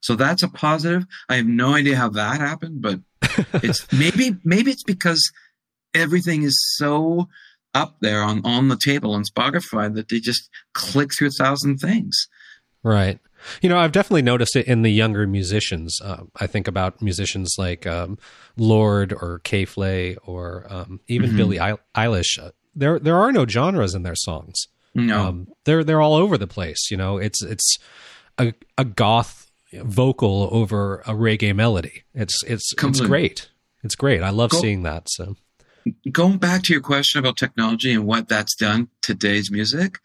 So 0.00 0.14
that's 0.14 0.42
a 0.42 0.48
positive. 0.48 1.06
I 1.28 1.36
have 1.36 1.46
no 1.46 1.74
idea 1.74 1.96
how 1.96 2.10
that 2.10 2.40
happened 2.40 2.82
but 2.82 3.00
it's 3.62 3.90
maybe 3.92 4.36
maybe 4.44 4.70
it's 4.70 4.84
because 4.84 5.32
everything 5.94 6.42
is 6.42 6.58
so 6.76 7.28
up 7.74 7.96
there 8.00 8.22
on 8.22 8.44
on 8.44 8.68
the 8.68 8.78
table 8.82 9.12
on 9.12 9.22
spotify 9.24 9.92
that 9.92 10.08
they 10.08 10.20
just 10.20 10.48
click 10.74 11.10
through 11.12 11.28
a 11.28 11.42
thousand 11.42 11.78
things 11.78 12.28
Right. 12.82 13.18
You 13.62 13.68
know, 13.68 13.78
I've 13.78 13.92
definitely 13.92 14.22
noticed 14.22 14.56
it 14.56 14.66
in 14.66 14.82
the 14.82 14.90
younger 14.90 15.26
musicians. 15.26 16.00
Uh, 16.00 16.24
I 16.36 16.46
think 16.46 16.66
about 16.68 17.02
musicians 17.02 17.54
like 17.58 17.86
um, 17.86 18.18
Lorde 18.56 19.12
or 19.12 19.40
K.Flay 19.44 20.16
or 20.24 20.66
um, 20.68 21.00
even 21.06 21.30
mm-hmm. 21.30 21.36
Billie 21.36 21.58
Eilish. 21.96 22.38
Uh, 22.40 22.50
there, 22.74 22.98
there 22.98 23.16
are 23.16 23.32
no 23.32 23.46
genres 23.46 23.94
in 23.94 24.02
their 24.02 24.14
songs. 24.16 24.66
No, 24.94 25.20
um, 25.20 25.48
they're 25.64 25.84
they're 25.84 26.00
all 26.00 26.14
over 26.14 26.38
the 26.38 26.46
place. 26.46 26.90
You 26.90 26.96
know, 26.96 27.18
it's 27.18 27.42
it's 27.42 27.78
a, 28.38 28.54
a 28.78 28.84
goth 28.84 29.50
vocal 29.74 30.48
over 30.50 31.00
a 31.00 31.12
reggae 31.12 31.54
melody. 31.54 32.04
It's 32.14 32.42
it's 32.44 32.72
Completely. 32.72 33.04
it's 33.04 33.08
great. 33.08 33.50
It's 33.82 33.94
great. 33.94 34.22
I 34.22 34.30
love 34.30 34.50
Go, 34.50 34.60
seeing 34.60 34.82
that. 34.84 35.08
So, 35.10 35.36
going 36.10 36.38
back 36.38 36.62
to 36.64 36.72
your 36.72 36.80
question 36.80 37.18
about 37.18 37.36
technology 37.36 37.92
and 37.92 38.06
what 38.06 38.28
that's 38.28 38.56
done 38.56 38.88
to 39.02 39.14
today's 39.14 39.50
music, 39.50 39.98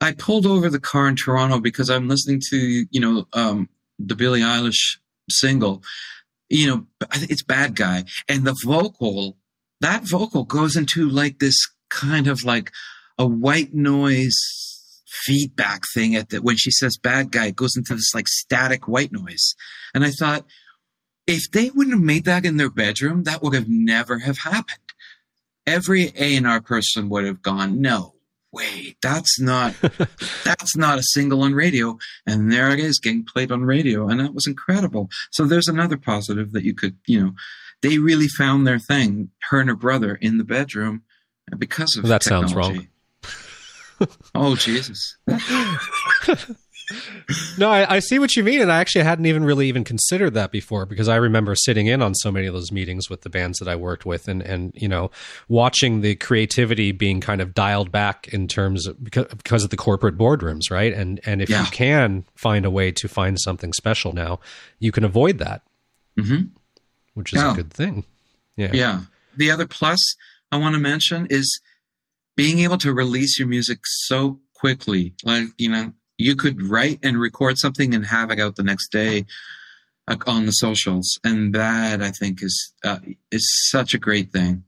I 0.00 0.12
pulled 0.12 0.46
over 0.46 0.70
the 0.70 0.80
car 0.80 1.08
in 1.08 1.16
Toronto 1.16 1.60
because 1.60 1.90
I'm 1.90 2.08
listening 2.08 2.40
to, 2.50 2.86
you 2.90 3.00
know, 3.00 3.26
um, 3.32 3.68
the 3.98 4.14
Billie 4.14 4.40
Eilish 4.40 4.98
single. 5.28 5.82
You 6.48 6.66
know, 6.66 6.86
it's 7.12 7.42
Bad 7.42 7.74
Guy. 7.74 8.04
And 8.28 8.46
the 8.46 8.56
vocal, 8.64 9.36
that 9.80 10.04
vocal 10.08 10.44
goes 10.44 10.76
into 10.76 11.08
like 11.08 11.38
this 11.38 11.56
kind 11.90 12.26
of 12.26 12.44
like 12.44 12.70
a 13.18 13.26
white 13.26 13.74
noise 13.74 14.36
feedback 15.24 15.82
thing 15.92 16.14
at 16.14 16.30
the, 16.30 16.40
when 16.40 16.56
she 16.56 16.70
says 16.70 16.96
bad 16.96 17.30
guy, 17.32 17.46
it 17.46 17.56
goes 17.56 17.76
into 17.76 17.94
this 17.94 18.14
like 18.14 18.28
static 18.28 18.86
white 18.86 19.12
noise. 19.12 19.54
And 19.94 20.04
I 20.04 20.10
thought, 20.10 20.44
if 21.26 21.50
they 21.50 21.70
wouldn't 21.70 21.96
have 21.96 22.04
made 22.04 22.24
that 22.24 22.46
in 22.46 22.56
their 22.56 22.70
bedroom, 22.70 23.24
that 23.24 23.42
would 23.42 23.54
have 23.54 23.68
never 23.68 24.20
have 24.20 24.38
happened. 24.38 24.78
Every 25.66 26.12
A&R 26.16 26.60
person 26.62 27.10
would 27.10 27.26
have 27.26 27.42
gone, 27.42 27.80
no, 27.82 28.14
wait, 28.52 28.96
that's 29.02 29.40
not 29.40 29.74
that's 30.44 30.76
not 30.76 30.98
a 30.98 31.02
single 31.02 31.42
on 31.42 31.54
radio. 31.54 31.98
And 32.26 32.52
there 32.52 32.70
it 32.70 32.80
is 32.80 33.00
getting 33.00 33.24
played 33.24 33.52
on 33.52 33.62
radio. 33.62 34.08
And 34.08 34.20
that 34.20 34.34
was 34.34 34.46
incredible. 34.46 35.08
So 35.30 35.44
there's 35.44 35.68
another 35.68 35.96
positive 35.96 36.52
that 36.52 36.64
you 36.64 36.74
could, 36.74 36.96
you 37.06 37.20
know, 37.20 37.32
they 37.82 37.98
really 37.98 38.28
found 38.28 38.66
their 38.66 38.78
thing, 38.78 39.30
her 39.50 39.60
and 39.60 39.68
her 39.68 39.76
brother 39.76 40.14
in 40.16 40.38
the 40.38 40.44
bedroom 40.44 41.02
because 41.56 41.96
of 41.96 42.04
well, 42.04 42.10
that 42.10 42.22
technology. 42.22 42.54
sounds 42.54 42.88
wrong. 44.00 44.08
oh 44.34 44.56
Jesus. 44.56 45.16
no, 47.58 47.70
I, 47.70 47.96
I, 47.96 47.98
see 47.98 48.18
what 48.18 48.34
you 48.34 48.42
mean, 48.42 48.62
and 48.62 48.72
I 48.72 48.80
actually 48.80 49.04
hadn't 49.04 49.26
even 49.26 49.44
really 49.44 49.68
even 49.68 49.84
considered 49.84 50.34
that 50.34 50.50
before 50.50 50.86
because 50.86 51.08
I 51.08 51.16
remember 51.16 51.54
sitting 51.54 51.86
in 51.86 52.00
on 52.00 52.14
so 52.14 52.32
many 52.32 52.46
of 52.46 52.54
those 52.54 52.72
meetings 52.72 53.10
with 53.10 53.22
the 53.22 53.30
bands 53.30 53.58
that 53.58 53.68
I 53.68 53.76
worked 53.76 54.06
with, 54.06 54.26
and 54.26 54.42
and 54.42 54.72
you 54.74 54.88
know 54.88 55.10
watching 55.48 56.00
the 56.00 56.14
creativity 56.16 56.92
being 56.92 57.20
kind 57.20 57.40
of 57.40 57.52
dialed 57.52 57.92
back 57.92 58.28
in 58.28 58.48
terms 58.48 58.86
of 58.86 59.02
because, 59.02 59.26
because 59.26 59.64
of 59.64 59.70
the 59.70 59.76
corporate 59.76 60.16
boardrooms, 60.16 60.70
right? 60.70 60.92
And 60.92 61.20
and 61.26 61.42
if 61.42 61.50
yeah. 61.50 61.64
you 61.64 61.70
can 61.70 62.24
find 62.34 62.64
a 62.64 62.70
way 62.70 62.90
to 62.92 63.08
find 63.08 63.38
something 63.38 63.72
special 63.72 64.12
now, 64.12 64.40
you 64.78 64.90
can 64.90 65.04
avoid 65.04 65.38
that, 65.38 65.62
mm-hmm. 66.18 66.46
which 67.14 67.34
is 67.34 67.42
yeah. 67.42 67.52
a 67.52 67.54
good 67.54 67.70
thing. 67.70 68.04
Yeah, 68.56 68.70
yeah. 68.72 69.00
The 69.36 69.50
other 69.50 69.66
plus 69.66 69.98
I 70.50 70.56
want 70.56 70.74
to 70.74 70.80
mention 70.80 71.26
is 71.28 71.60
being 72.34 72.60
able 72.60 72.78
to 72.78 72.94
release 72.94 73.38
your 73.38 73.48
music 73.48 73.80
so 73.84 74.40
quickly, 74.54 75.14
like 75.22 75.48
you 75.58 75.68
know 75.68 75.92
you 76.18 76.36
could 76.36 76.60
write 76.62 76.98
and 77.02 77.18
record 77.18 77.58
something 77.58 77.94
and 77.94 78.04
have 78.06 78.30
it 78.30 78.40
out 78.40 78.56
the 78.56 78.62
next 78.62 78.90
day 78.90 79.24
on 80.26 80.46
the 80.46 80.52
socials, 80.52 81.18
and 81.22 81.54
that 81.54 82.02
I 82.02 82.10
think 82.10 82.42
is 82.42 82.72
uh, 82.84 82.98
is 83.30 83.46
such 83.70 83.94
a 83.94 83.98
great 83.98 84.32
thing. 84.32 84.64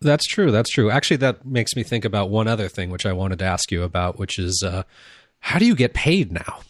That's 0.00 0.26
true. 0.26 0.50
That's 0.50 0.70
true. 0.70 0.90
Actually, 0.90 1.18
that 1.18 1.46
makes 1.46 1.74
me 1.74 1.82
think 1.82 2.04
about 2.04 2.30
one 2.30 2.48
other 2.48 2.68
thing, 2.68 2.90
which 2.90 3.06
I 3.06 3.12
wanted 3.12 3.38
to 3.38 3.44
ask 3.44 3.72
you 3.72 3.82
about, 3.82 4.18
which 4.18 4.38
is 4.38 4.62
uh, 4.64 4.82
how 5.40 5.58
do 5.58 5.64
you 5.64 5.74
get 5.74 5.94
paid 5.94 6.32
now? 6.32 6.60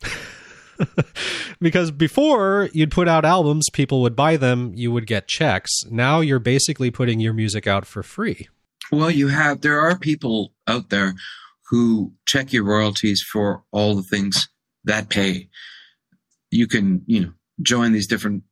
because 1.60 1.90
before 1.90 2.70
you'd 2.72 2.90
put 2.90 3.08
out 3.08 3.24
albums, 3.24 3.66
people 3.72 4.00
would 4.02 4.16
buy 4.16 4.36
them, 4.36 4.72
you 4.74 4.90
would 4.92 5.06
get 5.06 5.28
checks. 5.28 5.70
Now 5.90 6.20
you're 6.20 6.38
basically 6.38 6.90
putting 6.90 7.20
your 7.20 7.32
music 7.32 7.66
out 7.66 7.86
for 7.86 8.02
free. 8.02 8.48
Well, 8.90 9.10
you 9.10 9.28
have, 9.28 9.60
there 9.60 9.80
are 9.80 9.98
people 9.98 10.52
out 10.66 10.90
there 10.90 11.14
who 11.74 12.12
check 12.24 12.52
your 12.52 12.62
royalties 12.62 13.20
for 13.32 13.64
all 13.72 13.96
the 13.96 14.04
things 14.04 14.48
that 14.84 15.08
pay. 15.08 15.48
You 16.52 16.68
can, 16.68 17.02
you 17.06 17.20
know, 17.20 17.32
join 17.62 17.90
these 17.90 18.06
different 18.06 18.44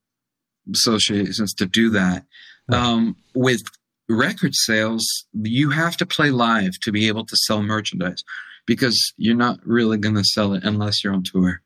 associations 0.75 1.55
to 1.55 1.67
do 1.67 1.91
that. 1.91 2.25
Right. 2.69 2.81
Um, 2.81 3.15
with 3.33 3.61
record 4.09 4.57
sales, 4.57 5.07
you 5.33 5.71
have 5.71 5.97
to 5.99 6.07
play 6.07 6.31
live 6.31 6.73
to 6.83 6.91
be 6.91 7.07
able 7.07 7.25
to 7.27 7.37
sell 7.37 7.63
merchandise 7.63 8.25
because 8.67 8.99
you're 9.17 9.37
not 9.37 9.61
really 9.65 9.99
going 9.99 10.17
to 10.17 10.25
sell 10.25 10.53
it 10.55 10.65
unless 10.65 11.05
you're 11.05 11.15
on 11.15 11.23
tour. 11.23 11.63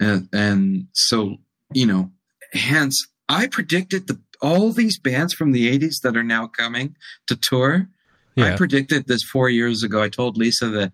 And, 0.00 0.28
and 0.32 0.88
so, 0.92 1.36
you 1.72 1.86
know, 1.86 2.10
hence 2.52 3.06
I 3.28 3.46
predicted 3.46 4.08
the 4.08 4.20
all 4.42 4.72
these 4.72 4.98
bands 4.98 5.34
from 5.34 5.52
the 5.52 5.70
80s 5.78 6.00
that 6.02 6.16
are 6.16 6.24
now 6.24 6.48
coming 6.48 6.96
to 7.28 7.36
tour. 7.36 7.88
Yeah. 8.36 8.54
I 8.54 8.56
predicted 8.56 9.06
this 9.06 9.22
4 9.24 9.50
years 9.50 9.82
ago. 9.82 10.02
I 10.02 10.08
told 10.08 10.36
Lisa 10.36 10.68
that 10.68 10.92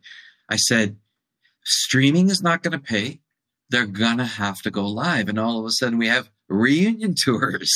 I 0.48 0.56
said 0.56 0.96
streaming 1.64 2.28
is 2.30 2.42
not 2.42 2.62
going 2.62 2.72
to 2.72 2.78
pay. 2.78 3.20
They're 3.70 3.86
going 3.86 4.18
to 4.18 4.24
have 4.24 4.60
to 4.62 4.70
go 4.70 4.86
live 4.86 5.28
and 5.28 5.38
all 5.38 5.58
of 5.58 5.66
a 5.66 5.70
sudden 5.72 5.98
we 5.98 6.08
have 6.08 6.30
reunion 6.48 7.14
tours. 7.24 7.72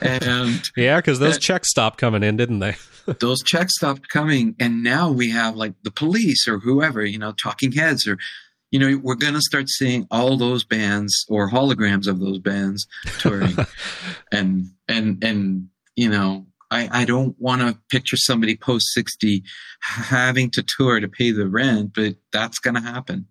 and 0.00 0.62
yeah, 0.76 1.00
cuz 1.00 1.18
those 1.18 1.38
checks 1.38 1.70
stopped 1.70 1.98
coming 1.98 2.22
in, 2.22 2.36
didn't 2.36 2.60
they? 2.60 2.76
those 3.18 3.42
checks 3.42 3.74
stopped 3.76 4.08
coming 4.08 4.54
and 4.60 4.82
now 4.82 5.10
we 5.10 5.30
have 5.30 5.56
like 5.56 5.74
the 5.82 5.90
police 5.90 6.46
or 6.46 6.60
whoever, 6.60 7.04
you 7.04 7.18
know, 7.18 7.32
talking 7.32 7.72
heads 7.72 8.06
or 8.06 8.18
you 8.70 8.78
know, 8.78 9.00
we're 9.02 9.16
going 9.16 9.34
to 9.34 9.40
start 9.40 9.68
seeing 9.68 10.06
all 10.10 10.36
those 10.36 10.64
bands 10.64 11.26
or 11.28 11.50
holograms 11.50 12.06
of 12.06 12.20
those 12.20 12.38
bands 12.38 12.86
touring. 13.18 13.56
and, 14.32 14.66
and, 14.88 15.22
and, 15.24 15.68
you 15.96 16.08
know, 16.08 16.46
I, 16.70 16.88
I 16.90 17.04
don't 17.04 17.34
want 17.38 17.62
to 17.62 17.78
picture 17.88 18.16
somebody 18.16 18.56
post 18.56 18.86
60 18.94 19.42
having 19.80 20.50
to 20.50 20.64
tour 20.76 21.00
to 21.00 21.08
pay 21.08 21.32
the 21.32 21.48
rent, 21.48 21.92
but 21.94 22.16
that's 22.32 22.58
going 22.58 22.74
to 22.74 22.80
happen. 22.80 23.26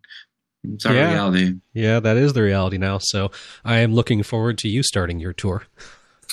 It's 0.64 0.86
our 0.86 0.94
yeah. 0.94 1.14
reality. 1.14 1.54
Yeah, 1.74 2.00
that 2.02 2.18
is 2.18 2.34
the 2.34 2.44
reality 2.44 2.78
now. 2.78 2.98
So 2.98 3.32
I 3.64 3.78
am 3.78 3.94
looking 3.94 4.24
forward 4.24 4.58
to 4.60 4.68
you 4.68 4.84
starting 4.84 5.20
your 5.20 5.34
tour. 5.34 5.64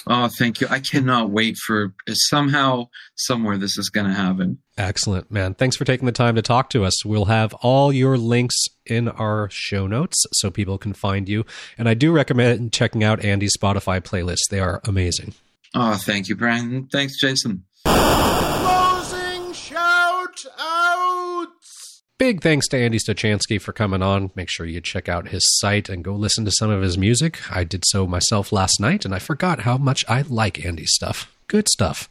Oh, 0.09 0.29
thank 0.39 0.61
you. 0.61 0.69
I 0.71 0.81
cannot 0.81 1.31
wait 1.31 1.57
for 1.57 1.93
somehow, 2.09 2.89
somewhere 3.17 3.59
this 3.59 3.77
is 3.77 3.89
going 3.89 4.07
to 4.07 4.13
happen. 4.13 4.59
Excellent, 4.79 5.31
man. 5.31 5.55
Thanks 5.55 5.77
for 5.77 5.85
taking 5.85 6.07
the 6.07 6.13
time 6.13 6.37
to 6.37 6.43
talk 6.43 6.71
to 6.71 6.85
us. 6.85 7.05
We'll 7.05 7.25
have 7.25 7.55
all 7.55 7.93
your 7.93 8.17
links 8.17 8.57
in 8.85 9.09
our 9.09 9.49
show 9.51 9.87
notes 9.87 10.25
so 10.33 10.51
people 10.51 10.79
can 10.79 10.93
find 10.93 11.29
you. 11.29 11.45
And 11.77 11.89
I 11.89 11.95
do 11.95 12.13
recommend 12.13 12.73
checking 12.73 13.03
out 13.03 13.25
Andy's 13.25 13.57
Spotify 13.57 14.01
playlist. 14.01 14.43
They 14.51 14.61
are 14.61 14.81
amazing. 14.85 15.35
Oh, 15.79 15.95
thank 15.95 16.29
you, 16.31 16.37
Brian. 16.37 16.89
Thanks, 16.91 17.21
Jason. 17.21 17.65
Closing 17.85 19.53
shout 19.53 20.47
outs. 20.59 22.03
Big 22.17 22.41
thanks 22.41 22.67
to 22.69 22.79
Andy 22.79 22.99
Stochansky 22.99 23.61
for 23.61 23.75
coming 23.75 24.01
on. 24.03 24.31
Make 24.35 24.49
sure 24.49 24.65
you 24.65 24.81
check 24.81 25.07
out 25.07 25.29
his 25.29 25.45
site 25.59 25.91
and 25.91 26.03
go 26.03 26.15
listen 26.15 26.47
to 26.47 26.51
some 26.51 26.71
of 26.71 26.81
his 26.81 26.97
music. 26.97 27.41
I 27.55 27.65
did 27.65 27.83
so 27.89 28.07
myself 28.07 28.53
last 28.53 28.81
night, 28.81 29.05
and 29.05 29.15
I 29.15 29.19
forgot 29.19 29.61
how 29.61 29.77
much 29.77 30.03
I 30.09 30.23
like 30.23 30.65
Andy's 30.65 30.95
stuff. 30.95 31.31
Good 31.47 31.69
stuff. 31.69 32.09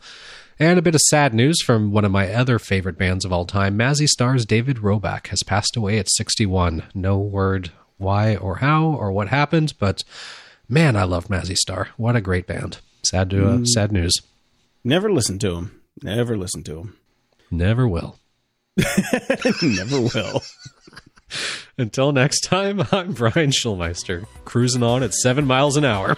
And 0.60 0.78
a 0.78 0.84
bit 0.84 0.94
of 0.94 1.02
sad 1.02 1.34
news 1.34 1.60
from 1.64 1.92
one 1.92 2.06
of 2.06 2.12
my 2.12 2.32
other 2.32 2.60
favorite 2.60 3.00
bands 3.00 3.26
of 3.26 3.34
all 3.34 3.46
time, 3.46 3.80
Mazzy 3.80 4.08
Star's 4.08 4.46
David 4.46 4.78
Roback 4.78 5.28
has 5.28 5.42
passed 5.42 5.76
away 5.76 5.98
at 5.98 6.12
61. 6.12 6.84
No 6.94 7.18
word 7.18 7.72
why 7.98 8.36
or 8.36 8.58
how 8.58 8.86
or 8.86 9.12
what 9.12 9.30
happened, 9.30 9.74
but 9.80 10.04
man, 10.70 10.96
I 10.96 11.04
love 11.04 11.30
Mazzy 11.30 11.58
Star. 11.58 11.90
What 11.98 12.16
a 12.16 12.22
great 12.22 12.46
band. 12.46 12.78
Sad 13.06 13.30
to 13.32 13.48
uh, 13.48 13.58
mm. 13.58 13.68
sad 13.68 13.92
news. 13.92 14.14
Never 14.84 15.12
listen 15.12 15.40
to 15.40 15.56
him. 15.56 15.82
Never 16.02 16.38
listen 16.38 16.64
to 16.64 16.80
him. 16.80 16.98
Never 17.52 17.88
will. 17.88 18.20
Never 19.62 20.02
will. 20.02 20.42
Until 21.78 22.12
next 22.12 22.42
time, 22.42 22.82
I'm 22.92 23.14
Brian 23.14 23.52
Schulmeister, 23.52 24.26
cruising 24.46 24.84
on 24.84 25.04
at 25.04 25.14
seven 25.14 25.46
miles 25.46 25.78
an 25.78 25.86
hour. 25.86 26.18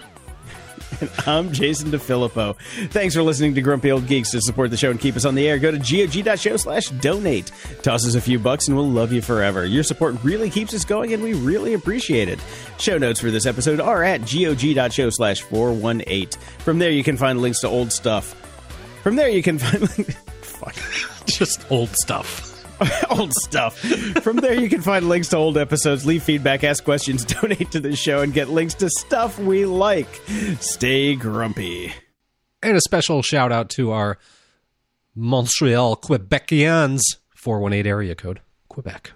And 1.02 1.10
I'm 1.28 1.52
Jason 1.52 1.92
DeFilippo. 1.92 2.56
Thanks 2.90 3.16
for 3.16 3.24
listening 3.24 3.56
to 3.56 3.62
Grumpy 3.62 3.92
Old 3.92 4.08
Geeks. 4.08 4.32
To 4.32 4.42
support 4.42 4.72
the 4.72 4.78
show 4.78 4.92
and 4.92 5.00
keep 5.00 5.16
us 5.16 5.26
on 5.26 5.36
the 5.36 5.48
air, 5.48 5.58
go 5.60 5.72
to 5.72 5.78
gog.show 5.78 6.58
slash 6.58 6.90
donate. 6.90 7.52
Toss 7.82 8.06
us 8.06 8.16
a 8.16 8.22
few 8.22 8.40
bucks 8.40 8.68
and 8.68 8.76
we'll 8.76 8.90
love 8.90 9.12
you 9.12 9.22
forever. 9.22 9.66
Your 9.66 9.84
support 9.84 10.16
really 10.24 10.50
keeps 10.50 10.74
us 10.74 10.86
going 10.86 11.14
and 11.14 11.24
we 11.24 11.34
really 11.34 11.74
appreciate 11.74 12.30
it. 12.30 12.40
Show 12.80 12.98
notes 12.98 13.20
for 13.20 13.32
this 13.32 13.46
episode 13.46 13.80
are 13.80 14.04
at 14.04 14.22
gog.show 14.22 15.10
slash 15.12 15.42
418. 15.42 16.30
From 16.60 16.80
there, 16.80 16.92
you 16.92 17.04
can 17.04 17.18
find 17.18 17.42
links 17.42 17.62
to 17.62 17.68
old 17.68 17.92
stuff. 17.92 18.34
From 19.04 19.16
there, 19.16 19.30
you 19.30 19.44
can 19.44 19.60
find... 19.60 20.16
Just 21.26 21.70
old 21.72 21.90
stuff. 22.02 22.47
old 23.10 23.34
stuff. 23.34 23.78
From 24.24 24.38
there, 24.38 24.54
you 24.54 24.70
can 24.70 24.82
find 24.82 25.08
links 25.10 25.30
to 25.30 25.38
old 25.38 25.58
episodes, 25.58 26.06
leave 26.06 26.24
feedback, 26.24 26.64
ask 26.64 26.84
questions, 26.84 27.26
donate 27.42 27.72
to 27.72 27.80
the 27.80 27.96
show, 27.96 28.22
and 28.22 28.34
get 28.34 28.50
links 28.50 28.74
to 28.76 28.90
stuff 28.90 29.40
we 29.40 29.66
like. 29.66 30.22
Stay 30.60 31.16
grumpy. 31.16 31.94
And 32.64 32.76
a 32.76 32.82
special 32.82 33.22
shout 33.22 33.52
out 33.52 33.70
to 33.72 33.92
our 33.92 34.18
Montreal 35.16 35.98
Quebecians 35.98 37.02
418 37.36 37.90
area 37.90 38.16
code, 38.16 38.42
Quebec. 38.70 39.12